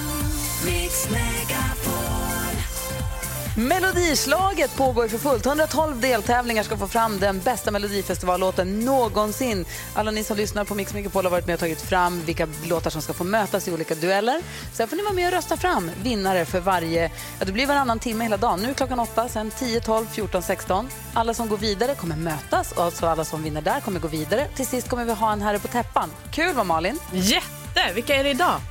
Melodislaget 3.57 4.75
pågår 4.75 5.07
för 5.07 5.17
fullt. 5.17 5.45
112 5.45 5.99
deltävlingar 5.99 6.63
ska 6.63 6.77
få 6.77 6.87
fram 6.87 7.19
den 7.19 7.39
bästa 7.39 7.71
melodifestivallåten 7.71 8.79
någonsin. 8.79 9.65
Alla 9.93 10.11
ni 10.11 10.23
som 10.23 10.37
lyssnar 10.37 10.65
på 10.65 10.75
Mix 10.75 10.93
Megapol 10.93 11.25
har 11.25 11.31
varit 11.31 11.47
med 11.47 11.53
och 11.53 11.59
tagit 11.59 11.81
fram 11.81 12.21
vilka 12.25 12.47
låtar 12.65 12.89
som 12.89 13.01
ska 13.01 13.13
få 13.13 13.23
mötas 13.23 13.67
i 13.67 13.71
olika 13.71 13.95
dueller. 13.95 14.41
Sen 14.73 14.87
får 14.87 14.95
ni 14.95 15.03
vara 15.03 15.13
med 15.13 15.27
och 15.27 15.33
rösta 15.33 15.57
fram 15.57 15.91
vinnare 16.03 16.45
för 16.45 16.59
varje... 16.59 17.11
Ja, 17.39 17.45
det 17.45 17.51
blir 17.51 17.67
varannan 17.67 17.99
timme 17.99 18.23
hela 18.23 18.37
dagen. 18.37 18.59
Nu 18.59 18.69
är 18.69 18.73
klockan 18.73 18.99
8, 18.99 19.29
sen 19.29 19.51
10, 19.51 19.81
12, 19.81 20.05
14, 20.11 20.41
16. 20.41 20.89
Alla 21.13 21.33
som 21.33 21.49
går 21.49 21.57
vidare 21.57 21.95
kommer 21.95 22.15
mötas 22.15 22.71
och 22.71 22.83
alltså 22.83 23.05
alla 23.05 23.25
som 23.25 23.43
vinner 23.43 23.61
där 23.61 23.79
kommer 23.79 23.99
gå 23.99 24.07
vidare. 24.07 24.47
Till 24.55 24.67
sist 24.67 24.89
kommer 24.89 25.05
vi 25.05 25.13
ha 25.13 25.33
en 25.33 25.41
herre 25.41 25.59
på 25.59 25.67
täppan. 25.67 26.09
Kul 26.31 26.55
va 26.55 26.63
Malin? 26.63 26.99
Jätte! 27.11 27.93
Vilka 27.95 28.15
är 28.15 28.23
det 28.23 28.29
idag? 28.29 28.61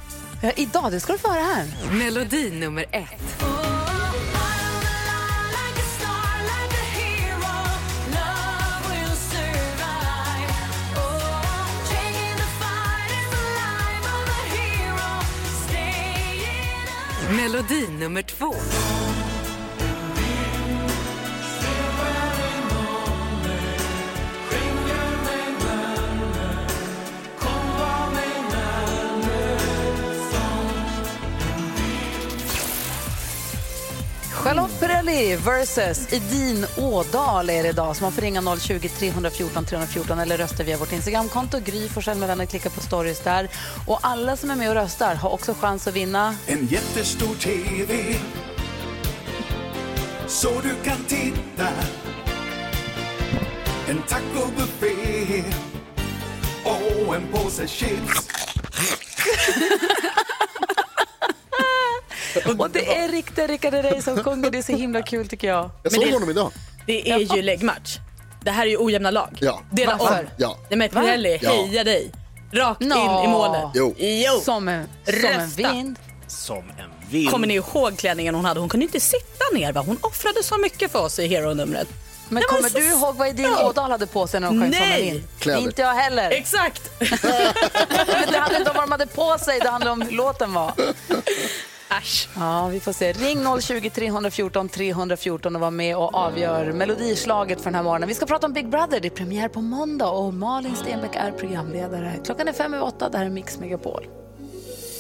Ja, 0.43 0.51
idag, 0.57 0.93
det 0.93 1.01
ska 1.01 1.13
du 1.13 1.19
få 1.19 1.29
höra 1.29 1.43
här. 1.43 1.67
Melodi 1.93 2.51
nummer 2.51 2.85
ett. 2.91 3.72
Melodi 17.37 17.87
nummer 18.01 18.23
två. 18.23 18.55
Charlotte 34.45 34.81
Perrelli 34.81 35.37
versus 35.37 36.13
Edin 36.13 36.67
Ådal 36.79 37.51
är 37.51 37.63
det 37.63 37.69
idag. 37.69 37.97
Så 37.97 38.03
man 38.03 38.13
får 38.13 38.23
ringa 38.23 38.57
020 38.61 38.89
314 38.89 39.65
314 39.65 40.19
eller 40.19 40.39
rösta 40.39 40.63
via 40.63 40.77
vårt 40.77 40.93
Instagramkonto. 40.93 41.59
Gry 41.65 41.89
Forssell 41.89 42.19
med 42.19 42.29
vänner, 42.29 42.47
klicka 42.47 42.71
på 42.71 42.81
stories 42.81 43.21
där. 43.21 43.49
Och 43.87 43.99
alla 44.03 44.37
som 44.37 44.51
är 44.51 44.57
med 44.57 44.69
och 44.69 44.75
röstar 44.75 45.15
har 45.15 45.31
också 45.31 45.55
chans 45.55 45.87
att 45.87 45.95
vinna. 45.95 46.35
En 46.47 46.67
jättestor 46.67 47.35
TV 47.35 48.15
så 50.27 50.49
du 50.49 50.91
kan 50.91 51.05
titta. 51.05 51.69
En 53.89 54.03
tacobuffé 54.03 55.45
och 56.65 57.17
en 57.17 57.27
påse 57.33 57.67
chips. 57.67 58.29
Och 62.59 62.71
det 62.71 62.97
är 62.99 63.09
riktiga 63.09 63.47
Rickard 63.47 63.75
Herrey 63.75 64.03
som 64.03 64.25
sjunger. 64.25 64.51
Det 64.51 64.59
är 64.59 64.63
så 64.63 64.73
himla 64.73 65.03
kul 65.03 65.29
tycker 65.29 65.49
jag. 65.49 65.71
Jag 65.83 65.93
såg 65.93 66.05
honom 66.05 66.31
idag. 66.31 66.53
Det 66.87 67.11
är 67.11 67.37
ju 67.37 67.43
läggmatch. 67.43 67.99
Det 68.45 68.51
här 68.51 68.63
är 68.67 68.71
ju 68.71 68.77
ojämna 68.77 69.11
lag. 69.11 69.39
Ja. 69.41 69.61
Dela 69.71 69.97
om. 69.97 70.27
Ja. 70.37 70.57
Nej 70.71 70.79
men 70.79 70.89
Pirelli, 70.89 71.39
Ja. 71.43 71.51
heja 71.51 71.85
dig. 71.85 72.13
Rakt 72.53 72.81
in 72.83 72.89
Nå. 72.89 73.25
i 73.25 73.29
målet. 73.29 73.63
Jo. 73.75 73.95
Jo. 73.99 74.41
Som 74.45 74.69
en, 74.69 74.89
som 75.05 75.25
en 75.25 75.49
vind. 75.51 75.97
Som 76.27 76.57
en 76.59 76.91
vind. 77.11 77.31
Kommer 77.31 77.47
ni 77.47 77.55
ihåg 77.55 77.99
klänningen 77.99 78.35
hon 78.35 78.45
hade? 78.45 78.61
Hon 78.61 78.69
kunde 78.69 78.87
inte 78.87 79.01
sitta 79.01 79.45
ner. 79.55 79.73
Va? 79.73 79.81
Hon 79.87 79.99
offrade 80.01 80.43
så 80.43 80.59
mycket 80.59 80.93
för 80.93 80.99
oss 80.99 81.19
i 81.19 81.27
Hero-numret. 81.27 81.89
Men 82.29 82.41
Det 82.41 82.47
kommer 82.47 82.69
så 82.69 82.79
du 82.79 82.85
ihåg 82.87 83.17
vad 83.17 83.29
Edin 83.29 83.45
Ja. 83.59 83.69
Ådal 83.69 83.91
hade 83.91 84.07
på 84.07 84.27
sig 84.27 84.41
när 84.41 84.49
de 84.49 84.61
sjöng 84.61 84.73
Som 84.73 84.83
en 84.83 84.89
Nej. 84.91 85.03
vind? 85.11 85.23
Kläder. 85.39 85.61
Inte 85.61 85.83
jag 85.83 85.95
heller. 85.95 86.31
Exakt. 86.31 86.91
Men 86.99 87.09
det 88.33 88.39
handlar 88.39 88.59
inte 88.59 88.71
om 88.71 88.77
vad 88.77 88.85
de 88.85 88.93
hade 88.93 89.07
på 89.07 89.39
sig, 89.39 89.61
det 89.61 89.69
handlar 89.69 89.93
om 89.93 90.03
hur 90.03 90.11
låten 90.13 90.53
var. 90.53 90.73
Äsch. 91.99 92.29
Ja, 92.37 92.69
vi 92.69 92.81
får 92.81 92.93
se. 92.93 93.13
Ring 93.13 93.61
020 93.61 93.91
314 93.91 94.69
314 94.69 95.55
och 95.55 95.61
var 95.61 95.71
med 95.71 95.97
och 95.97 96.15
avgör 96.15 96.73
melodislaget 96.73 97.59
för 97.59 97.65
den 97.65 97.75
här 97.75 97.83
morgonen. 97.83 98.09
Vi 98.09 98.15
ska 98.15 98.27
prata 98.27 98.47
om 98.47 98.53
Big 98.53 98.69
Brother. 98.69 99.01
Det 99.01 99.09
är 99.09 99.11
premiär 99.11 99.49
på 99.49 99.61
måndag 99.61 100.11
och 100.11 100.35
Malin 100.35 100.77
Stenbeck 100.77 101.17
är 101.17 101.33
programledare. 101.33 102.13
Klockan 102.25 102.49
är 102.49 102.53
fem 102.53 102.75
över 102.75 102.87
åtta. 102.87 103.09
Det 103.09 103.19
här 103.19 103.25
är 103.25 103.31
Mix 103.31 103.59
Megapol. 103.59 104.07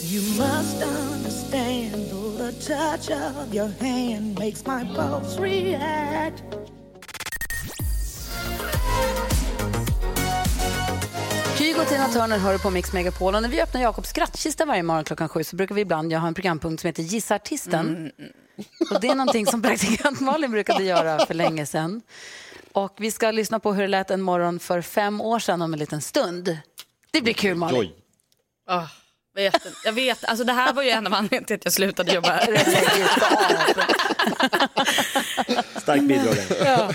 You 0.03 0.23
must 0.23 0.83
understand 0.83 2.11
the 2.39 2.53
touch 2.53 3.11
of 3.11 3.55
your 3.55 3.71
hand 3.81 4.39
makes 4.39 4.67
my 4.67 4.85
pulse 4.95 5.41
react. 5.41 6.43
Kygo 11.63 11.81
och 11.81 11.89
Tina 11.89 12.09
Turner 12.09 12.39
hör 12.39 12.59
på 12.59 12.71
Mix 12.71 12.93
Megapol. 12.93 13.35
Och 13.35 13.43
när 13.43 13.49
vi 13.49 13.63
öppnar 13.63 13.83
Jakobs 13.83 14.09
skrattkista 14.09 14.65
varje 14.65 14.83
morgon 14.83 15.05
klockan 15.05 15.29
sju 15.29 15.45
så 15.45 15.57
brukar 15.57 15.75
vi 15.75 15.81
ibland 15.81 16.13
ha 16.13 16.29
en 16.29 16.35
programpunkt 16.35 16.81
som 16.81 16.89
heter 16.89 17.03
Gissa 17.03 17.35
artisten. 17.35 18.13
Och 18.91 19.01
det 19.01 19.09
är 19.09 19.15
någonting 19.15 19.47
som 19.47 19.63
praktikant 19.63 20.21
Malin 20.21 20.51
brukade 20.51 20.85
göra 20.85 21.27
för 21.27 21.35
länge 21.35 21.67
sedan. 21.67 22.03
Och 22.73 22.95
vi 22.99 23.11
ska 23.11 23.31
lyssna 23.31 23.61
på 23.61 23.73
hur 23.73 23.83
det 23.83 23.89
lät 23.89 24.11
en 24.11 24.23
morgon 24.23 24.59
för 24.59 24.83
fem 24.83 25.21
år 25.21 25.39
sedan 25.39 25.63
om 25.63 25.73
en 25.73 25.79
liten 25.79 26.03
stund. 26.03 26.59
Det 27.11 27.21
blir 27.21 27.35
kul 27.35 27.57
Malin. 27.57 27.81
Oj. 27.81 27.95
Ah, 28.67 28.87
vet, 29.35 29.67
jag 29.85 29.93
vet, 29.93 30.25
alltså 30.25 30.45
det 30.45 30.53
här 30.53 30.73
var 30.73 30.83
ju 30.83 30.91
en 30.91 31.07
av 31.07 31.15
anledningarna 31.15 31.47
till 31.47 31.57
att 31.57 31.65
jag 31.65 31.73
slutade 31.73 32.13
jobba 32.13 32.29
här. 32.33 32.57
Starkt 35.81 36.05
bidragande. 36.05 36.57
Ja. 36.65 36.93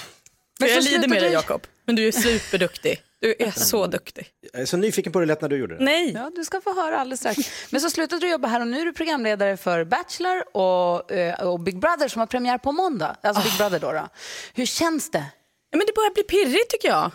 Men 0.59 0.69
jag 0.69 0.83
lider 0.83 1.07
med 1.07 1.21
dig 1.23 1.31
Jakob, 1.31 1.67
men 1.85 1.95
du 1.95 2.07
är 2.07 2.11
superduktig. 2.11 3.01
Du 3.19 3.35
är 3.39 3.51
så 3.51 3.87
duktig. 3.87 4.27
Jag 4.53 4.61
är 4.61 4.65
så 4.65 4.77
nyfiken 4.77 5.11
på 5.11 5.19
hur 5.19 5.25
det 5.25 5.33
lät 5.33 5.41
när 5.41 5.49
du 5.49 5.57
gjorde 5.57 5.77
det. 5.77 5.83
Nej, 5.83 6.11
Ja, 6.13 6.31
du 6.35 6.45
ska 6.45 6.61
få 6.61 6.73
höra 6.81 6.99
alldeles 6.99 7.19
strax. 7.19 7.37
Men 7.69 7.81
så 7.81 7.89
slutade 7.89 8.21
du 8.21 8.29
jobba 8.31 8.47
här 8.47 8.61
och 8.61 8.67
nu 8.67 8.81
är 8.81 8.85
du 8.85 8.93
programledare 8.93 9.57
för 9.57 9.83
Bachelor 9.85 10.43
och, 10.57 11.11
eh, 11.11 11.47
och 11.47 11.59
Big 11.59 11.79
Brother 11.79 12.07
som 12.07 12.19
har 12.19 12.27
premiär 12.27 12.57
på 12.57 12.71
måndag. 12.71 13.15
Alltså 13.21 13.43
Big 13.43 13.57
Brother 13.57 13.79
då. 13.79 13.91
då. 13.91 14.07
Hur 14.53 14.65
känns 14.65 15.11
det? 15.11 15.23
Ja, 15.71 15.77
men 15.77 15.87
det 15.87 15.93
börjar 15.95 16.13
bli 16.13 16.23
pirrigt 16.23 16.69
tycker 16.71 16.87
jag. 16.87 17.11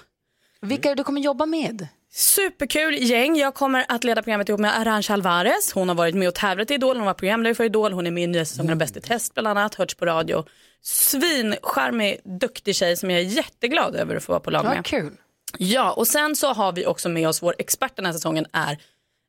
Vilka 0.60 0.90
är 0.90 0.94
det 0.94 1.00
du 1.00 1.04
kommer 1.04 1.20
jobba 1.20 1.46
med? 1.46 1.86
Superkul 2.14 2.94
gäng. 3.02 3.36
Jag 3.36 3.54
kommer 3.54 3.84
att 3.88 4.04
leda 4.04 4.22
programmet 4.22 4.48
ihop 4.48 4.60
med 4.60 4.78
Arantxa 4.80 5.12
Alvarez. 5.12 5.72
Hon 5.72 5.88
har 5.88 5.96
varit 5.96 6.14
med 6.14 6.28
och 6.28 6.34
tävlat 6.34 6.70
i 6.70 6.74
Idol, 6.74 6.96
hon 6.96 7.06
var 7.06 7.14
programledare 7.14 7.54
för 7.54 7.64
Idol, 7.64 7.92
hon 7.92 8.06
är 8.06 8.10
med 8.10 8.24
i 8.24 8.26
nya 8.26 8.44
säsongen 8.44 8.72
av 8.72 8.78
Bäst 8.78 8.96
i 8.96 9.00
test 9.00 9.34
bland 9.34 9.48
annat, 9.48 9.74
hörts 9.74 9.94
på 9.94 10.06
radio. 10.06 10.44
Svincharmig, 10.82 12.20
duktig 12.24 12.76
tjej 12.76 12.96
som 12.96 13.10
jag 13.10 13.20
är 13.20 13.24
jätteglad 13.24 13.96
över 13.96 14.16
att 14.16 14.24
få 14.24 14.32
vara 14.32 14.40
på 14.40 14.50
lag 14.50 14.64
Ja, 14.64 14.68
med. 14.74 14.84
kul. 14.86 15.12
Ja, 15.58 15.92
och 15.92 16.08
sen 16.08 16.36
så 16.36 16.52
har 16.52 16.72
vi 16.72 16.86
också 16.86 17.08
med 17.08 17.28
oss 17.28 17.42
vår 17.42 17.54
expert 17.58 17.96
den 17.96 18.06
här 18.06 18.12
säsongen 18.12 18.46
är 18.52 18.78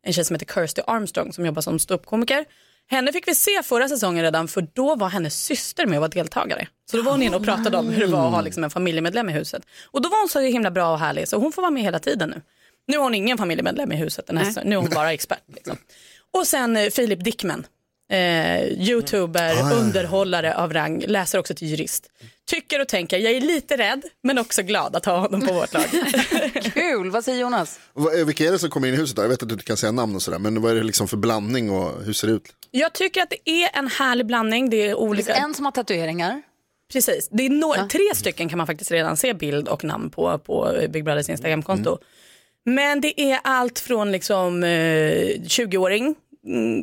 en 0.05 0.13
tjej 0.13 0.25
som 0.25 0.33
heter 0.35 0.53
Kirsty 0.53 0.81
Armstrong 0.87 1.33
som 1.33 1.45
jobbar 1.45 1.61
som 1.61 1.79
ståuppkomiker. 1.79 2.45
Henne 2.89 3.11
fick 3.11 3.27
vi 3.27 3.35
se 3.35 3.63
förra 3.63 3.89
säsongen 3.89 4.23
redan 4.23 4.47
för 4.47 4.67
då 4.73 4.95
var 4.95 5.09
hennes 5.09 5.43
syster 5.43 5.85
med 5.85 5.97
och 5.97 6.01
var 6.01 6.09
deltagare. 6.09 6.67
Så 6.91 6.97
då 6.97 7.03
var 7.03 7.11
hon 7.11 7.23
inne 7.23 7.35
och 7.35 7.43
pratade 7.45 7.77
om 7.77 7.89
hur 7.89 8.01
det 8.01 8.07
var 8.07 8.27
att 8.27 8.33
ha 8.33 8.41
liksom 8.41 8.63
en 8.63 8.69
familjemedlem 8.69 9.29
i 9.29 9.33
huset. 9.33 9.65
Och 9.91 10.01
då 10.01 10.09
var 10.09 10.19
hon 10.19 10.29
så 10.29 10.39
himla 10.39 10.71
bra 10.71 10.91
och 10.91 10.99
härlig 10.99 11.27
så 11.27 11.37
hon 11.37 11.51
får 11.51 11.61
vara 11.61 11.71
med 11.71 11.83
hela 11.83 11.99
tiden 11.99 12.29
nu. 12.29 12.41
Nu 12.87 12.97
har 12.97 13.03
hon 13.03 13.15
ingen 13.15 13.37
familjemedlem 13.37 13.91
i 13.91 13.95
huset 13.95 14.27
den 14.27 14.37
här 14.37 14.45
säsongen, 14.45 14.69
nu 14.69 14.75
är 14.75 14.79
hon 14.79 14.89
bara 14.89 15.13
expert. 15.13 15.43
Liksom. 15.55 15.77
Och 16.31 16.47
sen 16.47 16.77
eh, 16.77 16.89
Philip 16.89 17.23
Dickman, 17.23 17.65
eh, 18.11 18.63
youtuber, 18.89 19.73
underhållare 19.73 20.55
av 20.55 20.73
rang, 20.73 21.03
läser 21.07 21.39
också 21.39 21.53
till 21.55 21.67
jurist. 21.67 22.07
Tycker 22.49 22.81
och 22.81 22.87
tänker, 22.87 23.17
jag 23.17 23.31
är 23.33 23.41
lite 23.41 23.77
rädd 23.77 24.01
men 24.23 24.37
också 24.37 24.61
glad 24.63 24.95
att 24.95 25.05
ha 25.05 25.17
honom 25.17 25.41
på 25.41 25.53
vårt 25.53 25.73
lag. 25.73 25.83
Kul, 26.73 27.09
vad 27.11 27.25
säger 27.25 27.39
Jonas? 27.41 27.79
Vad- 27.93 28.19
eh, 28.19 28.25
Vilka 28.25 28.43
är 28.47 28.51
det 28.51 28.59
som 28.59 28.69
kommer 28.69 28.87
in 28.87 28.93
i 28.93 28.97
huset? 28.97 29.15
Då? 29.15 29.21
Jag 29.21 29.29
vet 29.29 29.43
att 29.43 29.49
du 29.49 29.53
inte 29.53 29.65
kan 29.65 29.77
säga 29.77 29.91
namn 29.91 30.15
och 30.15 30.21
sådär, 30.21 30.39
men 30.39 30.61
vad 30.61 30.71
är 30.71 30.75
det 30.75 30.83
liksom 30.83 31.07
för 31.07 31.17
blandning 31.17 31.69
och 31.71 32.03
hur 32.03 32.13
ser 32.13 32.27
det 32.27 32.33
ut? 32.33 32.43
Jag 32.71 32.93
tycker 32.93 33.21
att 33.21 33.29
det 33.29 33.49
är 33.51 33.69
en 33.79 33.87
härlig 33.87 34.25
blandning. 34.25 34.69
Det 34.69 34.77
är 34.77 34.81
Det 34.81 34.87
finns 34.89 34.97
olika. 34.99 35.33
en 35.35 35.53
som 35.53 35.65
har 35.65 35.71
tatueringar. 35.71 36.41
Precis. 36.93 37.29
Det 37.31 37.45
är 37.45 37.49
några, 37.49 37.85
Tre 37.87 38.15
stycken 38.15 38.49
kan 38.49 38.57
man 38.57 38.67
faktiskt 38.67 38.91
redan 38.91 39.17
se 39.17 39.33
bild 39.33 39.67
och 39.67 39.83
namn 39.83 40.09
på 40.09 40.37
på 40.37 40.77
Big 40.89 41.03
Brothers 41.03 41.29
Instagramkonto. 41.29 41.97
Men 42.65 43.01
det 43.01 43.21
är 43.21 43.39
allt 43.43 43.79
från 43.79 44.11
liksom 44.11 44.63
eh, 44.63 44.67
20-åring 44.69 46.03
mm, 46.03 46.15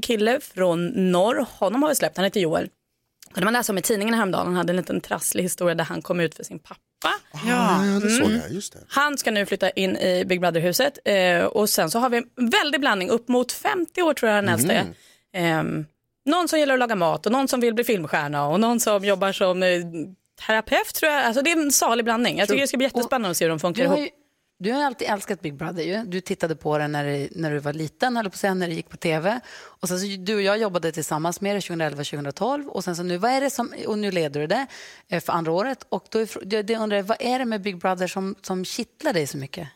kille 0.03 0.41
från 0.41 0.87
norr. 1.13 1.47
Honom 1.59 1.83
har 1.83 1.89
vi 1.89 1.95
släppt, 1.95 2.17
han 2.17 2.25
heter 2.25 2.41
Joel. 2.41 2.69
kunde 3.35 3.45
man 3.45 3.53
läsa 3.53 3.73
om 3.73 3.79
i 3.79 3.83
tidningen 3.83 4.15
häromdagen. 4.15 4.47
Han 4.47 4.57
hade 4.57 4.73
en 4.73 4.77
liten 4.77 5.01
trasslig 5.01 5.43
historia 5.43 5.75
där 5.75 5.85
han 5.85 6.03
kom 6.03 6.21
ut 6.21 6.35
för 6.35 6.45
sin 6.45 6.59
pappa. 6.59 6.81
Ja, 7.47 7.87
ja 7.87 8.01
det 8.01 8.11
såg 8.11 8.27
Mm. 8.27 8.41
jag. 8.41 8.53
Just 8.53 8.73
det. 8.73 8.79
Han 8.89 9.19
ska 9.19 9.31
nu 9.31 9.47
flytta 9.47 9.71
in 9.71 9.97
i 9.97 10.25
Big 10.25 10.41
Brother-huset 10.41 10.99
eh, 11.05 11.45
och 11.45 11.71
sen 11.71 11.91
så 11.91 11.99
har 11.99 12.11
vi 12.11 12.17
en 12.17 12.51
väldig 12.51 12.81
blandning, 12.81 13.11
upp 13.11 13.29
mot 13.29 13.53
50 13.53 14.03
år 14.03 14.15
tror 14.15 14.31
jag 14.33 14.45
den 14.45 14.49
äldsta 14.55 14.73
är. 14.73 14.85
Ehm, 15.33 15.87
någon 16.25 16.49
som 16.49 16.59
gillar 16.59 16.75
att 16.75 16.81
laga 16.81 16.95
mat 16.95 17.27
och 17.27 17.33
någon 17.33 17.49
som 17.49 17.61
vill 17.61 17.75
bli 17.75 17.85
filmstjärna 17.85 18.47
och 18.47 18.61
någon 18.61 18.81
som 18.81 19.05
jobbar 19.05 19.33
som 19.33 19.63
eh, 19.63 19.81
terapeut 20.47 20.95
tror 20.95 21.13
jag. 21.13 21.25
Alltså 21.25 21.43
det 21.43 21.51
är 21.53 21.57
en 21.57 21.73
salig 21.73 22.05
blandning. 22.05 22.39
Jag 22.39 22.49
tycker 22.49 22.61
det 22.61 22.69
ska 22.69 22.77
bli 22.77 22.87
jättespännande 22.87 23.31
att 23.31 23.37
se 23.37 23.45
hur 23.45 23.51
de 23.51 23.61
funkar 23.61 23.85
ihop 23.85 23.99
du 24.61 24.73
har 24.73 24.83
alltid 24.85 25.09
älskat 25.09 25.41
Big 25.41 25.55
Brother. 25.55 25.83
Ju. 25.83 26.03
Du 26.07 26.21
tittade 26.21 26.57
på 26.57 26.79
det 26.79 26.89
när, 26.89 27.05
det- 27.05 27.29
när 27.33 27.51
du 27.51 27.59
var 27.59 27.73
liten, 27.73 28.17
eller 28.17 28.31
på 28.31 28.39
sen 28.39 28.59
när 28.59 28.69
det 28.69 28.75
gick 28.75 28.89
på 28.89 28.97
tv. 28.97 29.41
Och 29.61 29.89
sen 29.89 30.01
så, 30.01 30.07
du 30.19 30.35
och 30.35 30.43
jag 30.43 30.59
jobbade 30.59 30.93
tillsammans 30.93 31.41
med 31.41 31.57
det 31.57 31.61
2011-2012. 31.61 32.67
Och, 32.67 32.85
sen 32.85 32.97
så 32.97 33.03
nu, 33.03 33.17
vad 33.17 33.31
är 33.31 33.41
det 33.41 33.51
som, 33.51 33.73
och 33.87 33.99
nu 33.99 34.11
leder 34.11 34.41
du 34.41 34.47
det 34.47 34.67
eh, 35.09 35.21
för 35.23 35.33
andra 35.33 35.53
året. 35.53 35.87
Och 35.89 36.05
då 36.11 36.19
är, 36.19 36.63
det, 36.63 36.77
undrar 36.77 36.97
jag, 36.97 37.05
vad 37.05 37.17
är 37.21 37.39
det 37.39 37.45
med 37.45 37.63
Big 37.63 37.79
Brother 37.79 38.07
som, 38.07 38.35
som 38.43 38.65
kittlar 38.65 39.13
dig 39.13 39.27
så 39.27 39.37
mycket? 39.39 39.69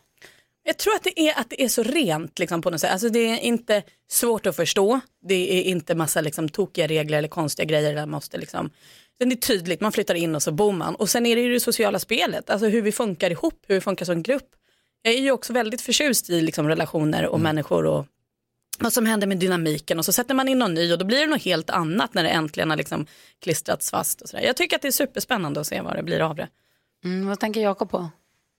Jag 0.66 0.78
tror 0.78 0.94
att 0.94 1.02
det 1.04 1.20
är, 1.20 1.40
att 1.40 1.50
det 1.50 1.62
är 1.64 1.68
så 1.68 1.82
rent 1.82 2.38
liksom, 2.38 2.62
på 2.62 2.70
något 2.70 2.80
sätt. 2.80 2.90
Alltså, 2.92 3.08
det 3.08 3.18
är 3.18 3.38
inte 3.38 3.82
svårt 4.10 4.46
att 4.46 4.56
förstå. 4.56 5.00
Det 5.28 5.58
är 5.58 5.62
inte 5.62 5.94
massa 5.94 6.20
liksom, 6.20 6.48
tokiga 6.48 6.86
regler 6.86 7.18
eller 7.18 7.28
konstiga 7.28 7.66
grejer. 7.66 7.94
Där 7.94 8.00
man 8.00 8.10
måste, 8.10 8.38
liksom, 8.38 8.70
det 9.18 9.24
är 9.24 9.36
tydligt, 9.36 9.80
man 9.80 9.92
flyttar 9.92 10.14
in 10.14 10.34
och 10.34 10.42
så 10.42 10.52
bor 10.52 10.72
man. 10.72 10.94
Och 10.94 11.08
sen 11.10 11.26
är 11.26 11.36
det 11.36 11.42
ju 11.42 11.52
det 11.52 11.60
sociala 11.60 11.98
spelet, 11.98 12.50
alltså 12.50 12.66
hur 12.68 12.82
vi 12.82 12.92
funkar 12.92 13.30
ihop, 13.30 13.64
hur 13.68 13.74
vi 13.74 13.80
funkar 13.80 14.04
som 14.06 14.22
grupp. 14.22 14.48
Jag 15.06 15.14
är 15.14 15.20
ju 15.20 15.30
också 15.30 15.52
väldigt 15.52 15.80
förtjust 15.80 16.30
i 16.30 16.40
liksom, 16.40 16.68
relationer 16.68 17.26
och 17.26 17.40
människor 17.40 17.86
och 17.86 18.06
vad 18.78 18.92
som 18.92 19.06
händer 19.06 19.26
med 19.26 19.38
dynamiken 19.38 19.98
och 19.98 20.04
så 20.04 20.12
sätter 20.12 20.34
man 20.34 20.48
in 20.48 20.58
någon 20.58 20.74
ny 20.74 20.92
och 20.92 20.98
då 20.98 21.04
blir 21.04 21.20
det 21.20 21.26
något 21.26 21.42
helt 21.42 21.70
annat 21.70 22.14
när 22.14 22.22
det 22.22 22.28
äntligen 22.28 22.70
har 22.70 22.76
liksom 22.76 23.06
klistrats 23.42 23.90
fast. 23.90 24.20
Och 24.20 24.28
sådär. 24.28 24.44
Jag 24.44 24.56
tycker 24.56 24.76
att 24.76 24.82
det 24.82 24.88
är 24.88 24.92
superspännande 24.92 25.60
att 25.60 25.66
se 25.66 25.80
vad 25.80 25.96
det 25.96 26.02
blir 26.02 26.20
av 26.20 26.36
det. 26.36 26.48
Mm, 27.04 27.28
vad 27.28 27.40
tänker 27.40 27.60
Jakob 27.60 27.90
på? 27.90 28.10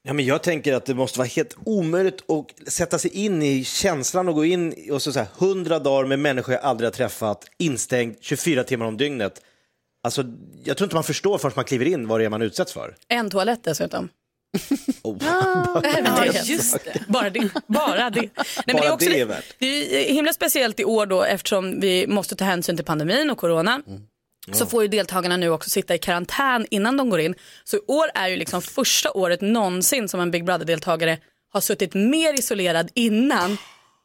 Ja, 0.04 0.14
men 0.14 0.26
jag 0.26 0.44
tänker 0.44 0.74
att 0.74 0.86
det 0.86 0.94
måste 0.94 1.20
vara 1.20 1.28
helt 1.28 1.58
omöjligt 1.64 2.30
att 2.30 2.72
sätta 2.72 3.00
sig 3.00 3.12
in 3.12 3.42
i 3.42 3.64
känslan 3.64 4.28
och 4.28 4.36
gå 4.36 4.46
in 4.46 4.92
och 4.92 5.02
så, 5.02 5.12
så 5.12 5.20
här, 5.20 5.28
100 5.40 5.80
dagar 5.80 6.08
med 6.08 6.20
människor 6.20 6.54
jag 6.54 6.64
aldrig 6.64 6.88
har 6.88 6.92
träffat, 6.92 7.46
instängd 7.58 8.16
24 8.22 8.64
timmar 8.64 8.86
om 8.86 8.98
dygnet. 8.98 9.42
Alltså, 10.04 10.24
jag 10.64 10.78
tror 10.78 10.86
inte 10.86 10.96
man 10.96 11.04
förstår 11.04 11.38
förrän 11.38 11.54
man 11.56 11.66
kliver 11.66 11.86
in 11.86 12.08
vad 12.08 12.20
det 12.20 12.26
är 12.26 12.30
man 12.30 12.42
utsätts 12.42 12.74
för. 12.74 12.96
En 13.08 13.30
toalett 13.30 13.64
dessutom. 13.64 14.10
Oh. 15.04 15.18
Ja, 15.22 16.26
just 16.44 16.84
det. 16.86 17.04
Bara 17.08 17.30
det. 17.30 17.50
Bara 17.68 18.10
det. 18.10 18.20
Nej, 18.22 18.30
men 18.66 18.76
Bara 18.76 18.86
är 18.86 18.92
också 18.92 19.10
det 19.10 19.20
är 19.22 19.26
värt. 19.26 19.46
det 19.60 20.10
är 20.10 20.14
himla 20.14 20.34
speciellt 20.34 20.80
i 20.80 20.84
år 20.86 21.06
då 21.06 21.24
eftersom 21.24 21.80
vi 21.80 22.08
måste 22.08 22.36
ta 22.36 22.46
hänsyn 22.46 22.76
till 22.76 22.86
pandemin 22.86 23.30
och 23.30 23.38
corona. 23.38 23.82
Så 24.52 24.66
får 24.66 24.82
ju 24.82 24.88
deltagarna 24.88 25.38
nu 25.38 25.50
också 25.50 25.70
sitta 25.70 25.96
i 25.96 25.98
karantän 25.98 26.66
innan 26.72 26.98
de 26.98 27.10
går 27.10 27.20
in. 27.20 27.36
Så 27.64 27.78
i 27.78 27.80
år 27.88 28.10
är 28.16 28.28
ju 28.28 28.36
liksom 28.36 28.62
första 28.62 29.12
året 29.12 29.42
någonsin 29.42 30.10
som 30.10 30.20
en 30.20 30.32
Big 30.32 30.46
Brother-deltagare 30.46 31.18
har 31.54 31.62
suttit 31.62 31.94
mer 31.94 32.40
isolerad 32.40 32.90
innan 32.94 33.58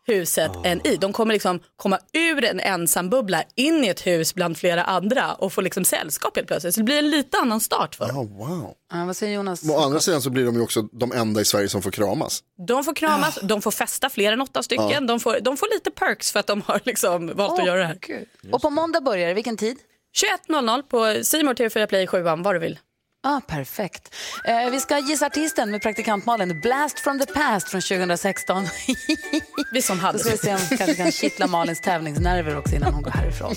huset 0.06 0.50
än 0.64 0.86
i. 0.86 0.96
De 0.96 1.12
kommer 1.12 1.34
liksom 1.34 1.60
komma 1.76 1.98
ur 2.12 2.44
en 2.44 2.60
ensam 2.60 3.10
bubbla 3.10 3.42
in 3.54 3.84
i 3.84 3.88
ett 3.88 4.06
hus 4.06 4.34
bland 4.34 4.58
flera 4.58 4.84
andra 4.84 5.34
och 5.34 5.52
få 5.52 5.60
liksom 5.60 5.84
sällskap 5.84 6.36
helt 6.36 6.48
plötsligt. 6.48 6.74
Så 6.74 6.80
det 6.80 6.84
blir 6.84 6.98
en 6.98 7.10
lite 7.10 7.38
annan 7.38 7.60
start 7.60 7.94
för 7.94 8.08
dem. 8.08 8.16
Oh, 8.16 8.48
wow. 8.48 8.74
Ja, 8.92 9.04
vad 9.04 9.16
säger 9.16 9.34
Jonas? 9.34 9.70
Å 9.70 9.78
andra 9.78 10.00
sidan 10.00 10.22
så 10.22 10.30
blir 10.30 10.44
de 10.44 10.54
ju 10.54 10.60
också 10.60 10.82
de 10.82 11.12
enda 11.12 11.40
i 11.40 11.44
Sverige 11.44 11.68
som 11.68 11.82
får 11.82 11.90
kramas. 11.90 12.42
De 12.66 12.84
får 12.84 12.94
kramas, 12.94 13.38
de 13.42 13.62
får 13.62 13.70
festa 13.70 14.10
fler 14.10 14.32
än 14.32 14.40
åtta 14.40 14.62
stycken. 14.62 14.90
Ja. 14.90 15.00
De, 15.00 15.20
får, 15.20 15.40
de 15.40 15.56
får 15.56 15.74
lite 15.74 15.90
perks 15.90 16.32
för 16.32 16.40
att 16.40 16.46
de 16.46 16.62
har 16.66 16.80
liksom 16.84 17.32
valt 17.34 17.60
att 17.60 17.66
göra 17.66 17.78
det 17.78 17.84
här. 17.84 18.26
Och 18.52 18.62
på 18.62 18.70
måndag 18.70 19.00
börjar 19.00 19.28
det, 19.28 19.34
vilken 19.34 19.56
tid? 19.56 19.76
21.00 20.48 20.82
på 20.82 21.24
Simor 21.24 21.54
TV4 21.54 21.86
Play 21.86 22.06
7, 22.06 22.22
vad 22.22 22.54
du 22.54 22.58
vill. 22.58 22.78
Ah, 23.22 23.40
perfekt. 23.40 24.14
Eh, 24.44 24.70
vi 24.70 24.80
ska 24.80 24.98
gissa 24.98 25.26
artisten 25.26 25.70
med 25.70 25.82
praktikant 25.82 26.26
Malin. 26.26 26.60
Blast 26.60 26.98
from 27.00 27.18
the 27.18 27.26
past 27.26 27.68
från 27.68 27.80
2016. 27.80 28.66
vi 29.72 29.82
som 29.82 30.00
hade. 30.00 30.18
Då 30.18 30.24
ska 30.24 30.30
vi 30.30 30.38
se 30.38 30.54
om 30.54 30.60
vi 30.70 30.76
kanske 30.76 30.94
kan 30.94 31.12
kittla 31.12 31.46
Malins 31.46 31.80
tävlingsnerver 31.80 32.58
också 32.58 32.74
innan 32.74 32.94
hon 32.94 33.02
går 33.02 33.10
härifrån. 33.10 33.54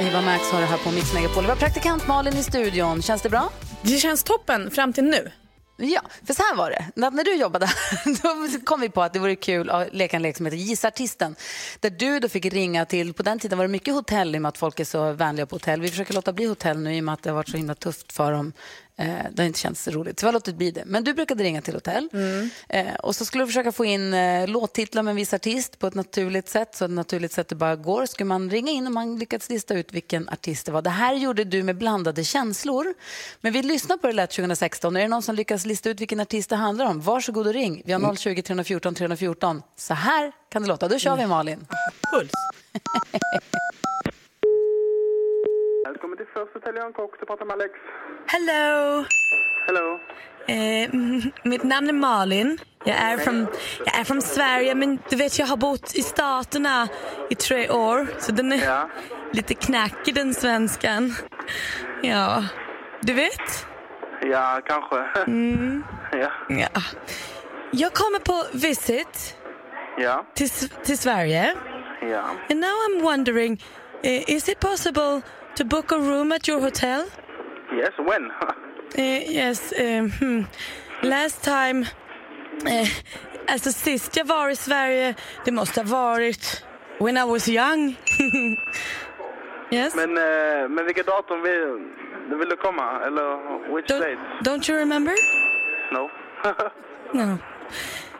Eva 0.00 0.20
Max 0.20 0.50
har 0.50 0.60
det 0.60 0.66
här 0.66 0.78
på 0.78 0.90
Mix 0.90 1.14
Megapol. 1.14 1.44
Vi 1.44 1.50
har 1.50 1.56
praktikant 1.56 2.06
Malin 2.06 2.34
i 2.36 2.42
studion. 2.42 3.02
Känns 3.02 3.22
det 3.22 3.28
bra? 3.28 3.50
Det 3.82 3.98
känns 3.98 4.24
toppen 4.24 4.70
fram 4.70 4.92
till 4.92 5.04
nu. 5.04 5.30
Ja, 5.80 6.00
för 6.24 6.34
så 6.34 6.42
här 6.42 6.56
var 6.56 6.70
det. 6.70 6.84
När, 6.94 7.10
när 7.10 7.24
du 7.24 7.34
jobbade 7.34 7.66
här, 7.66 8.22
då 8.52 8.60
kom 8.64 8.80
vi 8.80 8.88
på 8.88 9.02
att 9.02 9.12
det 9.12 9.18
vore 9.18 9.36
kul 9.36 9.70
att 9.70 9.94
leka 9.94 10.16
en 10.16 10.22
lek 10.22 10.36
som 10.36 10.46
heter 10.46 10.56
Gissa 10.56 10.88
artisten. 10.88 11.36
Där 11.80 11.90
du 11.90 12.20
då 12.20 12.28
fick 12.28 12.44
ringa 12.44 12.84
till, 12.84 13.14
på 13.14 13.22
den 13.22 13.38
tiden 13.38 13.58
var 13.58 13.64
det 13.64 13.68
mycket 13.68 13.94
hotell 13.94 14.34
i 14.34 14.38
och 14.38 14.42
med 14.42 14.48
att 14.48 14.58
folk 14.58 14.80
är 14.80 14.84
så 14.84 15.12
vänliga 15.12 15.46
på 15.46 15.54
hotell. 15.54 15.80
Vi 15.80 15.88
försöker 15.88 16.14
låta 16.14 16.32
bli 16.32 16.46
hotell 16.46 16.78
nu 16.78 16.96
i 16.96 17.00
och 17.00 17.04
med 17.04 17.12
att 17.12 17.22
det 17.22 17.30
har 17.30 17.34
varit 17.34 17.48
så 17.48 17.56
himla 17.56 17.74
tufft 17.74 18.12
för 18.12 18.32
dem. 18.32 18.52
Eh, 18.98 19.24
det 19.32 19.42
har 19.42 19.46
inte 19.46 19.58
känts 19.58 19.82
så 19.82 19.90
roligt, 19.90 20.20
så 20.20 20.26
vi 20.26 20.28
har 20.28 20.32
låtit 20.32 20.56
bli 20.56 20.70
det. 20.70 20.82
Men 20.86 21.04
du 21.04 21.14
brukade 21.14 21.44
ringa 21.44 21.62
till 21.62 21.74
hotell. 21.74 22.08
Eh, 22.68 22.94
och 22.94 23.16
så 23.16 23.24
skulle 23.24 23.42
du 23.42 23.46
försöka 23.46 23.72
få 23.72 23.84
in 23.84 24.14
eh, 24.14 24.48
låttitlar 24.48 25.02
med 25.02 25.10
en 25.10 25.16
viss 25.16 25.34
artist 25.34 25.78
på 25.78 25.86
ett 25.86 25.94
naturligt 25.94 26.48
sätt. 26.48 26.74
Så 26.74 26.84
ett 26.84 26.90
naturligt 26.90 27.32
sätt 27.32 27.48
det 27.48 27.54
bara 27.54 27.76
går. 27.76 28.06
Skulle 28.06 28.28
man 28.28 28.50
ringa 28.50 28.72
in 28.72 28.86
och 28.86 28.92
man 28.92 29.18
lyckats 29.18 29.48
lista 29.50 29.74
ut 29.74 29.92
vilken 29.92 30.28
artist 30.28 30.66
det 30.66 30.72
var. 30.72 30.82
Det 30.82 30.90
här 30.90 31.14
gjorde 31.14 31.44
du 31.44 31.62
med 31.62 31.78
blandade 31.78 32.24
känslor. 32.24 32.94
Men 33.40 33.52
vi 33.52 33.62
lyssnar 33.62 33.96
på 33.96 34.06
det 34.06 34.12
lät 34.12 34.30
2016. 34.30 34.96
Är 34.96 35.00
det 35.00 35.08
någon 35.08 35.22
som 35.22 35.34
lyckas 35.34 35.66
lista 35.66 35.90
ut 35.90 36.00
vilken 36.00 36.20
artist 36.20 36.50
det 36.50 36.56
handlar 36.56 36.86
om? 36.86 37.00
Varsågod 37.00 37.46
och 37.46 37.52
ring. 37.52 37.82
Vi 37.84 37.92
har 37.92 38.14
020 38.16 38.42
314 38.42 38.94
314. 38.94 39.62
Så 39.76 39.94
här 39.94 40.32
kan 40.52 40.62
det 40.62 40.68
låta. 40.68 40.88
Då 40.88 40.98
kör 40.98 41.16
vi 41.16 41.26
Malin. 41.26 41.66
Puls. 42.12 42.32
Till 46.18 46.26
Först 46.34 46.54
Hotell 46.54 46.92
Kock. 46.92 47.20
Du 47.20 47.26
pratar 47.26 47.44
med 47.44 47.54
Alex. 47.54 47.72
Hello! 48.26 49.04
Hello. 49.66 49.98
Eh, 50.48 50.90
mitt 51.44 51.62
namn 51.62 51.88
är 51.88 51.92
Malin. 51.92 52.58
Jag 52.84 52.96
är, 52.96 53.16
från, 53.18 53.46
jag 53.84 53.98
är 54.00 54.04
från 54.04 54.22
Sverige 54.22 54.74
men 54.74 54.98
du 55.10 55.16
vet 55.16 55.38
jag 55.38 55.46
har 55.46 55.56
bott 55.56 55.94
i 55.94 56.02
Staterna 56.02 56.88
i 57.30 57.34
tre 57.34 57.70
år. 57.70 58.06
Så 58.18 58.32
den 58.32 58.52
är 58.52 58.88
lite 59.32 59.54
knackig 59.54 60.14
den 60.14 60.34
svenskan. 60.34 61.14
Ja, 62.02 62.44
du 63.00 63.14
vet? 63.14 63.66
Ja, 64.22 64.60
kanske. 64.64 64.98
Mm. 65.26 65.84
Ja. 66.12 66.30
Ja. 66.48 66.82
Jag 67.70 67.92
kommer 67.94 68.18
på 68.18 68.58
visit 68.58 69.36
Ja. 69.98 70.26
till, 70.34 70.48
till 70.84 70.98
Sverige. 70.98 71.54
Ja. 72.00 72.22
And 72.50 72.60
now 72.60 72.70
I'm 72.88 73.02
wondering, 73.02 73.52
uh, 74.04 74.30
is 74.30 74.48
it 74.48 74.60
possible 74.60 75.22
to 75.58 75.64
book 75.64 75.90
a 75.90 75.98
room 75.98 76.30
at 76.30 76.46
your 76.46 76.60
hotel? 76.60 77.04
Yes, 77.72 77.92
when? 77.98 78.30
Eh, 78.94 79.24
yes, 79.28 79.72
eh, 79.72 80.08
hmm. 80.08 80.42
last 81.02 81.44
time, 81.44 81.86
eh, 82.66 82.88
alltså 83.48 83.72
sist 83.72 84.16
jag 84.16 84.24
var 84.24 84.50
i 84.50 84.56
Sverige, 84.56 85.14
det 85.44 85.52
måste 85.52 85.80
ha 85.80 85.84
varit 85.84 86.64
when 86.98 87.16
I 87.16 87.24
was 87.24 87.48
young. 87.48 87.96
yes? 89.70 89.94
Men, 89.94 90.18
eh, 90.18 90.68
men 90.68 90.86
vilket 90.86 91.06
datum 91.06 91.42
vill, 91.42 92.38
vill 92.38 92.48
du 92.48 92.56
komma? 92.56 93.00
Eller 93.06 93.74
which 93.74 93.86
date? 93.86 94.18
Don't 94.40 94.70
you 94.70 94.78
remember? 94.78 95.14
No. 95.92 96.10
No. 97.12 97.38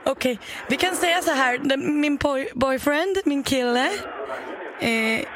Okej, 0.05 0.39
vi 0.69 0.77
kan 0.77 0.95
säga 0.95 1.23
så 1.23 1.31
här, 1.31 1.77
min 1.77 2.17
boy, 2.17 2.49
boyfriend, 2.55 3.19
min 3.25 3.43
kille, 3.43 3.89
eh, 4.81 5.27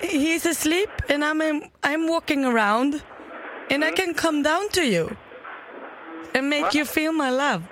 he's 0.00 0.46
asleep 0.46 0.90
and 1.08 1.24
I'm, 1.24 1.62
I'm 1.82 2.06
walking 2.08 2.44
around 2.44 3.02
and 3.70 3.84
I 3.84 3.90
can 3.92 4.14
come 4.14 4.42
down 4.42 4.68
to 4.72 4.80
you 4.82 5.08
and 6.34 6.48
make 6.50 6.74
you 6.74 6.84
feel 6.84 7.12
my 7.12 7.30
love. 7.30 7.62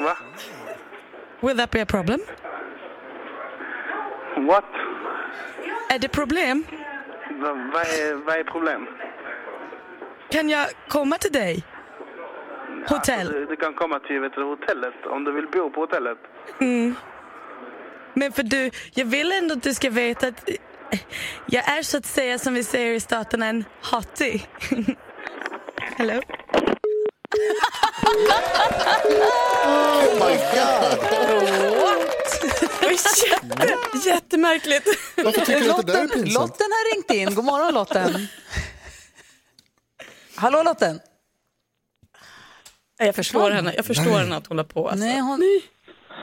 Va? 0.00 0.16
Will 1.42 1.56
that 1.56 1.70
be 1.70 1.80
a 1.80 1.86
problem? 1.86 2.20
What? 4.36 4.64
Är 5.90 5.98
det 5.98 6.08
problem? 6.08 6.64
Va- 7.40 7.70
Vad 7.72 7.82
är, 7.82 8.14
vad 8.26 8.36
är 8.36 8.44
problem? 8.44 8.86
Kan 10.30 10.48
jag 10.50 10.66
komma 10.88 11.18
till 11.18 11.32
dig? 11.32 11.64
Hotell? 12.88 13.32
Du, 13.32 13.46
du 13.46 13.56
kan 13.56 13.74
komma 13.74 14.00
till 14.00 14.20
vet 14.20 14.34
du, 14.34 14.42
hotellet 14.44 14.94
om 15.06 15.24
du 15.24 15.32
vill 15.32 15.46
bo 15.46 15.70
på 15.70 15.80
hotellet. 15.80 16.18
Mm. 16.60 16.94
Men 18.14 18.32
för 18.32 18.42
du, 18.42 18.70
jag 18.94 19.04
vill 19.04 19.32
ändå 19.32 19.54
att 19.54 19.62
du 19.62 19.74
ska 19.74 19.90
veta 19.90 20.26
att 20.28 20.48
jag 21.46 21.68
är 21.68 21.82
så 21.82 21.96
att 21.96 22.06
säga 22.06 22.38
som 22.38 22.54
vi 22.54 22.64
säger 22.64 22.94
i 22.94 23.00
staterna 23.00 23.46
en 23.46 23.64
hottie. 23.82 24.40
Hello? 25.96 26.22
Oh 29.64 30.14
my 30.14 30.36
god! 30.36 31.10
Jätte, 33.30 34.08
jättemärkligt. 34.08 34.86
Varför 35.16 35.40
tycker 35.40 35.60
du 35.60 35.70
att 35.70 35.86
det 35.86 35.92
där 35.92 35.98
är 35.98 36.02
Lotten, 36.02 36.22
pinsamt? 36.22 36.48
Lotten 36.48 36.66
har 36.70 36.94
ringt 36.94 37.10
in. 37.10 37.34
God 37.34 37.44
morgon 37.44 37.74
Lotten. 37.74 38.26
Hallå 40.34 40.62
Lotten. 40.62 41.00
Jag 42.98 43.14
förstår 43.14 43.50
henne, 43.50 43.72
jag 43.76 43.84
förstår 43.84 44.18
henne 44.18 44.36
att 44.36 44.46
hålla 44.46 44.64
på. 44.64 44.88
Alltså. 44.88 45.04
Nej, 45.04 45.20
hon... 45.20 45.60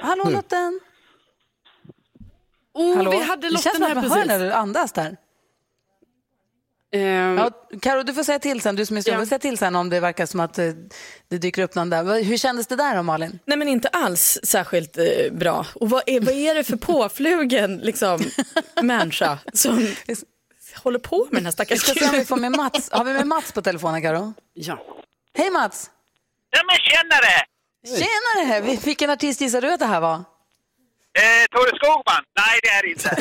Hallå. 0.01 0.30
Lotten. 0.30 0.80
Oh, 2.78 2.95
Hallå? 2.97 3.11
vi 3.11 3.17
hade 3.23 3.49
det 3.49 3.51
känns 3.57 3.65
Lotten 3.65 3.73
som 3.75 3.84
att 3.84 3.88
här 3.89 3.95
man 3.95 4.03
hör 4.03 4.09
precis. 4.15 4.28
när 4.28 4.39
du 4.39 4.51
andas 4.53 4.91
där. 4.91 5.17
Ja, 6.89 7.51
Karo, 7.82 8.03
du 8.03 8.13
får 8.13 8.23
säga 8.23 8.39
till 8.39 8.61
sen. 8.61 8.75
Du 8.75 8.86
som 8.86 8.97
är 8.97 9.01
stor, 9.01 9.13
Ja. 9.13 9.19
får 9.19 9.25
säga 9.25 9.39
till 9.39 9.57
sen 9.57 9.75
om 9.75 9.89
det 9.89 9.99
verkar 9.99 10.25
som 10.25 10.39
att 10.39 10.59
eh, 10.59 10.65
det 11.28 11.38
dyker 11.38 11.61
upp 11.63 11.75
någon 11.75 11.89
där. 11.89 12.23
Hur 12.23 12.38
kändes 12.38 12.67
det 12.67 12.75
där 12.75 12.95
då 12.95 13.03
Malin? 13.03 13.39
Nej 13.45 13.57
men 13.57 13.67
inte 13.67 13.88
alls 13.88 14.39
särskilt 14.43 14.97
eh, 14.97 15.03
bra. 15.32 15.65
Och 15.75 15.89
vad 15.89 16.03
är, 16.05 16.19
vad 16.19 16.34
är 16.34 16.55
det 16.55 16.63
för 16.63 16.78
påflugen 16.78 17.78
liksom, 17.84 18.19
människa 18.82 19.39
som 19.53 19.88
håller 20.75 20.99
på 20.99 21.17
med 21.32 21.43
den 21.43 21.45
här 21.45 21.51
Vi 21.51 21.53
stackars 21.53 21.80
ska 21.82 21.93
se 21.93 22.05
om 22.05 22.11
vi 22.11 22.25
får 22.25 22.38
med 22.38 22.51
Mats. 22.57 22.89
Har 22.91 23.03
vi 23.03 23.13
med 23.13 23.28
Mats 23.28 23.51
på 23.51 23.61
telefonen 23.61 24.01
Karo? 24.01 24.34
Ja. 24.53 24.80
Hej 25.38 25.51
Mats! 25.51 25.89
Ja 26.49 26.59
men 26.67 26.75
tjenare! 26.78 27.43
Tjenare! 27.99 28.61
Vi- 28.61 28.80
Vilken 28.86 29.09
artist 29.09 29.41
gissar 29.41 29.61
du 29.61 29.73
att 29.73 29.80
det 29.80 29.86
här 29.86 29.99
var? 30.01 30.23
Eh, 31.22 31.45
Tore 31.51 31.72
Skogman? 31.78 32.24
Nej, 32.41 32.59
det 32.63 32.70
är 32.70 32.82
det 32.84 32.89
inte. 32.89 33.09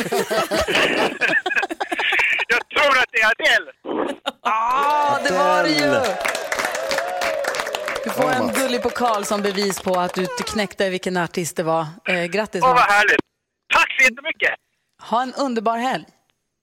jag 2.48 2.60
tror 2.68 2.98
att 2.98 3.10
det 3.12 3.20
är 3.20 3.26
Adele. 3.30 3.72
Ja, 4.42 5.18
det 5.24 5.32
var 5.34 5.62
det 5.62 5.70
ju! 5.70 6.00
Du 8.04 8.10
får 8.10 8.30
en 8.32 8.48
gullig 8.52 8.82
pokal 8.82 9.24
som 9.24 9.42
bevis 9.42 9.80
på 9.80 9.94
att 10.00 10.14
du 10.14 10.26
knäckte 10.26 10.90
vilken 10.90 11.16
artist 11.16 11.56
det 11.56 11.62
var. 11.62 11.86
Eh, 12.08 12.24
grattis 12.24 12.62
Åh, 12.62 12.68
vad 12.68 12.76
Mats. 12.76 12.92
härligt. 12.92 13.20
Tack 13.74 13.96
så 13.98 14.02
jättemycket. 14.04 14.54
Ha 15.02 15.22
en 15.22 15.34
underbar 15.34 15.78
helg. 15.78 16.04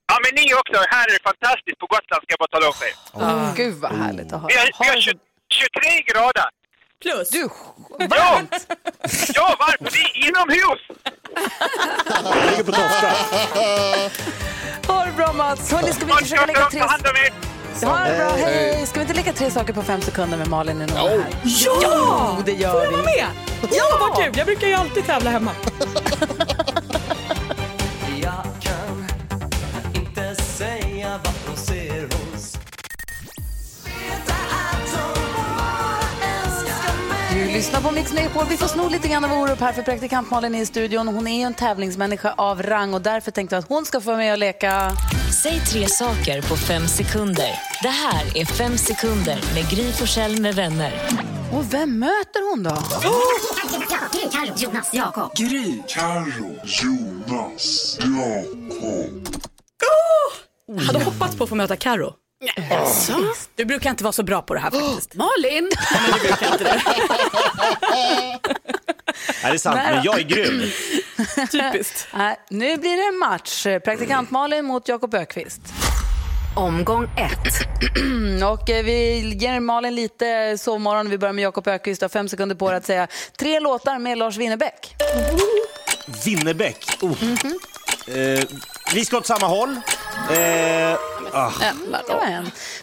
Ja, 0.06 0.18
men 0.24 0.34
ni 0.44 0.54
också. 0.54 0.76
Här 0.90 1.04
är 1.08 1.12
det 1.12 1.22
fantastiskt 1.22 1.78
på 1.78 1.86
Gotland, 1.86 2.22
ska 2.22 2.32
jag 2.32 2.38
bara 2.38 2.48
tala 2.48 2.66
om 2.66 2.72
för 2.74 2.86
er. 2.86 2.94
Åh, 3.12 3.54
Gud 3.56 3.74
vad 3.74 3.92
härligt 3.92 4.32
att 4.32 4.40
höra. 4.40 4.48
Vi 4.48 4.54
har, 4.58 4.66
vi 4.80 4.88
har 4.88 5.00
20, 5.00 5.18
23 5.52 6.00
grader. 6.12 6.48
Plus. 7.02 7.30
Du, 7.30 7.42
varmt! 7.98 8.66
Ja, 8.68 8.76
ja 9.34 9.56
varmt. 9.58 9.92
Det 9.92 9.98
är 9.98 10.28
inomhus. 10.28 10.82
Ligger 12.50 12.64
på 12.64 12.72
Tofta. 12.72 13.10
Ha 14.92 15.04
det 15.04 15.12
bra 15.16 15.32
Mats. 15.32 15.72
Hörni, 15.72 15.92
ska 15.92 16.04
vi 16.04 16.10
inte 16.12 16.24
försöka 16.24 16.46
lägga 16.46 16.70
tre... 16.70 16.80
Ha 16.80 17.98
det 17.98 18.16
bra, 18.16 18.30
hej! 18.46 18.86
Ska 18.86 19.00
vi 19.00 19.02
inte 19.02 19.14
leka 19.14 19.32
tre 19.32 19.50
saker 19.50 19.72
på 19.72 19.82
fem 19.82 20.00
sekunder 20.00 20.38
med 20.38 20.48
Malin 20.48 20.82
i 20.82 20.86
några 20.86 21.00
här? 21.02 21.24
Ja! 21.42 22.36
Jo, 22.36 22.42
det 22.46 22.52
gör 22.52 22.72
Får 22.72 22.80
jag 22.82 22.90
vi. 22.90 22.96
vara 22.96 23.04
med? 23.04 23.26
Ja, 23.72 23.84
vad 24.00 24.16
kul! 24.24 24.32
Jag 24.36 24.46
brukar 24.46 24.66
ju 24.66 24.74
alltid 24.74 25.06
tävla 25.06 25.30
hemma. 25.30 25.50
Mix 38.04 38.14
Megapol. 38.14 38.44
Vi 38.50 38.56
får 38.56 38.66
sno 38.66 38.88
lite 38.88 39.08
grann 39.08 39.24
av 39.24 39.32
Orup 39.32 39.60
här 39.60 39.72
för 39.72 39.82
praktikant 39.82 40.30
Malin 40.30 40.54
är 40.54 40.62
i 40.62 40.66
studion. 40.66 41.08
Hon 41.08 41.26
är 41.26 41.38
ju 41.38 41.42
en 41.42 41.54
tävlingsmänniska 41.54 42.34
av 42.36 42.62
rang 42.62 42.94
och 42.94 43.02
därför 43.02 43.30
tänkte 43.30 43.56
jag 43.56 43.60
att 43.62 43.68
hon 43.68 43.84
ska 43.84 44.00
få 44.00 44.06
vara 44.06 44.16
med 44.16 44.32
och 44.32 44.38
leka. 44.38 44.90
Säg 45.42 45.60
tre 45.60 45.86
saker 45.88 46.42
på 46.42 46.56
fem 46.56 46.86
sekunder. 46.86 47.50
Det 47.82 47.88
här 47.88 48.36
är 48.36 48.44
Fem 48.44 48.78
sekunder 48.78 49.40
med 49.54 49.70
Gry 49.70 49.92
Forssell 49.92 50.40
med 50.40 50.54
vänner. 50.54 50.92
Och 51.52 51.74
vem 51.74 51.98
möter 51.98 52.50
hon 52.50 52.62
då? 52.62 52.70
Gry, 54.12 54.30
Carro, 54.30 54.54
Jonas, 54.56 54.90
Jakob. 54.92 55.36
Gry, 55.36 55.82
Carro, 55.88 56.56
Jonas, 56.64 57.98
Jakob. 58.00 59.28
Jag 60.66 60.84
hade 60.84 61.04
hoppats 61.04 61.36
på 61.36 61.44
att 61.44 61.50
få 61.50 61.56
möta 61.56 61.76
Karo. 62.52 62.80
Jaså? 62.80 63.14
Du 63.54 63.64
brukar 63.64 63.90
inte 63.90 64.04
vara 64.04 64.12
så 64.12 64.22
bra 64.22 64.42
på 64.42 64.54
det 64.54 64.60
här 64.60 64.70
faktiskt. 64.70 65.14
Malin! 65.14 65.70
Nej, 65.92 66.00
men 66.02 66.12
du 66.12 66.28
brukar 66.28 66.52
inte 66.52 66.64
det. 66.64 66.82
Nej, 69.42 69.52
det 69.52 69.56
är 69.56 69.58
sant, 69.58 69.80
men 69.84 70.04
jag 70.04 70.18
är 70.18 70.22
grym. 70.22 70.70
Typiskt. 71.52 72.06
Nej, 72.14 72.36
nu 72.50 72.76
blir 72.76 72.96
det 72.96 73.08
en 73.08 73.18
match. 73.18 73.66
Praktikant 73.84 74.30
Malin 74.30 74.64
mot 74.64 74.88
Jakob 74.88 75.14
Ökvist. 75.14 75.60
Omgång 76.56 77.04
ett. 77.04 77.54
och 78.52 78.70
eh, 78.70 78.84
vi 78.84 79.20
ger 79.40 79.60
Malin 79.60 79.94
lite 79.94 80.58
sovmorgon. 80.58 81.10
Vi 81.10 81.18
börjar 81.18 81.32
med 81.32 81.42
Jakob 81.42 81.68
Ökvist. 81.68 82.00
Du 82.00 82.04
har 82.04 82.08
fem 82.08 82.28
sekunder 82.28 82.56
på 82.56 82.68
dig 82.68 82.76
att 82.76 82.86
säga 82.86 83.08
tre 83.38 83.60
låtar 83.60 83.98
med 83.98 84.18
Lars 84.18 84.36
Winnerbäck. 84.36 84.94
Winnerbäck. 86.24 86.98
Oh. 87.00 87.12
Eh, 88.16 88.44
vi 88.94 89.04
ska 89.04 89.16
åt 89.16 89.26
samma 89.26 89.46
håll. 89.46 89.76
Eh, 90.30 90.98
ah. 91.34 91.52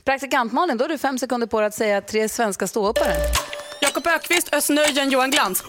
Praktikant 0.03 0.53
Malin, 0.53 0.77
då 0.77 0.83
har 0.83 0.89
du 0.89 0.97
fem 0.97 1.17
sekunder 1.17 1.47
på 1.47 1.59
dig 1.59 1.67
att 1.67 1.73
säga 1.73 2.01
tre 2.01 2.29
svenska 2.29 2.67
ståuppare. 2.67 3.15
Jakob 3.81 4.07
Ökvist, 4.07 4.53
Özz 4.53 4.69
Nujen, 4.69 5.09
Johan 5.09 5.31
Glans. 5.31 5.63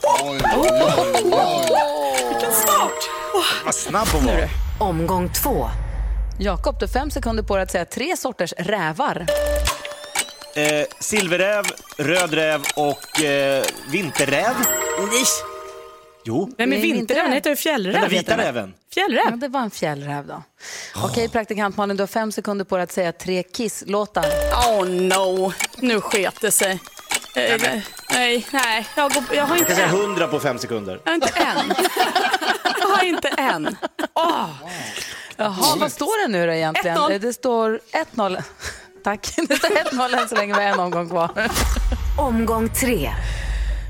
Vilken 2.28 2.52
start! 2.52 3.10
Vad 3.64 3.74
snabb 3.74 4.08
hon 4.12 4.26
var. 4.26 4.48
Omgång 4.80 5.32
två. 5.32 5.68
Jakob, 6.38 6.78
du 6.78 6.86
har 6.86 6.92
fem 6.92 7.10
sekunder 7.10 7.42
på 7.42 7.56
dig 7.56 7.62
att 7.62 7.70
säga 7.70 7.84
tre 7.84 8.16
sorters 8.16 8.52
rävar. 8.52 9.26
Eh, 10.54 10.86
silverräv, 11.00 11.64
röd 11.96 12.34
räv 12.34 12.62
och 12.76 13.20
eh, 13.20 13.64
vinterräv. 13.90 14.54
Nej. 15.12 15.51
Jo. 16.24 16.50
Vem 16.58 16.72
är 16.72 16.76
Nej, 16.76 16.80
vinterräven? 16.82 16.98
vinterräv. 16.98 17.34
Heter 17.34 17.50
det 17.50 17.56
fjällräv? 17.56 18.00
Den 18.00 18.10
vita 18.10 18.36
räven. 18.38 18.74
Fjällräv? 18.94 19.22
Ja, 19.30 19.36
det 19.36 19.48
var 19.48 19.60
en 19.60 19.70
fjällräv 19.70 20.26
då. 20.26 20.42
Okej, 20.96 21.28
praktikant 21.28 21.76
Malin, 21.76 21.96
du 21.96 22.02
har 22.02 22.06
fem 22.06 22.32
sekunder 22.32 22.64
på 22.64 22.76
dig 22.76 22.84
att 22.84 22.92
säga 22.92 23.12
tre 23.12 23.42
Kiss-låtar. 23.42 24.24
Oh 24.68 24.86
no, 24.88 25.52
nu 25.76 26.00
sket 26.00 26.40
det 26.40 26.50
sig. 26.50 26.80
Eh, 27.36 27.60
nej, 28.10 28.46
nej, 28.52 28.86
jag, 28.96 29.12
går, 29.12 29.24
jag 29.32 29.42
har 29.44 29.48
Jag 29.48 29.58
inte 29.58 29.68
kan 29.68 29.76
säga 29.76 29.88
hundra 29.88 30.28
på 30.28 30.40
fem 30.40 30.58
sekunder. 30.58 31.00
Jag 31.04 31.10
har 31.10 31.14
inte 31.14 31.32
en. 31.38 31.74
Jag 32.80 32.88
har 32.88 33.04
inte 33.04 33.28
en. 33.28 33.76
Åh. 34.14 34.48
Jaha, 35.36 35.76
vad 35.76 35.92
står 35.92 36.26
det 36.26 36.32
nu 36.32 36.46
då 36.46 36.52
egentligen? 36.52 36.96
1-0. 36.98 37.18
Det 37.18 37.32
står 37.32 37.80
1-0. 38.14 38.42
Tack. 39.04 39.34
Det 39.48 39.56
står 39.56 39.68
1-0 39.68 40.20
än 40.22 40.28
så 40.28 40.34
länge, 40.34 40.54
vi 40.58 40.64
har 40.64 40.72
en 40.72 40.80
omgång 40.80 41.08
kvar. 41.08 41.30
Omgång 42.18 42.68
tre. 42.68 43.10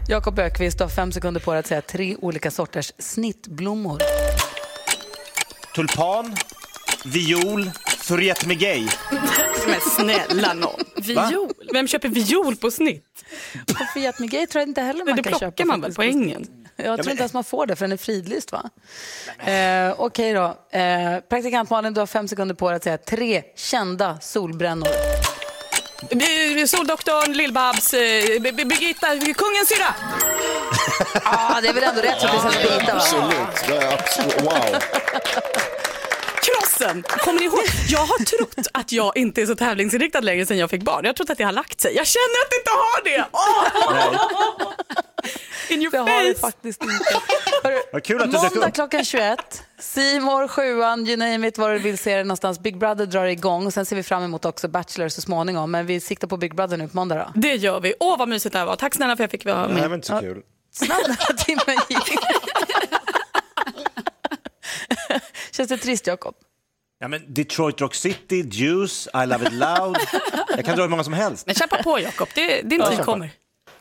Jakob 0.08 0.38
Ökvist, 0.38 0.78
du 0.78 0.84
har 0.84 0.88
fem 0.88 1.12
sekunder 1.12 1.40
på 1.40 1.50
dig 1.52 1.60
att 1.60 1.66
säga 1.66 1.82
tre 1.82 2.16
olika 2.16 2.50
sorters 2.50 2.92
snittblommor. 2.98 3.98
Tulpan, 5.74 6.36
viol, 7.04 7.70
Förrätt-mig-gay. 7.98 8.88
Men 9.66 9.80
snälla 9.80 10.52
nån. 10.52 10.80
Viol? 10.96 11.50
Vem 11.72 11.88
köper 11.88 12.08
viol 12.08 12.56
på 12.56 12.70
snitt? 12.70 13.24
Och 13.70 13.86
Fiat-mig-gay 13.94 14.46
tror 14.46 14.60
jag 14.60 14.68
inte 14.68 14.80
heller 14.80 15.04
man 15.04 15.16
det 15.16 15.22
kan 15.22 15.30
plockar 15.30 15.46
köpa. 15.50 15.64
man 15.64 15.80
väl 15.80 15.94
på 15.94 16.02
ängen? 16.02 16.46
Jag 16.76 16.84
tror 16.86 16.96
men- 17.04 17.10
inte 17.10 17.20
ens 17.22 17.32
man 17.32 17.44
får 17.44 17.66
det 17.66 17.76
för 17.76 17.84
den 17.84 17.92
är 17.92 17.96
fridlyst 17.96 18.52
va? 18.52 18.70
Eh, 19.52 19.94
Okej 19.98 20.32
då. 20.32 20.44
Eh, 20.78 21.20
praktikant 21.28 21.70
Malin, 21.70 21.94
du 21.94 22.00
har 22.00 22.06
fem 22.06 22.28
sekunder 22.28 22.54
på 22.54 22.68
dig 22.68 22.76
att 22.76 22.84
säga 22.84 22.98
tre 22.98 23.42
kända 23.56 24.18
solbrännor. 24.20 24.88
Soldoktorn, 26.66 27.32
Lill-Babs, 27.32 27.94
eh, 27.94 28.40
Birgitta, 28.40 29.06
kungens 29.16 29.68
syrra. 29.68 29.94
ah, 31.24 31.60
det 31.60 31.68
är 31.68 31.72
väl 31.72 31.84
ändå 31.84 32.00
rätt 32.00 32.20
så 32.20 32.26
att 32.26 32.52
det 32.52 32.58
är 32.58 32.62
Birgitta 32.62 32.94
va? 32.94 33.00
Absolut. 33.00 33.68
Det 33.68 33.76
är 33.76 33.92
absolut. 33.92 34.42
Wow. 34.42 34.80
Krossen! 36.42 37.02
Kommer 37.02 37.40
ni 37.40 37.46
ihåg? 37.46 37.64
Jag 37.88 38.00
har 38.00 38.24
trott 38.24 38.66
att 38.72 38.92
jag 38.92 39.16
inte 39.16 39.42
är 39.42 39.46
så 39.46 39.56
tävlingsinriktad 39.56 40.20
längre 40.20 40.46
sedan 40.46 40.58
jag 40.58 40.70
fick 40.70 40.82
barn. 40.82 41.04
Jag 41.04 41.08
har 41.08 41.14
trott 41.14 41.30
att 41.30 41.38
det 41.38 41.44
har 41.44 41.52
lagt 41.52 41.80
sig. 41.80 41.96
Jag 41.96 42.06
känner 42.06 42.44
att 42.44 42.50
det 42.50 42.56
inte 42.56 42.70
har 42.70 43.04
det! 43.04 43.24
Åh! 43.32 45.08
In 45.70 45.82
your 45.82 45.90
Det 45.90 45.98
har 45.98 46.22
det 46.24 46.34
face! 46.34 46.40
faktiskt 46.40 46.82
inte. 46.82 46.94
Vad 47.92 48.04
kul 48.04 48.22
att 48.22 48.30
du 48.32 48.38
Måndag 48.38 48.70
klockan 48.70 49.04
21. 49.04 49.62
Simor, 49.78 50.48
sjuan, 50.48 51.06
you 51.06 51.16
name 51.16 51.48
it, 51.48 51.58
var 51.58 51.72
du 51.72 51.78
vill 51.78 51.98
se 51.98 52.16
det 52.16 52.24
någonstans. 52.24 52.58
Big 52.60 52.78
Brother 52.78 53.06
drar 53.06 53.24
igång 53.24 53.66
och 53.66 53.72
sen 53.72 53.86
ser 53.86 53.96
vi 53.96 54.02
fram 54.02 54.22
emot 54.22 54.44
också 54.44 54.68
Bachelor 54.68 55.08
så 55.08 55.20
småningom. 55.20 55.70
Men 55.70 55.86
vi 55.86 56.00
siktar 56.00 56.28
på 56.28 56.36
Big 56.36 56.54
Brother 56.54 56.76
nu 56.76 56.88
på 56.88 56.96
måndag 56.96 57.14
då. 57.14 57.40
Det 57.40 57.54
gör 57.54 57.80
vi. 57.80 57.94
Åh 58.00 58.18
vad 58.18 58.28
mysigt 58.28 58.52
det 58.52 58.58
här 58.58 58.66
var. 58.66 58.76
Tack 58.76 58.94
snälla 58.94 59.16
för 59.16 59.24
att 59.24 59.32
jag 59.32 59.40
fick 59.40 59.44
vara 59.44 59.54
Det 59.56 59.60
här 59.74 59.80
med. 59.80 59.88
var 59.88 59.94
inte 59.96 60.06
så 60.06 60.18
kul. 60.20 60.42
Snabbt 60.72 61.04
den 61.06 61.16
här 61.18 61.34
timmen 61.34 61.76
gick. 61.88 62.18
Känns 65.52 65.68
det 65.68 65.76
trist 65.78 66.06
Jakob? 66.06 66.34
Ja, 66.98 67.08
men 67.08 67.34
Detroit 67.34 67.80
Rock 67.80 67.94
City, 67.94 68.42
Juice, 68.50 69.08
I 69.24 69.26
Love 69.26 69.46
It 69.46 69.52
Loud. 69.52 69.96
Jag 70.56 70.64
kan 70.64 70.76
dra 70.76 70.82
hur 70.82 70.88
många 70.88 71.04
som 71.04 71.12
helst. 71.12 71.46
Men 71.46 71.54
kämpa 71.54 71.82
på 71.82 71.98
Jakob, 72.00 72.28
det, 72.34 72.62
din 72.62 72.80
Ja, 72.80 72.86
tid 72.86 72.96
kämpa. 72.96 73.12
kommer. 73.12 73.30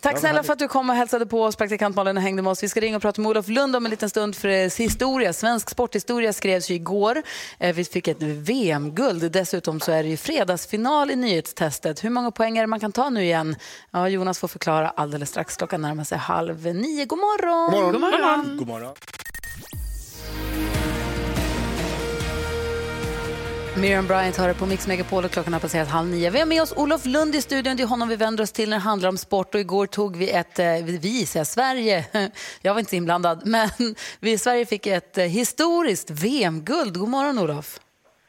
Tack 0.02 0.20
snälla 0.20 0.44
för 0.44 0.54
att 0.54 0.60
du 0.60 0.68
kom 0.68 0.90
och 0.90 0.96
hälsade 0.96 1.26
på 1.26 1.44
oss, 1.44 1.56
praktikant 1.56 1.96
Malin 1.96 2.18
och 2.18 2.24
hängde 2.24 2.42
med 2.42 2.52
oss. 2.52 2.64
Vi 2.64 2.70
ska 2.70 2.80
ringa 2.80 2.96
och 2.96 3.02
prata 3.02 3.22
med 3.22 3.30
Olof 3.30 3.48
Lund 3.48 3.76
om 3.76 3.86
en 3.86 3.92
liten 3.92 4.10
stund 4.10 4.36
för 4.36 4.48
eh, 4.48 4.70
historia. 4.78 5.34
Svensk 5.34 5.70
sporthistoria 5.70 6.34
skrevs 6.34 6.70
ju 6.70 6.76
igår. 6.76 7.22
Eh, 7.60 7.76
Vi 7.76 7.86
fick 7.86 8.08
ett 8.08 8.22
VM-guld. 8.24 9.32
Dessutom 9.32 9.80
så 9.80 9.92
är 9.92 10.04
det 10.04 10.10
ju 10.10 10.18
fredagsfinal 10.18 11.12
i 11.12 11.16
nyhetstestet. 11.16 12.04
Hur 12.04 12.10
många 12.10 12.32
poäng 12.32 12.58
är 12.58 12.62
det 12.62 12.68
man 12.68 12.80
kan 12.80 12.92
ta 12.92 13.10
nu 13.10 13.24
igen? 13.24 13.56
Ja, 13.92 14.08
Jonas 14.10 14.40
får 14.40 14.48
förklara 14.48 14.90
alldeles 14.90 15.30
strax. 15.30 15.58
Klockan 15.58 15.82
närmar 15.82 16.04
sig 16.04 16.18
halv 16.18 16.66
nio. 16.66 17.06
God 17.06 17.20
morgon! 17.20 17.92
God 17.92 18.02
morgon. 18.02 18.58
God 18.58 18.68
morgon. 18.68 18.94
Miriam 23.78 24.08
Bryant 24.08 24.38
hör 24.38 24.54
på 24.54 24.66
Mix 24.66 24.88
Megapol 24.88 25.26
och 25.26 25.32
klockan 25.32 25.54
har 25.54 25.60
passerat 25.60 25.88
halv 25.88 26.08
nio. 26.08 26.30
Vi 26.30 26.40
har 26.40 26.46
med 26.46 26.62
oss 26.62 26.78
Olof 26.78 27.06
Lund 27.06 27.36
i 27.36 27.42
studion. 27.42 27.78
Det 27.78 27.84
är 27.84 27.88
honom 27.88 28.10
vi 28.10 28.16
vänder 28.16 28.44
oss 28.44 28.52
till 28.52 28.70
när 28.70 28.78
det 28.78 28.84
handlar 28.84 29.10
om 29.10 29.18
sport. 29.18 29.56
Och 29.56 29.62
igår 29.62 29.86
tog 29.86 30.16
vi 30.16 30.32
ett, 30.32 30.60
eh, 30.60 30.66
vi 30.86 31.26
säger 31.26 31.44
Sverige, 31.44 32.06
jag 32.62 32.74
var 32.74 32.80
inte 32.80 32.96
inblandad, 32.96 33.42
men 33.46 33.70
vi 34.20 34.32
i 34.32 34.38
Sverige 34.38 34.66
fick 34.66 34.88
ett 34.88 35.18
eh, 35.18 35.24
historiskt 35.24 36.10
VM-guld. 36.24 36.98
God 36.98 37.10
morgon 37.10 37.40
Olof. 37.40 37.80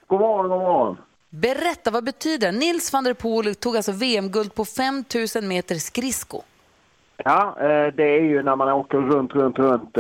God 0.07 0.21
morgon, 0.21 0.49
god 0.49 0.61
morgon. 0.61 0.97
Berätta, 1.31 1.91
vad 1.91 2.05
betyder 2.05 2.53
det? 2.53 2.59
Nils 2.59 2.93
van 2.93 3.05
der 3.05 3.15
Poel 3.15 3.55
tog 3.55 3.77
alltså 3.77 3.93
VM-guld 3.93 4.55
på 4.55 4.65
5000 4.65 5.49
meter 5.49 5.75
skridsko. 5.75 6.43
Ja, 7.17 7.57
eh, 7.61 7.95
det 7.95 8.17
är 8.17 8.23
ju 8.23 8.43
när 8.43 8.57
man 8.57 8.69
åker 8.69 8.99
runt, 8.99 9.33
runt, 9.33 9.59
runt 9.59 9.97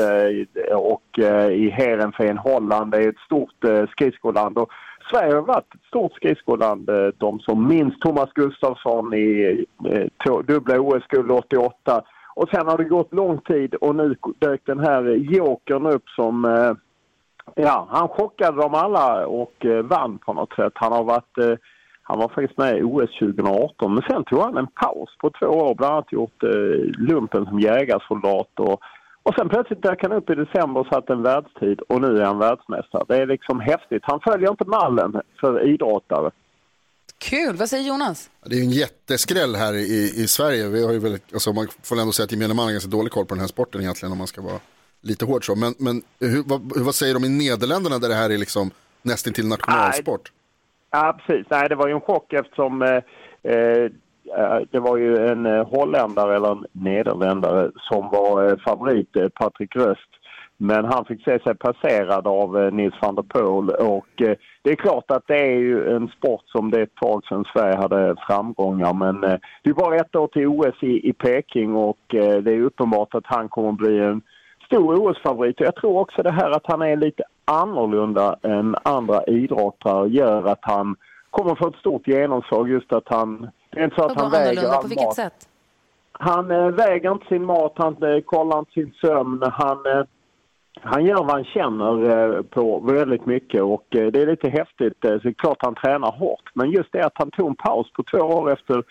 och 0.72 1.18
i 1.53 1.70
Heerenveen, 1.70 2.38
Holland, 2.38 2.90
det 2.90 2.97
är 2.97 3.09
ett 3.09 3.18
stort 3.26 3.90
skridskoland. 3.90 4.59
Och 4.59 4.70
Sverige 5.13 5.35
har 5.35 5.43
varit 5.43 5.75
ett 5.75 5.87
stort 5.87 6.13
skridskoland. 6.13 6.89
Eh, 6.91 7.09
de 7.19 7.41
som 7.41 7.69
minns 7.69 7.99
Thomas 7.99 8.33
Gustafsson 8.35 9.15
i 9.15 9.65
eh, 9.85 10.39
dubbla 10.47 10.81
OS-guld 10.81 11.31
88 11.31 12.03
Och 12.35 12.49
sen 12.49 12.67
har 12.67 12.79
det 12.79 12.85
gått 12.85 13.13
lång 13.13 13.39
tid 13.39 13.75
och 13.75 13.95
nu 13.95 14.15
dök 14.39 14.61
den 14.65 14.79
här 14.79 15.03
jokern 15.05 15.87
upp 15.87 16.09
som 16.09 16.45
eh, 16.45 16.73
Ja, 17.55 17.87
han 17.91 18.09
chockade 18.09 18.57
dem 18.57 18.75
alla 18.75 19.27
och 19.27 19.67
vann 19.85 20.19
på 20.19 20.33
något 20.33 20.55
sätt. 20.55 20.73
Han 20.75 20.93
har 20.93 21.05
varit 21.05 21.59
han 22.03 22.19
var 22.19 22.29
faktiskt 22.29 22.59
med 22.59 22.79
i 22.79 22.83
OS 22.83 23.19
2018 23.19 23.95
men 23.95 24.03
sen 24.03 24.25
tog 24.25 24.41
han 24.41 24.57
en 24.57 24.67
paus 24.67 25.17
på 25.19 25.31
två 25.31 25.47
år, 25.47 25.75
bland 25.75 25.93
annat 25.93 26.13
gjort 26.13 26.43
eh, 26.43 26.51
lumpen 26.99 27.47
som 27.47 27.61
jägarsoldat 27.61 28.61
och, 28.61 28.81
och 29.23 29.35
sen 29.35 29.49
plötsligt 29.49 29.83
dök 29.83 30.03
han 30.03 30.12
upp 30.12 30.31
i 30.31 30.35
december 30.35 30.81
och 30.81 30.87
satte 30.87 31.12
en 31.12 31.23
världstid 31.23 31.81
och 31.81 32.01
nu 32.01 32.18
är 32.18 32.25
han 32.25 32.39
världsmästare. 32.39 33.05
Det 33.09 33.16
är 33.16 33.27
liksom 33.27 33.61
häftigt. 33.61 34.03
Han 34.03 34.20
följer 34.20 34.51
inte 34.51 34.64
mallen 34.64 35.20
för 35.41 35.68
idrottare. 35.68 36.31
Kul, 37.18 37.57
vad 37.57 37.68
säger 37.68 37.89
Jonas? 37.89 38.31
Det 38.45 38.55
är 38.55 38.59
ju 38.59 38.64
en 38.64 38.70
jätteskräll 38.70 39.55
här 39.55 39.75
i, 39.75 40.12
i 40.23 40.29
Sverige. 40.29 40.68
Vi 40.68 40.85
har 40.85 40.93
ju 40.93 40.99
väl, 40.99 41.18
alltså 41.33 41.53
man 41.53 41.68
får 41.83 42.01
ändå 42.01 42.12
säga 42.12 42.25
att 42.25 42.33
gemene 42.33 42.55
man 42.55 42.64
har 42.64 42.73
ganska 42.73 42.91
dålig 42.91 43.12
koll 43.12 43.27
på 43.27 43.35
den 43.35 43.41
här 43.41 43.49
sporten 43.49 43.81
egentligen 43.81 44.12
om 44.12 44.18
man 44.18 44.27
ska 44.27 44.43
vara 44.43 44.61
lite 45.01 45.25
hård 45.25 45.47
så. 45.47 45.55
Men, 45.55 45.75
men 45.79 46.03
hur, 46.20 46.43
vad, 46.47 46.85
vad 46.85 46.95
säger 46.95 47.14
de 47.14 47.25
i 47.25 47.29
Nederländerna 47.29 47.99
där 47.99 48.09
det 48.09 48.14
här 48.14 48.31
är 48.31 48.39
liksom 48.39 48.70
nästintill 49.03 49.47
nationalsport? 49.49 50.33
Ja, 50.91 51.18
precis. 51.18 51.47
Nej, 51.51 51.68
det 51.68 51.75
var 51.75 51.89
ju 51.89 51.95
en 51.95 52.01
chock 52.01 52.33
eftersom 52.33 52.83
eh, 52.83 53.53
eh, 53.53 53.91
Eh, 54.39 54.59
det 54.70 54.80
var 54.80 54.97
ju 54.97 55.16
en 55.28 55.47
eh, 55.47 55.66
holländare 55.66 56.37
eller 56.37 56.53
en 56.53 56.66
nederländare 56.72 57.70
som 57.74 58.11
var 58.11 58.49
eh, 58.49 58.57
favorit, 58.57 59.12
Patrick 59.12 59.35
Patrik 59.35 59.76
Röst. 59.76 60.11
Men 60.57 60.85
han 60.85 61.05
fick 61.05 61.24
se 61.24 61.39
sig 61.39 61.55
passerad 61.55 62.26
av 62.26 62.72
Nils 62.72 62.95
van 63.03 63.14
der 63.14 63.22
Poel 63.22 63.70
och 63.70 64.07
det 64.62 64.70
är 64.70 64.74
klart 64.74 65.11
att 65.11 65.26
det 65.26 65.39
är 65.39 65.59
ju 65.59 65.97
en 65.97 66.09
sport 66.09 66.43
som 66.47 66.70
det 66.70 66.78
är 66.78 66.83
ett 66.83 66.95
tag 66.95 67.24
sedan 67.24 67.45
Sverige 67.53 67.76
hade 67.76 68.16
framgångar 68.28 68.95
men 68.95 69.20
det 69.62 69.70
är 69.70 69.74
bara 69.74 69.97
ett 69.97 70.16
år 70.16 70.26
till 70.26 70.47
OS 70.47 70.83
i, 70.83 71.09
i 71.09 71.12
Peking 71.12 71.76
och 71.76 71.99
det 72.09 72.47
är 72.47 72.62
uppenbart 72.62 73.14
att 73.14 73.26
han 73.26 73.49
kommer 73.49 73.68
att 73.68 73.76
bli 73.76 73.99
en 73.99 74.22
stor 74.66 74.95
OS-favorit. 74.95 75.61
Jag 75.61 75.76
tror 75.76 76.01
också 76.01 76.22
det 76.22 76.33
här 76.33 76.51
att 76.51 76.66
han 76.66 76.83
är 76.83 76.97
lite 76.97 77.22
annorlunda 77.45 78.37
än 78.43 78.76
andra 78.83 79.24
idrottare 79.24 80.09
gör 80.09 80.45
att 80.45 80.62
han 80.62 80.97
kommer 81.30 81.55
få 81.55 81.68
ett 81.68 81.76
stort 81.76 82.09
genomslag. 82.09 82.68
Just 82.68 82.93
att 82.93 83.09
han... 83.09 83.51
Det 83.73 83.81
är 83.81 83.85
inte 83.85 83.97
så 83.97 84.05
att 84.05 84.16
han 84.16 84.31
väger 84.31 84.51
annorlunda, 84.51 84.77
all 84.77 84.83
på 84.83 84.89
vilket 84.89 85.05
mat. 85.07 85.14
sätt? 85.16 85.49
Han 86.12 86.51
eh, 86.51 86.66
väger 86.66 87.12
inte 87.12 87.27
sin 87.27 87.45
mat, 87.45 87.73
han 87.77 88.03
eh, 88.03 88.20
kollar 88.20 88.59
inte 88.59 88.73
sin 88.73 88.93
sömn. 89.01 89.43
Han, 89.43 89.87
eh, 89.87 90.05
han 90.81 91.05
gör 91.05 91.16
vad 91.16 91.31
han 91.31 91.45
känner 91.45 92.11
eh, 92.11 92.43
på 92.43 92.81
väldigt 92.81 93.27
mycket 93.27 93.62
och 93.62 93.97
eh, 93.97 94.07
det 94.07 94.23
är 94.23 94.27
lite 94.27 94.49
häftigt. 94.49 95.05
Eh, 95.05 95.11
så 95.11 95.18
det 95.18 95.29
är 95.29 95.33
klart 95.33 95.59
han 95.61 95.75
tränar 95.75 96.12
hårt. 96.12 96.51
Men 96.55 96.70
just 96.70 96.93
det 96.93 97.07
att 97.07 97.12
han 97.14 97.31
tog 97.31 97.49
en 97.49 97.55
paus 97.55 97.93
på 97.93 98.03
två 98.03 98.18
år 98.18 98.53
efter 98.53 98.83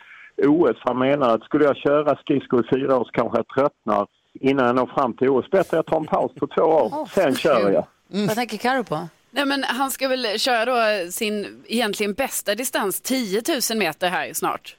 OS. 0.48 0.78
Han 0.80 1.00
menar 1.00 1.36
att 1.36 1.44
skulle 1.44 1.66
jag 1.66 1.78
köra 1.78 2.16
skridskor 2.16 2.66
i 2.66 2.70
fyra 2.76 2.98
år 2.98 3.04
så 3.04 3.12
kanske 3.12 3.38
jag 3.38 3.48
tröttnar 3.48 4.08
innan 4.34 4.66
jag 4.66 4.76
når 4.76 4.86
fram 4.86 5.14
till 5.14 5.30
OS. 5.30 5.50
Bättre 5.50 5.78
jag 5.78 5.86
tar 5.86 5.98
en 5.98 6.06
paus 6.06 6.32
på 6.40 6.48
två 6.48 6.62
år, 6.62 7.06
sen 7.06 7.36
kör 7.36 7.72
jag. 7.72 7.86
Vad 8.28 8.36
tänker 8.36 8.58
Karo 8.58 8.84
på? 8.84 9.00
Nej, 9.32 9.46
men 9.46 9.64
han 9.64 9.92
ska 9.92 10.08
väl 10.08 10.40
köra 10.40 10.66
då 10.66 11.12
sin 11.12 11.64
egentligen 11.68 12.14
bästa 12.14 12.56
distans, 12.56 13.02
10 13.02 13.42
000 13.72 13.80
meter 13.80 14.10
här 14.10 14.34
snart. 14.34 14.78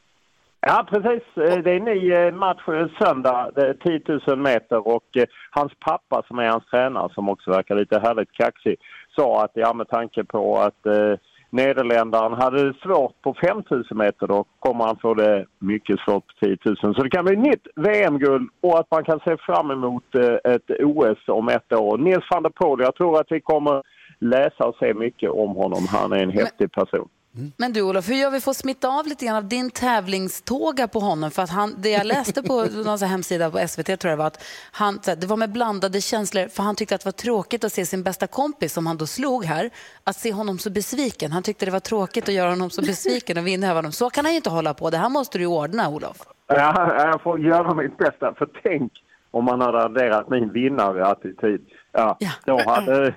Ja, 0.60 0.86
precis. 0.90 1.22
Eh, 1.36 1.58
det 1.58 1.70
är 1.70 1.76
en 1.76 1.84
ny 1.84 2.12
eh, 2.12 2.34
match 2.34 2.68
eh, 2.68 2.86
söndag, 2.98 3.50
10 3.82 4.00
000 4.26 4.38
meter 4.38 4.88
och 4.88 5.04
hans 5.50 5.72
pappa 5.78 6.22
som 6.28 6.38
är 6.38 6.48
hans 6.48 6.66
tränare 6.66 7.14
som 7.14 7.28
också 7.28 7.50
verkar 7.50 7.74
lite 7.74 7.98
härligt 7.98 8.32
kaxig 8.32 8.76
sa 9.16 9.44
att 9.44 9.50
ja, 9.54 9.72
med 9.72 9.88
tanke 9.88 10.24
på 10.24 10.58
att 10.58 10.86
eh, 10.86 11.14
Nederländaren 11.50 12.32
hade 12.32 12.64
det 12.64 12.78
svårt 12.82 13.22
på 13.22 13.34
5 13.34 13.62
000 13.70 13.84
meter 13.90 14.26
då 14.26 14.44
kommer 14.58 14.84
han 14.84 14.96
få 14.96 15.14
det 15.14 15.46
mycket 15.58 16.00
svårt 16.00 16.26
på 16.26 16.46
10 16.46 16.56
000. 16.64 16.76
Så 16.76 17.02
det 17.02 17.10
kan 17.10 17.24
bli 17.24 17.36
nytt 17.36 17.66
VM-guld 17.76 18.50
och 18.60 18.78
att 18.78 18.90
man 18.90 19.04
kan 19.04 19.20
se 19.20 19.36
fram 19.36 19.70
emot 19.70 20.14
eh, 20.14 20.52
ett 20.52 20.70
OS 20.80 21.28
om 21.28 21.48
ett 21.48 21.72
år. 21.72 21.98
Nils 21.98 22.24
van 22.30 22.42
der 22.42 22.50
Poel, 22.50 22.80
jag 22.80 22.94
tror 22.94 23.20
att 23.20 23.32
vi 23.32 23.40
kommer 23.40 23.82
läsa 24.22 24.64
och 24.64 24.76
se 24.76 24.94
mycket 24.94 25.30
om 25.30 25.50
honom. 25.56 25.86
Han 25.88 26.12
är 26.12 26.16
en 26.16 26.30
häftig 26.30 26.72
person. 26.72 27.08
Men 27.56 27.72
du 27.72 27.82
Olof, 27.82 28.08
hur 28.08 28.14
gör 28.14 28.30
vi 28.30 28.40
för 28.40 28.50
att 28.50 28.56
smitta 28.56 28.88
av 28.88 29.06
lite 29.06 29.26
grann 29.26 29.36
av 29.36 29.48
din 29.48 29.70
tävlingståga 29.70 30.88
på 30.88 31.00
honom? 31.00 31.30
För 31.30 31.42
att 31.42 31.50
han, 31.50 31.74
det 31.78 31.90
jag 31.90 32.06
läste 32.06 32.42
på 32.42 32.64
någon 32.84 32.98
hemsida 32.98 33.50
på 33.50 33.68
SVT 33.68 34.00
tror 34.00 34.10
jag 34.10 34.16
var 34.16 34.26
att 34.26 34.44
han, 34.72 34.98
här, 35.06 35.16
det 35.16 35.26
var 35.26 35.36
med 35.36 35.52
blandade 35.52 36.00
känslor 36.00 36.48
för 36.48 36.62
han 36.62 36.76
tyckte 36.76 36.94
att 36.94 37.00
det 37.00 37.06
var 37.06 37.12
tråkigt 37.12 37.64
att 37.64 37.72
se 37.72 37.86
sin 37.86 38.02
bästa 38.02 38.26
kompis 38.26 38.72
som 38.72 38.86
han 38.86 38.96
då 38.96 39.06
slog 39.06 39.44
här, 39.44 39.70
att 40.04 40.16
se 40.16 40.32
honom 40.32 40.58
så 40.58 40.70
besviken. 40.70 41.32
Han 41.32 41.42
tyckte 41.42 41.64
det 41.64 41.72
var 41.72 41.80
tråkigt 41.80 42.28
att 42.28 42.34
göra 42.34 42.50
honom 42.50 42.70
så 42.70 42.82
besviken 42.82 43.38
och 43.38 43.46
vinna 43.46 43.66
över 43.66 43.76
honom. 43.76 43.92
Så 43.92 44.10
kan 44.10 44.24
han 44.24 44.32
ju 44.32 44.36
inte 44.36 44.50
hålla 44.50 44.74
på. 44.74 44.90
Det 44.90 44.96
här 44.96 45.08
måste 45.08 45.38
du 45.38 45.42
ju 45.44 45.48
ordna 45.48 45.88
Olof. 45.88 46.16
Ja, 46.46 46.94
jag 46.96 47.22
får 47.22 47.40
göra 47.40 47.74
mitt 47.74 47.98
bästa. 47.98 48.34
För 48.34 48.48
tänk 48.62 48.92
om 49.30 49.44
man 49.44 49.60
hade 49.60 49.82
adderat 49.84 50.30
min 50.30 50.52
vinnarattityd. 50.52 51.60
Ja, 51.92 52.18
då 52.44 52.60
hade, 52.66 53.14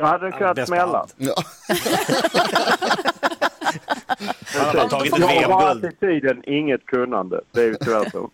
då 0.00 0.04
hade 0.06 0.26
det 0.26 0.32
kunnat 0.32 0.66
smälla. 0.66 1.06
Han 4.58 4.76
har 4.78 4.88
tagit 4.88 5.12
ett 5.12 5.18
Jag 5.20 5.26
har 5.26 5.34
VM-guld. 5.64 5.84
attityden, 5.84 6.42
inget 6.46 6.86
kunnande. 6.86 7.40
Det 7.52 7.60
är 7.60 7.66
ju 7.66 7.74
tyvärr 7.74 8.10
så. 8.10 8.30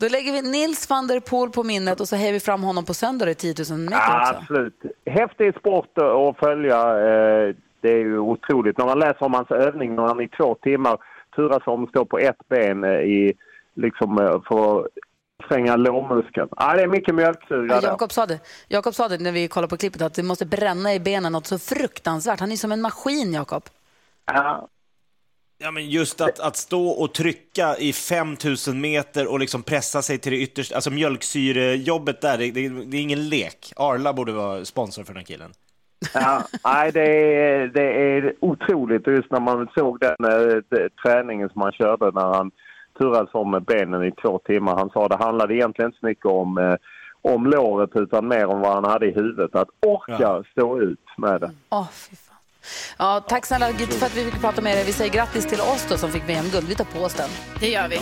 Då 0.00 0.08
lägger 0.08 0.32
vi 0.32 0.42
Nils 0.42 0.90
van 0.90 1.06
der 1.06 1.20
Poel 1.20 1.50
på 1.50 1.62
minnet 1.64 2.00
och 2.00 2.08
så 2.08 2.16
hejar 2.16 2.32
vi 2.32 2.40
fram 2.40 2.62
honom 2.62 2.84
på 2.84 2.94
söndag 2.94 3.30
i 3.30 3.34
10 3.34 3.54
000 3.70 3.78
meter 3.78 3.96
också. 3.96 4.34
absolut. 4.36 4.82
Häftig 5.06 5.54
sport 5.58 5.98
att 5.98 6.38
följa. 6.38 6.76
Eh, 6.80 7.54
Det 7.80 7.88
är 7.92 7.98
ju 7.98 8.18
otroligt. 8.18 8.78
När 8.78 8.86
man 8.86 8.98
läser 8.98 9.22
om 9.22 9.34
hans 9.34 9.50
övning 9.50 9.94
när 9.94 10.02
han 10.02 10.20
i 10.20 10.28
två 10.28 10.54
timmar 10.62 10.98
turas 11.36 11.62
om 11.66 11.84
att 11.84 11.90
stå 11.90 12.04
på 12.04 12.18
ett 12.18 12.48
ben 12.48 12.84
eh, 12.84 12.90
i, 12.90 13.32
liksom, 13.74 14.18
eh, 14.18 14.40
för 14.48 14.80
att 14.80 14.86
tränga 15.48 15.76
lårmuskeln. 15.76 16.48
Ja, 16.56 16.74
det 16.74 16.82
är 16.82 16.86
mycket 16.86 17.14
mjölksyra 17.14 17.66
Ja. 17.66 17.80
Jakob 17.82 18.12
sa, 18.12 18.26
det. 18.26 18.40
Jakob 18.68 18.94
sa 18.94 19.08
det 19.08 19.18
när 19.18 19.32
vi 19.32 19.48
kollade 19.48 19.70
på 19.70 19.76
klippet 19.76 20.02
att 20.02 20.14
det 20.14 20.22
måste 20.22 20.46
bränna 20.46 20.94
i 20.94 21.00
benen 21.00 21.32
något 21.32 21.46
så 21.46 21.58
fruktansvärt. 21.58 22.40
Han 22.40 22.52
är 22.52 22.56
som 22.56 22.72
en 22.72 22.80
maskin, 22.80 23.32
Jakob. 23.32 23.62
Ja. 24.26 24.68
Ja, 25.60 25.70
men 25.70 25.90
just 25.90 26.20
att, 26.20 26.40
att 26.40 26.56
stå 26.56 26.88
och 26.88 27.14
trycka 27.14 27.76
i 27.76 27.92
5000 27.92 28.80
meter 28.80 29.26
och 29.30 29.40
liksom 29.40 29.62
pressa 29.62 30.02
sig 30.02 30.18
till 30.18 30.32
det 30.32 30.38
yttersta, 30.38 30.74
alltså 30.74 30.90
mjölksyrejobbet 30.90 32.20
där, 32.20 32.38
det, 32.38 32.50
det, 32.50 32.68
det 32.68 32.96
är 32.96 33.00
ingen 33.00 33.28
lek. 33.28 33.72
Arla 33.76 34.12
borde 34.12 34.32
vara 34.32 34.64
sponsor 34.64 35.04
för 35.04 35.14
den 35.14 35.20
här 35.20 35.26
killen. 35.26 35.50
Ja, 36.14 36.42
nej, 36.64 36.92
det 36.92 37.34
är, 37.34 37.66
det 37.66 37.82
är 37.82 38.34
otroligt. 38.40 39.06
Just 39.06 39.30
när 39.30 39.40
man 39.40 39.68
såg 39.74 40.00
den 40.00 40.24
eh, 40.24 40.86
träningen 41.02 41.48
som 41.48 41.62
han 41.62 41.72
körde 41.72 42.10
när 42.10 42.34
han 42.34 42.50
turades 42.98 43.34
om 43.34 43.50
med 43.50 43.62
benen 43.62 44.04
i 44.04 44.12
två 44.12 44.38
timmar. 44.38 44.76
Han 44.76 44.90
sa 44.90 45.08
det 45.08 45.16
handlade 45.16 45.54
egentligen 45.54 45.88
inte 45.88 45.98
så 46.00 46.06
mycket 46.06 46.26
om, 46.26 46.58
eh, 46.58 46.74
om 47.32 47.46
låret 47.46 47.90
utan 47.94 48.28
mer 48.28 48.46
om 48.46 48.60
vad 48.60 48.74
han 48.74 48.84
hade 48.84 49.06
i 49.06 49.14
huvudet. 49.14 49.54
Att 49.54 49.68
orka 49.86 50.44
stå 50.52 50.80
ut 50.80 50.98
med 51.16 51.40
det. 51.40 51.50
Fan. 51.70 51.86
Ja, 52.98 53.24
tack 53.28 53.46
snälla 53.46 53.72
Gud 53.72 53.92
för 53.92 54.06
att 54.06 54.16
vi 54.16 54.24
fick 54.24 54.40
prata 54.40 54.62
med 54.62 54.76
dig. 54.76 54.84
Vi 54.84 54.92
säger 54.92 55.12
grattis 55.12 55.46
till 55.46 55.60
oss 55.60 55.86
då 55.88 55.96
som 55.96 56.10
fick 56.10 56.28
VM-guld. 56.28 56.68
Vi 56.68 56.74
tar 56.74 56.84
på 56.84 56.98
oss 56.98 57.14
den. 57.14 57.30
Det 57.60 57.68
gör 57.68 57.88
vi. 57.88 58.00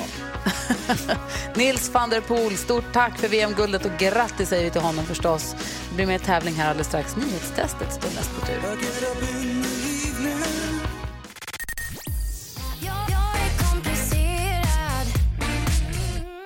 Nils 1.65 1.95
van 1.95 2.11
der 2.11 2.21
Poel, 2.21 2.57
stort 2.57 2.93
tack 2.93 3.19
för 3.19 3.29
VM-guldet 3.29 3.85
och 3.85 3.93
grattis 3.99 4.49
säger 4.49 4.65
vi 4.65 4.71
till 4.71 4.81
honom 4.81 5.05
förstås. 5.05 5.57
Det 5.89 5.97
blir 5.97 6.07
mer 6.07 6.19
tävling 6.19 6.55
här 6.55 6.69
alldeles 6.69 6.87
strax. 6.87 7.17
Nyhetstestet 7.17 7.93
står 7.93 8.09
näst 8.09 8.41
på 8.41 8.47
tur. 8.47 9.56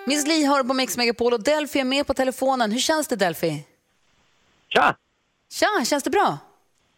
Miss 0.07 0.27
Li 0.27 0.45
hör 0.47 0.63
på 0.65 0.75
Mix 0.75 0.97
Megapol 0.97 1.33
och 1.33 1.43
Delphi 1.43 1.81
är 1.81 1.85
med 1.85 2.07
på 2.07 2.15
telefonen. 2.15 2.73
Hur 2.73 2.79
känns 2.81 3.09
det 3.09 3.17
Delphi? 3.17 3.65
Tja! 4.69 4.97
Tja, 5.53 5.85
känns 5.87 6.05
det 6.05 6.11
bra? 6.11 6.39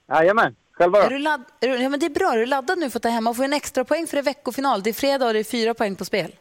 Jajamän, 0.08 0.56
själv 0.72 0.94
Är 0.94 1.10
du 1.10 1.18
ladd... 1.18 1.44
är 1.60 1.68
du... 1.68 1.82
ja, 1.82 1.88
men 1.88 2.00
det 2.00 2.06
är 2.06 2.10
bra, 2.10 2.32
är 2.32 2.36
du 2.36 2.46
laddad 2.46 2.78
nu 2.78 2.90
för 2.90 2.98
att 2.98 3.02
ta 3.02 3.08
hem 3.08 3.26
och 3.26 3.36
få 3.36 3.42
en 3.42 3.52
extra 3.52 3.84
poäng 3.84 4.06
för 4.06 4.16
det 4.16 4.20
är 4.20 4.24
veckofinal? 4.24 4.82
Det 4.82 4.90
är 4.90 4.94
fredag 4.94 5.26
och 5.26 5.32
det 5.32 5.38
är 5.38 5.44
fyra 5.44 5.74
poäng 5.74 5.96
på 5.96 6.04
spel. 6.04 6.34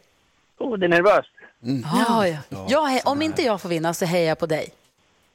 Oh, 0.58 0.78
det 0.78 0.86
är 0.86 0.88
nervöst. 0.88 1.28
Ja, 2.08 2.26
ja. 2.28 2.36
Jag, 2.68 2.82
he- 2.88 3.02
om 3.04 3.22
inte 3.22 3.42
jag 3.42 3.60
får 3.60 3.68
vinna 3.68 3.94
så 3.94 4.04
hejar 4.04 4.28
jag 4.28 4.38
på 4.38 4.46
dig. 4.46 4.72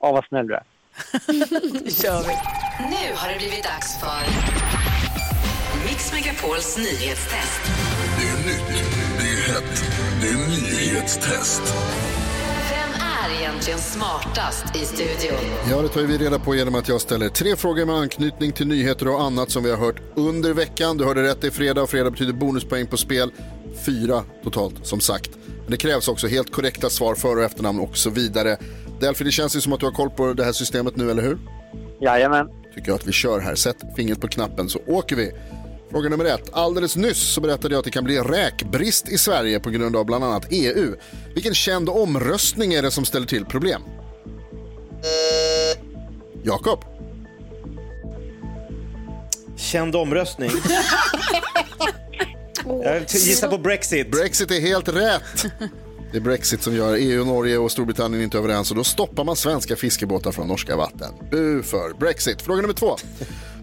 Ja, 0.02 0.12
vad 0.12 0.26
snäll 0.26 0.48
du 0.48 0.54
är. 0.54 0.64
Då 1.84 1.90
kör 1.92 2.22
vi. 2.24 2.36
Nu 2.90 3.16
har 3.16 3.30
det 3.30 3.38
blivit 3.38 3.64
dags 3.64 4.00
för 4.00 4.20
Mix 5.88 6.14
Megapols 6.14 6.78
nyhetstest. 6.78 7.62
Det 8.20 8.28
är 8.28 8.38
nytt, 8.48 8.84
det 9.20 9.24
är 9.28 9.54
hett, 9.54 9.84
det 10.22 10.28
är 10.28 10.34
nyhetstest. 10.34 11.62
Vem 12.70 13.02
är 13.02 13.42
egentligen 13.42 13.80
smartast 13.80 14.76
i 14.76 14.80
studion? 14.80 15.40
Ja, 15.70 15.82
det 15.82 15.90
tar 15.90 16.02
vi 16.02 16.18
reda 16.18 16.40
på 16.40 16.56
genom 16.56 16.76
att 16.76 16.88
jag 16.88 17.02
ställer 17.02 17.30
tre 17.30 17.56
frågor 17.56 17.86
med 17.86 17.96
anknytning 17.96 18.52
till 18.52 18.68
nyheter 18.68 19.08
och 19.08 19.22
annat 19.22 19.52
som 19.52 19.64
vi 19.64 19.70
har 19.70 19.78
hört 19.78 20.02
under 20.16 20.54
veckan. 20.54 20.98
Du 20.98 21.06
hörde 21.06 21.24
rätt, 21.24 21.42
det 21.42 21.48
är 21.48 21.52
fredag 21.52 21.82
och 21.82 21.90
fredag 21.90 22.12
betyder 22.12 22.34
bonuspoäng 22.34 22.88
på 22.88 22.98
spel. 22.98 23.32
Fyra 23.86 24.24
totalt, 24.44 24.76
som 24.84 25.00
sagt. 25.00 25.30
Men 25.46 25.72
det 25.72 25.78
krävs 25.78 26.08
också 26.08 26.28
helt 26.28 26.52
korrekta 26.52 26.90
svar, 26.90 27.16
för 27.16 27.38
och 27.38 27.44
efternamn 27.44 27.80
och 27.80 27.98
så 27.98 28.10
vidare. 28.10 28.58
Delphi, 29.00 29.24
det 29.24 29.32
känns 29.32 29.56
ju 29.56 29.62
som 29.62 29.74
att 29.74 29.80
du 29.80 29.86
har 29.86 29.94
koll 29.94 30.10
på 30.10 30.34
det 30.34 30.44
här 30.44 30.52
systemet 30.52 30.96
nu, 30.96 31.12
eller 31.12 31.24
hur? 31.24 31.38
Jajamän. 32.02 32.48
Tycker 32.76 32.90
jag 32.90 32.96
att 32.96 33.08
vi 33.08 33.12
kör 33.12 33.40
här. 33.40 33.56
Sätt 33.56 33.78
fingret 33.96 34.22
på 34.22 34.28
knappen 34.28 34.70
så 34.70 34.80
åker 34.88 35.16
vi. 35.16 35.32
Fråga 35.92 36.10
nummer 36.10 36.26
ett. 36.26 36.50
Alldeles 36.52 36.96
nyss 36.96 37.34
så 37.34 37.42
berättade 37.42 37.74
jag 37.74 37.80
att 37.80 37.86
det 37.86 37.92
kan 37.92 38.04
bli 38.04 38.20
räkbrist 38.20 39.10
i 39.10 39.18
Sverige 39.18 39.60
på 39.60 39.70
grund 39.70 39.96
av 39.96 40.06
bland 40.06 40.24
annat 40.24 40.46
EU. 40.50 40.96
Vilken 41.34 41.54
känd 41.54 41.90
omröstning 41.90 42.74
är 42.74 42.82
det 42.82 42.92
som 42.92 43.06
ställer 43.06 43.28
till 43.28 43.46
problem? 43.46 43.82
Jakob? 46.44 46.86
Känd 49.58 49.96
omröstning. 49.96 50.52
Jag 52.84 53.02
gissar 53.02 53.48
på 53.48 53.58
Brexit. 53.58 54.12
Brexit 54.12 54.52
är 54.52 54.62
helt 54.62 54.88
rätt. 54.88 55.46
Det 56.12 56.18
är 56.18 56.22
Brexit 56.22 56.64
som 56.64 56.76
gör 56.76 56.96
EU, 56.96 57.26
Norge 57.26 57.58
och 57.58 57.72
Storbritannien 57.72 58.24
inte 58.24 58.38
överens 58.38 58.72
och 58.72 58.78
då 58.78 58.84
stoppar 58.84 59.24
man 59.24 59.36
svenska 59.36 59.76
fiskebåtar 59.76 60.32
från 60.32 60.48
norska 60.48 60.76
vatten. 60.76 61.14
Bu 61.32 61.64
för 61.64 62.00
Brexit. 62.00 62.42
Fråga 62.42 62.62
nummer 62.62 62.74
två. 62.74 62.98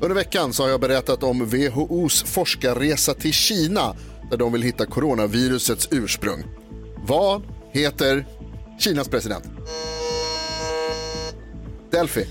Under 0.00 0.14
veckan 0.14 0.52
så 0.52 0.62
har 0.62 0.70
jag 0.70 0.80
berättat 0.80 1.22
om 1.22 1.44
WHOs 1.46 2.22
forskarresa 2.22 3.14
till 3.14 3.32
Kina 3.32 3.94
där 4.30 4.36
de 4.36 4.52
vill 4.52 4.62
hitta 4.62 4.86
coronavirusets 4.86 5.88
ursprung. 5.90 6.44
Vad 7.06 7.42
heter 7.72 8.26
Kinas 8.78 9.08
president? 9.08 9.44
Delphi. 11.90 12.24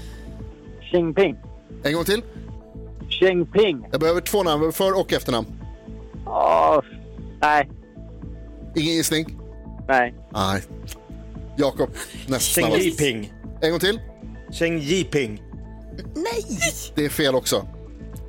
Xi 0.81 0.97
Jinping. 0.97 1.35
En 1.83 1.93
gång 1.93 2.03
till. 2.05 2.21
Xi 3.09 3.25
Jinping. 3.25 3.85
Jag 3.91 3.99
behöver 3.99 4.21
två 4.21 4.43
namn, 4.43 4.71
för 4.71 4.99
och 4.99 5.13
efternamn. 5.13 5.47
Åh, 6.25 6.79
nej. 7.41 7.69
Ingen 8.75 8.93
gissning? 8.93 9.37
Nej. 9.87 10.13
Nej. 10.33 10.61
Jakob, 11.57 11.89
näst 12.27 12.45
Xi 12.45 12.61
snabbast. 12.61 12.83
Jinping. 12.83 13.33
En 13.61 13.71
gång 13.71 13.79
till. 13.79 13.99
Xi 14.51 14.65
Jinping. 14.65 15.41
Nej! 16.15 16.59
Det 16.95 17.05
är 17.05 17.09
fel 17.09 17.35
också. 17.35 17.67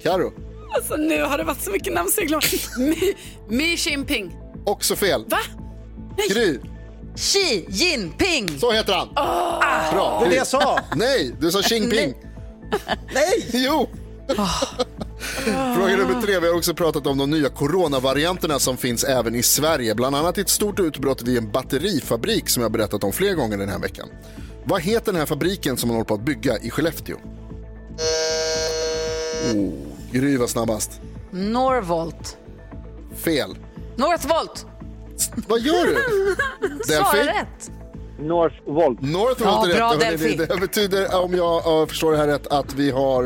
Karo. 0.02 0.32
Alltså 0.74 0.96
nu 0.96 1.22
har 1.22 1.38
det 1.38 1.44
varit 1.44 1.62
så 1.62 1.70
mycket 1.70 1.92
namnseglar. 1.92 2.44
Mi, 2.78 3.14
Mi 3.48 3.74
Jinping. 3.74 4.36
Också 4.66 4.96
fel. 4.96 5.24
Va? 5.28 5.38
Gry. 6.30 6.58
Xi 7.16 7.66
Jinping! 7.68 8.58
Så 8.58 8.72
heter 8.72 8.92
han. 8.92 9.08
Bra. 9.94 10.18
Det 10.20 10.26
är 10.26 10.30
det 10.30 10.36
jag 10.36 10.46
sa. 10.46 10.80
Nej, 10.96 11.34
du 11.40 11.52
sa 11.52 11.62
Xi 11.62 11.74
Jinping. 11.74 12.14
Nej! 13.14 13.48
Jo! 13.52 13.88
Fråga 15.76 15.96
nummer 15.96 16.22
tre. 16.22 16.40
Vi 16.40 16.46
har 16.48 16.56
också 16.56 16.74
pratat 16.74 17.06
om 17.06 17.18
de 17.18 17.30
nya 17.30 17.48
coronavarianterna 17.48 18.58
som 18.58 18.76
finns 18.76 19.04
även 19.04 19.34
i 19.34 19.42
Sverige. 19.42 19.94
Bland 19.94 20.16
annat 20.16 20.38
ett 20.38 20.48
stort 20.48 20.80
utbrott 20.80 21.22
vid 21.22 21.38
en 21.38 21.50
batterifabrik 21.52 22.48
som 22.48 22.62
jag 22.62 22.70
har 22.70 22.72
berättat 22.72 23.04
om 23.04 23.12
flera 23.12 23.34
gånger 23.34 23.58
den 23.58 23.68
här 23.68 23.78
veckan. 23.78 24.08
Vad 24.64 24.80
heter 24.82 25.06
den 25.06 25.16
här 25.16 25.26
fabriken 25.26 25.76
som 25.76 25.88
man 25.88 25.94
håller 25.96 26.04
på 26.04 26.14
att 26.14 26.24
bygga 26.24 26.58
i 26.58 26.70
Skellefteå? 26.70 27.16
Oh, 29.54 29.72
Gry 30.12 30.36
var 30.36 30.46
snabbast. 30.46 31.00
Norvolt. 31.30 32.36
Fel. 33.16 33.56
Northvolt. 33.96 34.66
Vad 35.48 35.60
gör 35.60 35.86
du? 35.86 35.94
Svara 36.84 37.12
Delphi? 37.12 37.28
rätt. 37.38 37.70
Northvolt. 38.20 39.00
Northvolt 39.02 39.40
Ja, 39.40 39.70
är 39.70 39.74
bra, 39.76 39.92
rätt. 39.92 40.00
Delphi. 40.00 40.36
Det 40.36 40.60
betyder, 40.60 41.22
om 41.24 41.34
jag 41.34 41.80
eh, 41.80 41.86
förstår 41.86 42.12
det 42.12 42.18
här 42.18 42.26
rätt, 42.26 42.46
att 42.46 42.74
vi 42.74 42.90
har 42.90 43.24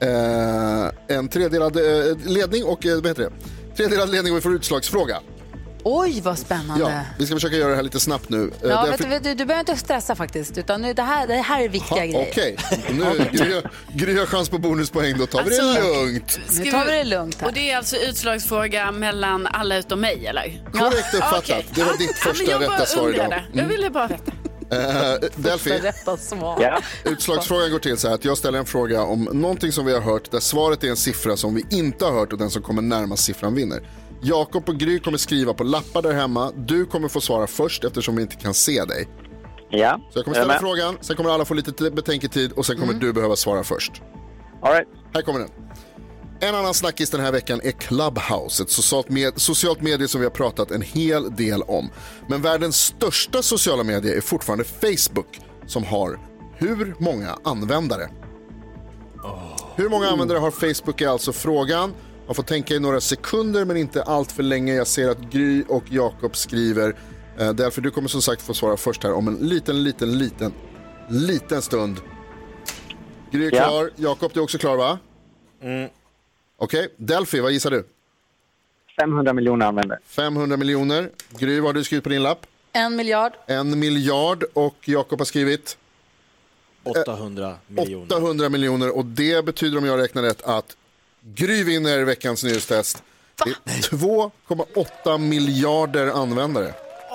eh, 0.00 1.16
en 1.16 1.28
tredelad 1.28 1.76
eh, 1.76 2.16
ledning 2.24 2.64
och, 2.64 2.86
eh, 2.86 2.94
vad 2.94 3.06
heter 3.06 3.22
det? 3.22 3.32
Tredelad 3.76 4.10
ledning 4.10 4.32
och 4.32 4.36
vi 4.36 4.42
får 4.42 4.54
utslagsfråga. 4.54 5.20
Oj, 5.88 6.20
vad 6.20 6.38
spännande. 6.38 6.84
Ja, 6.84 7.00
vi 7.18 7.26
ska 7.26 7.34
försöka 7.36 7.56
göra 7.56 7.70
det 7.70 7.76
här 7.76 7.82
lite 7.82 8.00
snabbt 8.00 8.28
nu. 8.28 8.42
Eh, 8.62 8.68
Ja, 8.68 8.86
därför- 8.86 9.08
vet 9.08 9.22
du, 9.22 9.28
du, 9.30 9.34
du 9.34 9.44
behöver 9.44 9.60
inte 9.70 9.76
stressa 9.84 10.14
faktiskt. 10.16 10.58
Utan 10.58 10.82
nu, 10.82 10.92
det, 10.94 11.02
här, 11.02 11.26
det 11.26 11.34
här 11.34 11.62
är 11.64 11.68
viktiga 11.68 11.98
Ha, 11.98 12.04
grejer. 12.06 12.28
Okej, 12.30 12.56
nu 12.90 13.28
Gry, 13.32 13.60
Gry 13.92 14.18
har 14.18 14.26
chans 14.26 14.48
på 14.48 14.58
bonuspoäng. 14.58 15.18
Då 15.18 15.26
tar 15.26 15.42
vi 15.44 15.50
det 15.56 15.62
Alltså, 15.62 15.82
lugnt. 16.04 16.38
Nu 16.64 16.70
tar 16.70 16.84
vi 16.84 16.92
det 16.92 17.04
lugnt 17.04 17.40
här. 17.40 17.48
Och 17.48 17.52
det 17.54 17.70
är 17.70 17.76
alltså 17.76 17.96
utslagsfråga 17.96 18.92
mellan 18.92 19.46
alla 19.46 19.76
utom 19.76 20.00
mig 20.00 20.26
eller? 20.26 20.62
Korrekt 20.72 21.14
uppfattat. 21.14 21.42
Okej. 21.42 21.66
Det 21.74 21.82
var 21.84 21.92
Ja, 21.92 21.96
ditt 21.98 22.10
ja, 22.24 22.32
första 22.32 22.58
bara 22.58 22.74
rätta 22.74 22.86
svar 22.86 23.08
idag. 23.10 23.24
undrade. 23.24 23.44
Jag 23.52 23.64
ville 23.66 23.90
bara 23.90 24.06
veta. 24.06 24.32
Eh, 24.70 25.28
Delphi, 25.36 25.80
svar. 26.18 26.80
utslagsfrågan 27.04 27.70
går 27.70 27.78
till 27.78 27.96
så 27.98 28.08
här 28.08 28.14
att 28.14 28.24
jag 28.24 28.38
ställer 28.38 28.58
en 28.58 28.66
fråga 28.66 29.02
om 29.02 29.24
någonting 29.32 29.72
som 29.72 29.86
vi 29.86 29.92
har 29.94 30.00
hört 30.00 30.30
där 30.30 30.40
svaret 30.40 30.84
är 30.84 30.88
en 30.88 30.96
siffra 30.96 31.36
som 31.36 31.54
vi 31.54 31.64
inte 31.70 32.04
har 32.04 32.12
hört 32.12 32.32
och 32.32 32.38
den 32.38 32.50
som 32.50 32.62
kommer 32.62 32.82
närmast 32.82 33.24
siffran 33.24 33.54
vinner. 33.54 33.80
Jakob 34.26 34.68
och 34.68 34.78
Gry 34.78 34.98
kommer 34.98 35.18
skriva 35.18 35.54
på 35.54 35.64
lappar 35.64 36.02
där 36.02 36.12
hemma. 36.12 36.52
Du 36.56 36.86
kommer 36.86 37.08
få 37.08 37.20
svara 37.20 37.46
först 37.46 37.84
eftersom 37.84 38.16
vi 38.16 38.22
inte 38.22 38.36
kan 38.36 38.54
se 38.54 38.84
dig. 38.84 39.08
Ja. 39.70 40.00
Så 40.12 40.18
jag 40.18 40.24
kommer 40.24 40.34
ställa 40.34 40.52
med? 40.52 40.60
frågan, 40.60 40.96
sen 41.00 41.16
kommer 41.16 41.30
alla 41.30 41.44
få 41.44 41.54
lite 41.54 41.90
betänketid 41.90 42.52
och 42.52 42.66
sen 42.66 42.78
kommer 42.78 42.94
du 42.94 43.12
behöva 43.12 43.36
svara 43.36 43.64
först. 43.64 44.02
All 44.62 44.72
right. 44.72 44.88
Här 45.14 45.22
kommer 45.22 45.40
den. 45.40 45.48
En 46.40 46.54
annan 46.54 46.74
snackis 46.74 47.10
den 47.10 47.20
här 47.20 47.32
veckan 47.32 47.60
är 47.64 47.70
Clubhouse, 47.70 48.62
ett 48.62 48.70
socialt, 48.70 49.08
med, 49.08 49.40
socialt 49.40 49.80
medie 49.82 50.08
som 50.08 50.20
vi 50.20 50.26
har 50.26 50.30
pratat 50.30 50.70
en 50.70 50.82
hel 50.82 51.36
del 51.36 51.62
om. 51.62 51.90
Men 52.28 52.42
världens 52.42 52.76
största 52.76 53.42
sociala 53.42 53.82
medie 53.82 54.16
är 54.16 54.20
fortfarande 54.20 54.64
Facebook 54.64 55.40
som 55.66 55.84
har 55.84 56.18
hur 56.58 56.94
många 56.98 57.38
användare? 57.44 58.10
Hur 59.76 59.88
många 59.88 60.08
användare 60.08 60.38
har 60.38 60.50
Facebook 60.50 61.00
är 61.00 61.08
alltså 61.08 61.32
frågan. 61.32 61.92
Man 62.26 62.34
får 62.34 62.42
tänka 62.42 62.74
i 62.74 62.80
några 62.80 63.00
sekunder 63.00 63.64
men 63.64 63.76
inte 63.76 64.02
allt 64.02 64.32
för 64.32 64.42
länge. 64.42 64.74
Jag 64.74 64.86
ser 64.86 65.08
att 65.08 65.20
Gry 65.20 65.64
och 65.68 65.84
Jakob 65.90 66.36
skriver. 66.36 66.94
Eh, 67.38 67.52
därför 67.52 67.80
du 67.82 67.90
kommer 67.90 68.08
som 68.08 68.22
sagt 68.22 68.42
få 68.42 68.54
svara 68.54 68.76
först 68.76 69.04
här 69.04 69.12
om 69.12 69.28
en 69.28 69.34
liten, 69.36 69.84
liten, 69.84 70.18
liten, 70.18 70.52
liten 71.08 71.62
stund. 71.62 71.96
Gry 73.30 73.46
är 73.46 73.54
Ja. 73.54 73.64
klar. 73.64 73.90
Jakob, 73.96 74.30
du 74.34 74.40
är 74.40 74.44
också 74.44 74.58
klar 74.58 74.76
va? 74.76 74.98
Okej, 76.56 76.88
Delphi, 76.96 77.40
vad 77.40 77.52
gissar 77.52 77.70
du? 77.70 77.86
500 79.00 79.32
miljoner 79.32 79.66
användare. 79.66 79.98
500 80.06 80.56
miljoner. 80.56 81.10
Gry, 81.38 81.60
vad 81.60 81.68
har 81.68 81.72
du 81.74 81.84
skrivit 81.84 82.04
på 82.04 82.10
din 82.10 82.22
lapp? 82.22 82.46
En 82.72 82.96
miljard. 82.96 83.32
En 83.46 83.78
miljard 83.78 84.44
och 84.52 84.76
Jakob 84.84 85.20
har 85.20 85.24
skrivit 85.24 85.76
800 86.82 87.54
miljoner. 87.66 88.06
800 88.06 88.48
miljoner 88.48 88.96
och 88.96 89.04
det 89.04 89.44
betyder 89.44 89.78
om 89.78 89.84
jag 89.84 90.00
räknar 90.00 90.22
rätt 90.22 90.42
att 90.42 90.76
Gry 91.34 91.64
vinner 91.64 92.04
veckans 92.04 92.44
nyhetstest. 92.44 93.02
Det 93.44 93.50
är 93.50 93.74
2,8 93.74 95.18
miljarder 95.18 96.06
användare. 96.06 96.74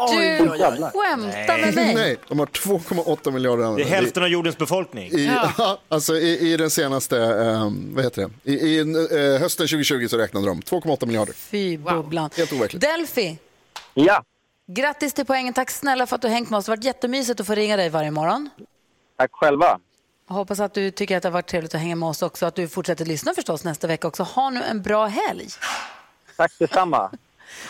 Du 0.10 0.48
skämtar 0.50 1.58
med 1.66 1.76
mig. 1.76 1.96
Nej, 1.96 2.18
de 2.28 2.40
har 2.40 2.46
2,8 2.46 3.32
miljarder 3.32 3.58
Det 3.58 3.64
är 3.64 3.68
användare. 3.68 3.96
hälften 3.96 4.24
av 4.24 4.30
jordens 4.30 4.58
befolkning. 4.58 5.12
I, 5.12 5.26
ja. 5.58 5.80
alltså 5.90 6.16
i, 6.18 6.54
i 6.54 6.58
den 6.58 6.70
senaste, 6.70 7.18
ehm, 7.24 7.96
vad 7.96 8.04
heter 8.04 8.30
det, 8.44 8.52
i, 8.52 8.56
i 8.56 8.80
eh, 8.80 9.42
hösten 9.42 9.68
2020 9.68 10.08
så 10.08 10.18
räknade 10.18 10.48
de 10.48 10.62
2,8 10.62 11.06
miljarder. 11.06 11.34
Fy 11.34 11.78
bubblan. 11.78 12.30
Helt 12.38 12.54
overkligt. 12.54 12.82
Delphi, 12.82 13.38
Ja. 13.94 14.24
grattis 14.68 15.14
till 15.14 15.26
poängen. 15.26 15.54
Tack 15.54 15.72
snälla 15.72 16.06
för 16.08 16.16
att 16.16 16.22
du 16.22 16.28
hängt 16.28 16.50
med 16.50 16.58
oss. 16.58 16.66
Det 16.66 16.72
har 16.72 16.78
varit 16.78 16.86
jättemysigt 16.86 17.40
att 17.40 17.48
få 17.48 17.56
ringa 17.56 17.78
dig 17.78 17.90
varje 17.90 18.12
morgon. 18.12 18.50
Tack 19.18 19.32
själva. 19.34 19.80
Jag 20.32 20.36
hoppas 20.36 20.60
att 20.60 20.74
du 20.74 20.92
tycker 20.92 21.18
att 21.18 21.24
det 21.24 21.30
har 21.30 21.34
varit 21.34 21.48
trevligt 21.48 21.76
att 21.76 21.82
hänga 21.82 21.96
med 21.96 22.10
oss 22.10 22.22
också. 22.22 22.46
Att 22.46 22.56
du 22.56 22.68
fortsätter 22.68 23.06
lyssna 23.06 23.34
förstås 23.34 23.64
nästa 23.64 23.88
vecka 23.88 24.08
också. 24.08 24.24
Ha 24.24 24.50
nu 24.50 24.64
en 24.64 24.82
bra 24.82 25.06
helg. 25.06 25.48
Tack 26.38 26.52
detsamma. 26.60 27.12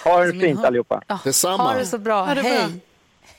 Ha 0.03 0.23
det 0.23 0.31
fint 0.31 0.65
allihopa. 0.65 1.01
Ja, 1.07 1.19
Detsamma. 1.23 1.63
Ha 1.63 1.73
det 1.73 1.85
så 1.85 1.97
bra. 1.97 2.25
Det 2.25 2.41
bra. 2.41 2.51
Hej. 2.51 2.79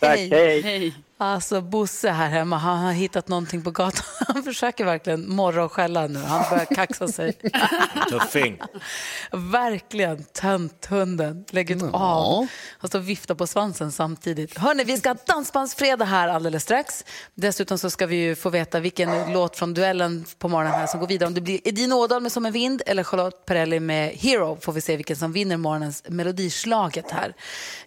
Tack, 0.01 0.19
hej. 0.19 0.63
Hej. 0.63 0.95
Alltså 1.19 1.61
Bosse 1.61 2.11
här 2.11 2.29
hemma, 2.29 2.57
han 2.57 2.79
har 2.85 2.93
hittat 2.93 3.29
någonting 3.29 3.63
på 3.63 3.71
gatan. 3.71 4.05
Han 4.35 4.43
försöker 4.43 4.85
verkligen 4.85 5.29
morra 5.31 5.65
och 5.65 5.73
skälla 5.73 6.07
nu. 6.07 6.19
Han 6.19 6.45
börjar 6.51 6.65
kaxa 6.65 7.09
sig. 7.09 7.33
Tuffing. 8.11 8.59
verkligen 9.33 10.25
tönthunden. 10.25 11.45
Lägg 11.51 11.71
ut 11.71 11.83
av. 11.93 12.47
Han 12.79 12.89
står 12.89 12.99
och 12.99 13.09
viftar 13.09 13.35
på 13.35 13.47
svansen 13.47 13.93
samtidigt. 13.93 14.59
Hörni, 14.59 14.85
vi 14.85 14.97
ska 14.97 15.09
ha 15.09 15.17
dansbandsfredag 15.27 16.05
här 16.05 16.29
alldeles 16.29 16.63
strax. 16.63 17.05
Dessutom 17.35 17.79
så 17.79 17.91
ska 17.91 18.07
vi 18.07 18.17
ju 18.17 18.35
få 18.35 18.51
veta 18.51 18.81
vilken 18.81 19.33
låt 19.33 19.57
från 19.57 19.75
duellen 19.75 20.25
på 20.39 20.49
morgonen 20.49 20.73
här 20.81 20.87
som 20.87 21.01
går 21.01 21.07
vidare. 21.07 21.27
Om 21.27 21.35
det 21.35 21.41
blir 21.41 21.61
Edin 21.69 21.93
Ådahl 21.93 22.23
med 22.23 22.33
Som 22.33 22.47
en 22.47 22.53
vind 22.53 22.83
eller 22.87 23.05
Charlotte 23.05 23.47
Perrelli 23.47 23.81
med 23.81 24.09
Hero 24.09 24.59
får 24.61 24.73
vi 24.73 24.81
se 24.81 24.97
vilken 24.97 25.17
som 25.17 25.33
vinner 25.33 25.57
morgonens 25.57 26.03
melodislaget 26.09 27.11
här. 27.11 27.35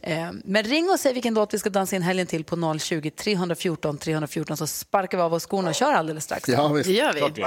Eh, 0.01 0.31
Men 0.43 0.63
ring 0.63 0.89
och 0.89 0.99
säg 0.99 1.13
vilken 1.13 1.33
låt 1.33 1.53
vi 1.53 1.59
ska 1.59 1.69
dansa 1.69 1.95
in 1.95 2.01
helgen 2.01 2.27
till 2.27 2.43
på 2.43 2.79
020 2.79 3.09
314 3.25 3.97
314 3.97 4.57
så 4.57 4.67
sparkar 4.67 5.17
vi 5.17 5.23
av 5.23 5.33
oss 5.33 5.45
skorna 5.45 5.69
och 5.69 5.75
kör 5.75 5.93
alldeles 5.93 6.23
strax. 6.23 6.49
Ja, 6.49 6.67
visst. 6.67 6.87
Det 6.89 6.93
gör 6.93 7.13
vi. 7.13 7.45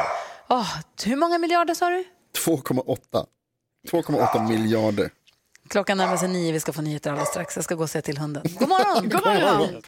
Åh, 0.48 0.74
hur 1.04 1.16
många 1.16 1.38
miljarder 1.38 1.74
sa 1.74 1.90
du? 1.90 2.04
2,8. 2.46 3.26
2,8 3.90 4.48
miljarder. 4.48 5.10
Klockan 5.68 5.98
närmar 5.98 6.16
sig 6.16 6.28
nio, 6.28 6.52
vi 6.52 6.60
ska 6.60 6.72
få 6.72 6.82
nyheter 6.82 7.10
alldeles 7.10 7.28
strax. 7.28 7.56
Jag 7.56 7.64
ska 7.64 7.74
gå 7.74 7.82
och 7.82 7.90
se 7.90 8.02
till 8.02 8.18
hunden. 8.18 8.42
God 8.58 8.68
morgon! 8.68 9.08
God 9.08 9.24
morgon. 9.24 9.82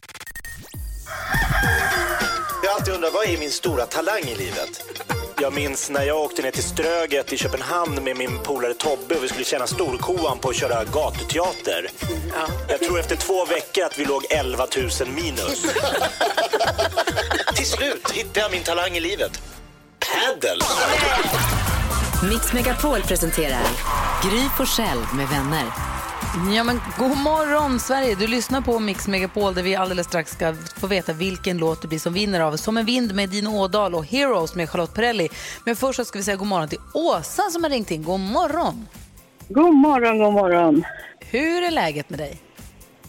Jag 2.63 2.69
har 2.69 2.75
alltid 2.75 2.93
undrat, 2.93 3.13
vad 3.13 3.25
är 3.27 3.37
min 3.37 3.51
stora 3.51 3.85
talang 3.85 4.21
i 4.23 4.35
livet? 4.35 4.83
Jag 5.41 5.53
minns 5.53 5.89
när 5.89 6.03
jag 6.03 6.17
åkte 6.21 6.41
ner 6.41 6.51
till 6.51 6.63
Ströget 6.63 7.33
i 7.33 7.37
Köpenhamn 7.37 8.03
med 8.03 8.17
min 8.17 8.39
polare 8.43 8.73
Tobbe 8.73 9.15
och 9.15 9.23
vi 9.23 9.27
skulle 9.27 9.43
tjäna 9.45 9.67
storkovan 9.67 10.39
på 10.39 10.49
att 10.49 10.55
köra 10.55 10.83
gatuteater. 10.83 11.87
Jag 12.67 12.79
tror 12.79 12.99
efter 12.99 13.15
två 13.15 13.45
veckor 13.45 13.83
att 13.83 13.99
vi 13.99 14.05
låg 14.05 14.25
11 14.29 14.67
000 14.77 14.89
minus. 15.15 15.61
till 17.55 17.65
slut 17.65 18.11
hittade 18.11 18.39
jag 18.39 18.51
min 18.51 18.63
talang 18.63 18.91
i 18.91 18.99
livet. 18.99 19.41
Paddle! 19.99 20.65
Mix 22.29 22.53
Megapol 22.53 23.01
presenterar 23.01 23.63
Gry 24.23 24.41
Forssell 24.57 24.99
med 25.13 25.27
vänner. 25.29 25.90
Ja, 26.33 26.63
men 26.63 26.81
god 26.97 27.17
morgon, 27.17 27.79
Sverige! 27.79 28.15
Du 28.15 28.27
lyssnar 28.27 28.61
på 28.61 28.79
Mix 28.79 29.07
Megapol 29.07 29.53
där 29.53 29.63
vi 29.63 29.75
alldeles 29.75 30.07
strax 30.07 30.31
ska 30.31 30.55
få 30.77 30.87
veta 30.87 31.13
vilken 31.13 31.57
låt 31.57 31.81
det 31.81 31.87
blir 31.87 31.99
som 31.99 32.13
vinner 32.13 32.39
av 32.39 32.55
Som 32.55 32.77
en 32.77 32.85
vind 32.85 33.15
med 33.15 33.29
Dino 33.29 33.49
Ådahl 33.49 33.95
och 33.95 34.05
Heroes 34.05 34.55
med 34.55 34.69
Charlotte 34.69 34.93
Perrelli. 34.93 35.29
Men 35.65 35.75
först 35.75 35.97
så 35.97 36.05
ska 36.05 36.19
vi 36.19 36.23
säga 36.23 36.37
god 36.37 36.47
morgon 36.47 36.69
till 36.69 36.79
Åsa 36.93 37.43
som 37.49 37.63
har 37.63 37.69
ringt 37.69 37.91
in. 37.91 38.03
God 38.03 38.19
morgon! 38.19 38.87
God 39.49 39.75
morgon, 39.75 40.19
god 40.19 40.33
morgon. 40.33 40.83
Hur 41.19 41.63
är 41.63 41.71
läget 41.71 42.09
med 42.09 42.19
dig? 42.19 42.41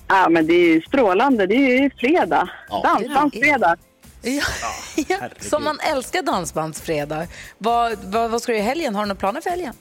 Ja, 0.08 0.28
men 0.28 0.46
det 0.46 0.54
är 0.54 0.74
ju 0.74 0.82
strålande. 0.82 1.46
Det 1.46 1.54
är 1.54 1.82
ju 1.82 1.90
fredag. 1.90 2.48
Dansbandsfredag. 2.82 3.78
Ja, 4.22 4.42
ja, 5.08 5.18
som 5.40 5.64
man 5.64 5.78
älskar 5.80 6.22
dansbandsfredag. 6.22 7.26
Vad, 7.58 7.98
vad, 8.04 8.30
vad 8.30 8.42
ska 8.42 8.52
du 8.52 8.58
göra 8.58 8.66
i 8.66 8.68
helgen? 8.68 8.94
Har 8.94 9.02
du 9.02 9.08
några 9.08 9.18
planer 9.18 9.40
för 9.40 9.50
helgen? 9.50 9.74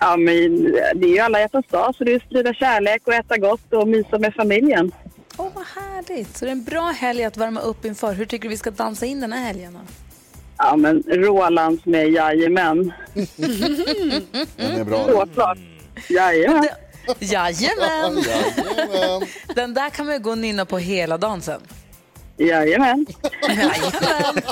Ja, 0.00 0.16
men 0.16 0.62
det 0.94 1.06
är 1.06 1.12
ju 1.14 1.18
alla 1.18 1.40
hjärtans 1.40 1.66
dag, 1.66 1.94
så 1.94 2.04
det 2.04 2.12
är 2.12 2.16
att 2.16 2.22
sprida 2.22 2.54
kärlek 2.54 3.02
och 3.04 3.14
äta 3.14 3.36
gott 3.36 3.72
och 3.72 3.88
mysa 3.88 4.18
med 4.18 4.34
familjen. 4.34 4.92
Åh, 5.36 5.48
vad 5.54 5.64
härligt! 5.66 6.36
Så 6.36 6.44
det 6.44 6.48
är 6.50 6.52
en 6.52 6.64
bra 6.64 6.90
helg 6.90 7.24
att 7.24 7.36
värma 7.36 7.60
upp 7.60 7.84
inför. 7.84 8.12
Hur 8.12 8.26
tycker 8.26 8.42
du 8.42 8.48
vi 8.48 8.56
ska 8.56 8.70
dansa 8.70 9.06
in 9.06 9.20
den 9.20 9.32
här 9.32 9.46
helgen? 9.46 9.72
Då? 9.72 9.80
Ja, 10.58 10.76
men 10.76 11.02
Rolands 11.06 11.84
med 11.86 12.08
Jajamän. 12.08 12.92
Den 14.56 14.80
är 14.80 14.84
bra. 14.84 15.06
Såklart. 15.06 15.58
Jajamän. 16.08 16.68
Jajamän! 17.18 18.18
Jajamän. 18.26 19.28
Den 19.54 19.74
där 19.74 19.90
kan 19.90 20.06
man 20.06 20.14
ju 20.14 20.20
gå 20.20 20.30
och 20.30 20.38
nynna 20.38 20.64
på 20.64 20.78
hela 20.78 21.18
dansen. 21.18 21.60
Jajamän. 22.36 23.06
Jajamän. 23.48 24.42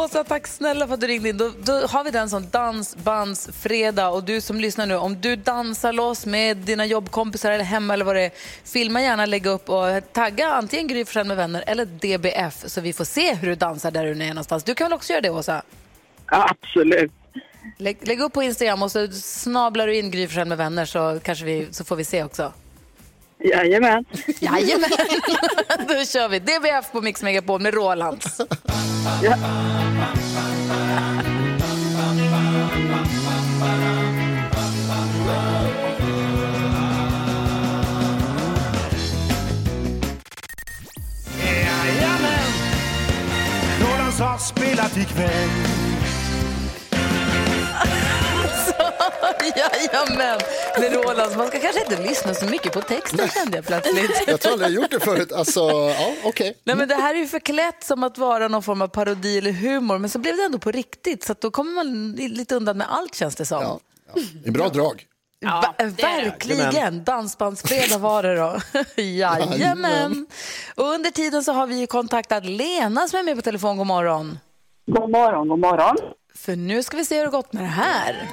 Åsa, 0.00 0.24
tack 0.24 0.46
snälla 0.46 0.86
för 0.86 0.94
att 0.94 1.00
du 1.00 1.06
ringde 1.06 1.28
in. 1.28 1.36
Då, 1.36 1.50
då 1.64 1.72
har 1.86 2.04
vi 2.04 2.10
den 2.10 2.30
som 2.30 2.50
dansbandsfredag. 2.50 4.14
Och 4.14 4.24
du 4.24 4.40
som 4.40 4.60
lyssnar 4.60 4.86
nu, 4.86 4.96
om 4.96 5.20
du 5.20 5.36
dansar 5.36 5.92
loss 5.92 6.26
med 6.26 6.56
dina 6.56 6.86
jobbkompisar 6.86 7.50
eller 7.50 7.64
hemma 7.64 7.94
eller 7.94 8.04
vad 8.04 8.16
det 8.16 8.22
är, 8.22 8.30
filma 8.64 9.02
gärna, 9.02 9.26
lägga 9.26 9.50
upp 9.50 9.68
och 9.68 10.12
tagga 10.12 10.48
antingen 10.48 10.88
Gry 10.88 11.04
med 11.24 11.36
vänner 11.36 11.64
eller 11.66 11.84
DBF 11.84 12.68
så 12.68 12.80
vi 12.80 12.92
får 12.92 13.04
se 13.04 13.34
hur 13.34 13.48
du 13.48 13.54
dansar 13.54 13.90
där 13.90 14.04
du 14.04 14.10
är 14.10 14.28
någonstans. 14.28 14.64
Du 14.64 14.74
kan 14.74 14.84
väl 14.84 14.92
också 14.92 15.12
göra 15.12 15.20
det, 15.20 15.30
Åsa? 15.30 15.62
Ja, 16.30 16.50
absolut. 16.50 17.12
Lägg, 17.76 18.08
lägg 18.08 18.20
upp 18.20 18.32
på 18.32 18.42
Instagram 18.42 18.82
och 18.82 18.92
så 18.92 19.08
snablar 19.12 19.86
du 19.86 19.96
in 19.96 20.10
Gry 20.10 20.44
med 20.44 20.58
vänner 20.58 20.84
så, 20.84 21.20
kanske 21.22 21.44
vi, 21.44 21.68
så 21.70 21.84
får 21.84 21.96
vi 21.96 22.04
se 22.04 22.24
också. 22.24 22.52
Jajamän. 23.44 24.04
Jajamän! 24.40 24.90
Då 25.88 26.04
kör 26.04 26.28
vi. 26.28 26.38
DBF 26.38 26.92
på 26.92 27.00
Mix 27.00 27.22
Megapol 27.22 27.60
med 27.60 27.74
Rolands. 27.74 28.40
Ja. 29.22 29.36
Jajamän, 41.42 42.52
Rolands 43.80 44.20
har 44.20 44.38
spelat 44.38 44.96
ikväll. 44.96 45.48
Jajamän, 49.56 50.38
med 50.78 50.92
Rolands. 50.92 51.36
Man 51.36 51.48
ska 51.48 51.58
kanske 51.60 51.80
inte 51.80 52.02
lyssna 52.02 52.34
så 52.34 52.44
mycket 52.44 52.72
på 52.72 52.80
texten 52.80 53.28
kände 53.28 53.56
jag 53.58 53.66
plötsligt. 53.66 54.10
Jag 54.26 54.40
tror 54.40 54.52
aldrig 54.52 54.70
jag 54.70 54.82
gjort 54.82 54.90
det 54.90 55.00
förut. 55.00 55.32
Alltså, 55.32 55.60
ja, 55.70 56.12
okej. 56.24 56.58
Nej, 56.64 56.76
men 56.76 56.88
det 56.88 56.94
här 56.94 57.14
är 57.14 57.18
ju 57.18 57.26
förklätt 57.26 57.84
som 57.84 58.02
att 58.04 58.18
vara 58.18 58.48
någon 58.48 58.62
form 58.62 58.82
av 58.82 58.88
parodi 58.88 59.38
eller 59.38 59.52
humor, 59.52 59.98
men 59.98 60.10
så 60.10 60.18
blev 60.18 60.36
det 60.36 60.42
ändå 60.44 60.58
på 60.58 60.70
riktigt. 60.70 61.24
Så 61.24 61.32
att 61.32 61.40
då 61.40 61.50
kommer 61.50 61.72
man 61.72 62.12
lite 62.12 62.54
undan 62.56 62.78
med 62.78 62.86
allt 62.92 63.14
känns 63.14 63.36
det 63.36 63.46
som. 63.46 63.62
Ja, 63.62 63.80
Det 64.44 64.48
är 64.48 64.52
bra 64.52 64.68
drag. 64.68 65.06
Va- 65.44 65.74
verkligen! 65.78 67.04
Dansbandsfredag 67.04 67.98
var 67.98 68.22
det 68.22 68.36
då. 68.36 68.56
Jajamän! 69.02 70.26
Och 70.74 70.84
under 70.84 71.10
tiden 71.10 71.44
så 71.44 71.52
har 71.52 71.66
vi 71.66 71.86
kontaktat 71.86 72.44
Lena 72.44 73.08
som 73.08 73.18
är 73.18 73.22
med 73.22 73.36
på 73.36 73.42
telefon. 73.42 73.76
God 73.76 73.86
morgon. 73.86 74.38
God 74.86 75.10
morgon, 75.10 75.48
god 75.48 75.58
morgon. 75.58 75.96
För 76.34 76.56
nu 76.56 76.82
ska 76.82 76.96
vi 76.96 77.04
se 77.04 77.16
hur 77.18 77.24
det 77.24 77.30
gått 77.30 77.52
med 77.52 77.62
det 77.62 77.66
här. 77.68 78.28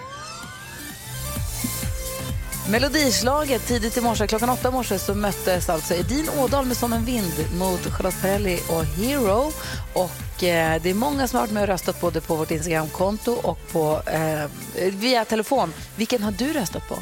Melodislaget 2.72 3.68
tidigt 3.68 3.98
i 3.98 4.02
morse, 4.02 4.28
klockan 4.28 4.50
åtta 4.50 4.70
i 4.70 4.72
morse 4.72 5.00
så 5.00 5.16
möttes 5.16 5.70
alltså 5.70 5.94
Edin 5.94 6.30
Ådahl 6.40 6.66
med 6.66 6.78
Som 6.78 6.94
en 6.94 7.06
vind 7.06 7.34
mot 7.60 7.80
Charlotte 7.80 8.22
Perrelli 8.22 8.60
och 8.70 8.84
Hero. 8.86 9.52
Och 9.94 10.44
eh, 10.44 10.82
det 10.82 10.90
är 10.90 10.94
många 10.94 11.28
som 11.28 11.38
har 11.38 11.46
varit 11.46 11.54
med 11.54 11.64
och 11.64 11.68
röstat 11.68 12.02
både 12.02 12.22
på 12.22 12.36
vårt 12.36 12.52
Instagramkonto 12.52 13.32
och 13.32 13.60
på, 13.72 14.02
eh, 14.06 14.50
via 14.92 15.26
telefon. 15.26 15.74
Vilken 15.96 16.24
har 16.24 16.32
du 16.32 16.54
röstat 16.54 16.88
på? 16.90 16.96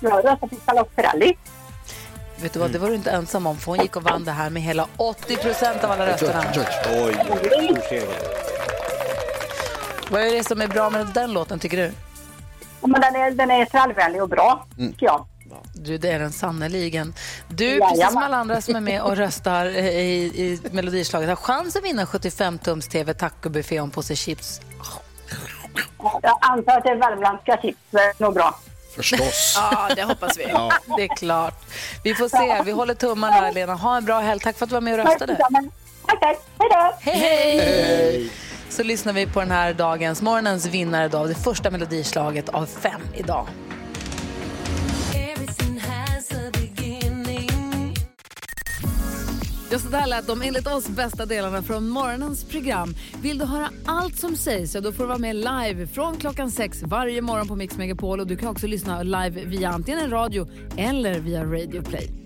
Jag 0.00 0.10
har 0.10 0.22
röstat 0.22 0.50
på 0.50 0.56
Charlotte 0.66 0.96
Perrelli. 0.96 1.36
Vet 2.42 2.52
du 2.52 2.58
vad, 2.58 2.70
det 2.70 2.78
var 2.78 2.88
du 2.88 2.94
inte 2.94 3.10
ensam 3.10 3.46
om 3.46 3.56
för 3.56 3.72
hon 3.72 3.80
gick 3.80 3.96
och 3.96 4.02
vann 4.02 4.24
det 4.24 4.32
här 4.32 4.50
med 4.50 4.62
hela 4.62 4.86
80 4.96 5.36
procent 5.36 5.84
av 5.84 5.90
alla 5.90 6.06
rösterna. 6.06 6.44
Oj, 6.54 7.14
stor 7.14 7.88
seger. 7.88 8.08
Vad 10.10 10.22
är 10.22 10.32
det 10.32 10.44
som 10.44 10.60
är 10.60 10.68
bra 10.68 10.90
med 10.90 11.06
den 11.14 11.32
låten 11.32 11.58
tycker 11.58 11.76
du? 11.76 11.92
Men 12.86 13.00
den 13.00 13.16
är, 13.16 13.30
den 13.30 13.50
är 13.50 13.64
trallvänlig 13.64 14.22
och 14.22 14.28
bra, 14.28 14.66
tycker 14.78 15.06
jag. 15.06 15.26
Du, 15.74 15.98
det 15.98 16.10
är 16.10 16.18
den 16.18 16.32
sannerligen. 16.32 17.14
Du, 17.48 17.64
Jajamän. 17.64 17.88
precis 17.88 18.12
som 18.12 18.22
alla 18.22 18.36
andra 18.36 18.60
som 18.60 18.76
är 18.76 18.80
med 18.80 19.02
och 19.02 19.16
röstar 19.16 19.66
i, 19.66 20.24
i 20.24 20.60
Melodislaget, 20.72 21.28
har 21.28 21.36
chans 21.36 21.76
att 21.76 21.84
vinna 21.84 22.04
75-tums 22.04 22.90
TV 22.90 23.14
tacobuffé 23.14 23.80
och 23.80 23.84
en 23.84 23.90
påse 23.90 24.16
chips. 24.16 24.60
Jag 26.22 26.38
antar 26.40 26.76
att 26.78 26.84
det 26.84 26.90
är 26.90 26.96
värmländska 26.96 27.58
chips. 27.62 27.78
Nog 28.18 28.34
bra. 28.34 28.54
Förstås. 28.96 29.54
Ja, 29.56 29.88
det 29.96 30.02
hoppas 30.02 30.38
vi. 30.38 30.48
Ja. 30.48 30.72
Det 30.96 31.02
är 31.02 31.16
klart. 31.16 31.64
Vi 32.04 32.14
får 32.14 32.28
se. 32.28 32.62
Vi 32.64 32.70
håller 32.70 32.94
tummarna, 32.94 33.50
Lena. 33.50 33.74
Ha 33.74 33.96
en 33.96 34.04
bra 34.04 34.20
helg. 34.20 34.40
Tack 34.40 34.56
för 34.58 34.64
att 34.64 34.70
du 34.70 34.74
var 34.74 34.80
med 34.80 35.00
och 35.00 35.06
röstade. 35.06 35.36
Tack, 35.36 36.20
tack. 36.20 36.38
Hej 36.58 36.68
då. 36.70 36.92
Hej, 37.00 37.18
hej! 37.18 38.30
Så 38.76 38.82
lyssnar 38.82 39.12
vi 39.12 39.26
på 39.26 39.40
den 39.40 39.50
här 39.50 39.74
dagens, 39.74 40.22
morgonens 40.22 40.66
vinnare 40.66 41.08
då, 41.08 41.26
det 41.26 41.34
första 41.34 41.70
melodislaget 41.70 42.48
av 42.48 42.66
fem 42.66 43.00
idag. 43.14 43.46
Ja, 49.70 49.78
så 49.78 49.88
där 49.88 50.06
lät 50.06 50.26
de 50.26 50.42
enligt 50.42 50.66
oss 50.66 50.88
bästa 50.88 51.26
delarna 51.26 51.62
från 51.62 51.88
morgonens 51.88 52.44
program. 52.44 52.94
Vill 53.22 53.38
du 53.38 53.44
höra 53.44 53.70
allt 53.86 54.18
som 54.18 54.36
sägs 54.36 54.72
så 54.72 54.80
då 54.80 54.92
får 54.92 55.04
du 55.04 55.08
vara 55.08 55.18
med 55.18 55.36
live 55.36 55.86
från 55.86 56.16
klockan 56.16 56.50
sex 56.50 56.82
varje 56.82 57.22
morgon 57.22 57.48
på 57.48 57.56
Mix 57.56 57.76
Megapol. 57.76 58.20
Och 58.20 58.26
du 58.26 58.36
kan 58.36 58.48
också 58.48 58.66
lyssna 58.66 59.02
live 59.02 59.44
via 59.44 59.68
antingen 59.68 60.10
radio 60.10 60.48
eller 60.76 61.20
via 61.20 61.44
Radio 61.44 61.82
Play. 61.82 62.25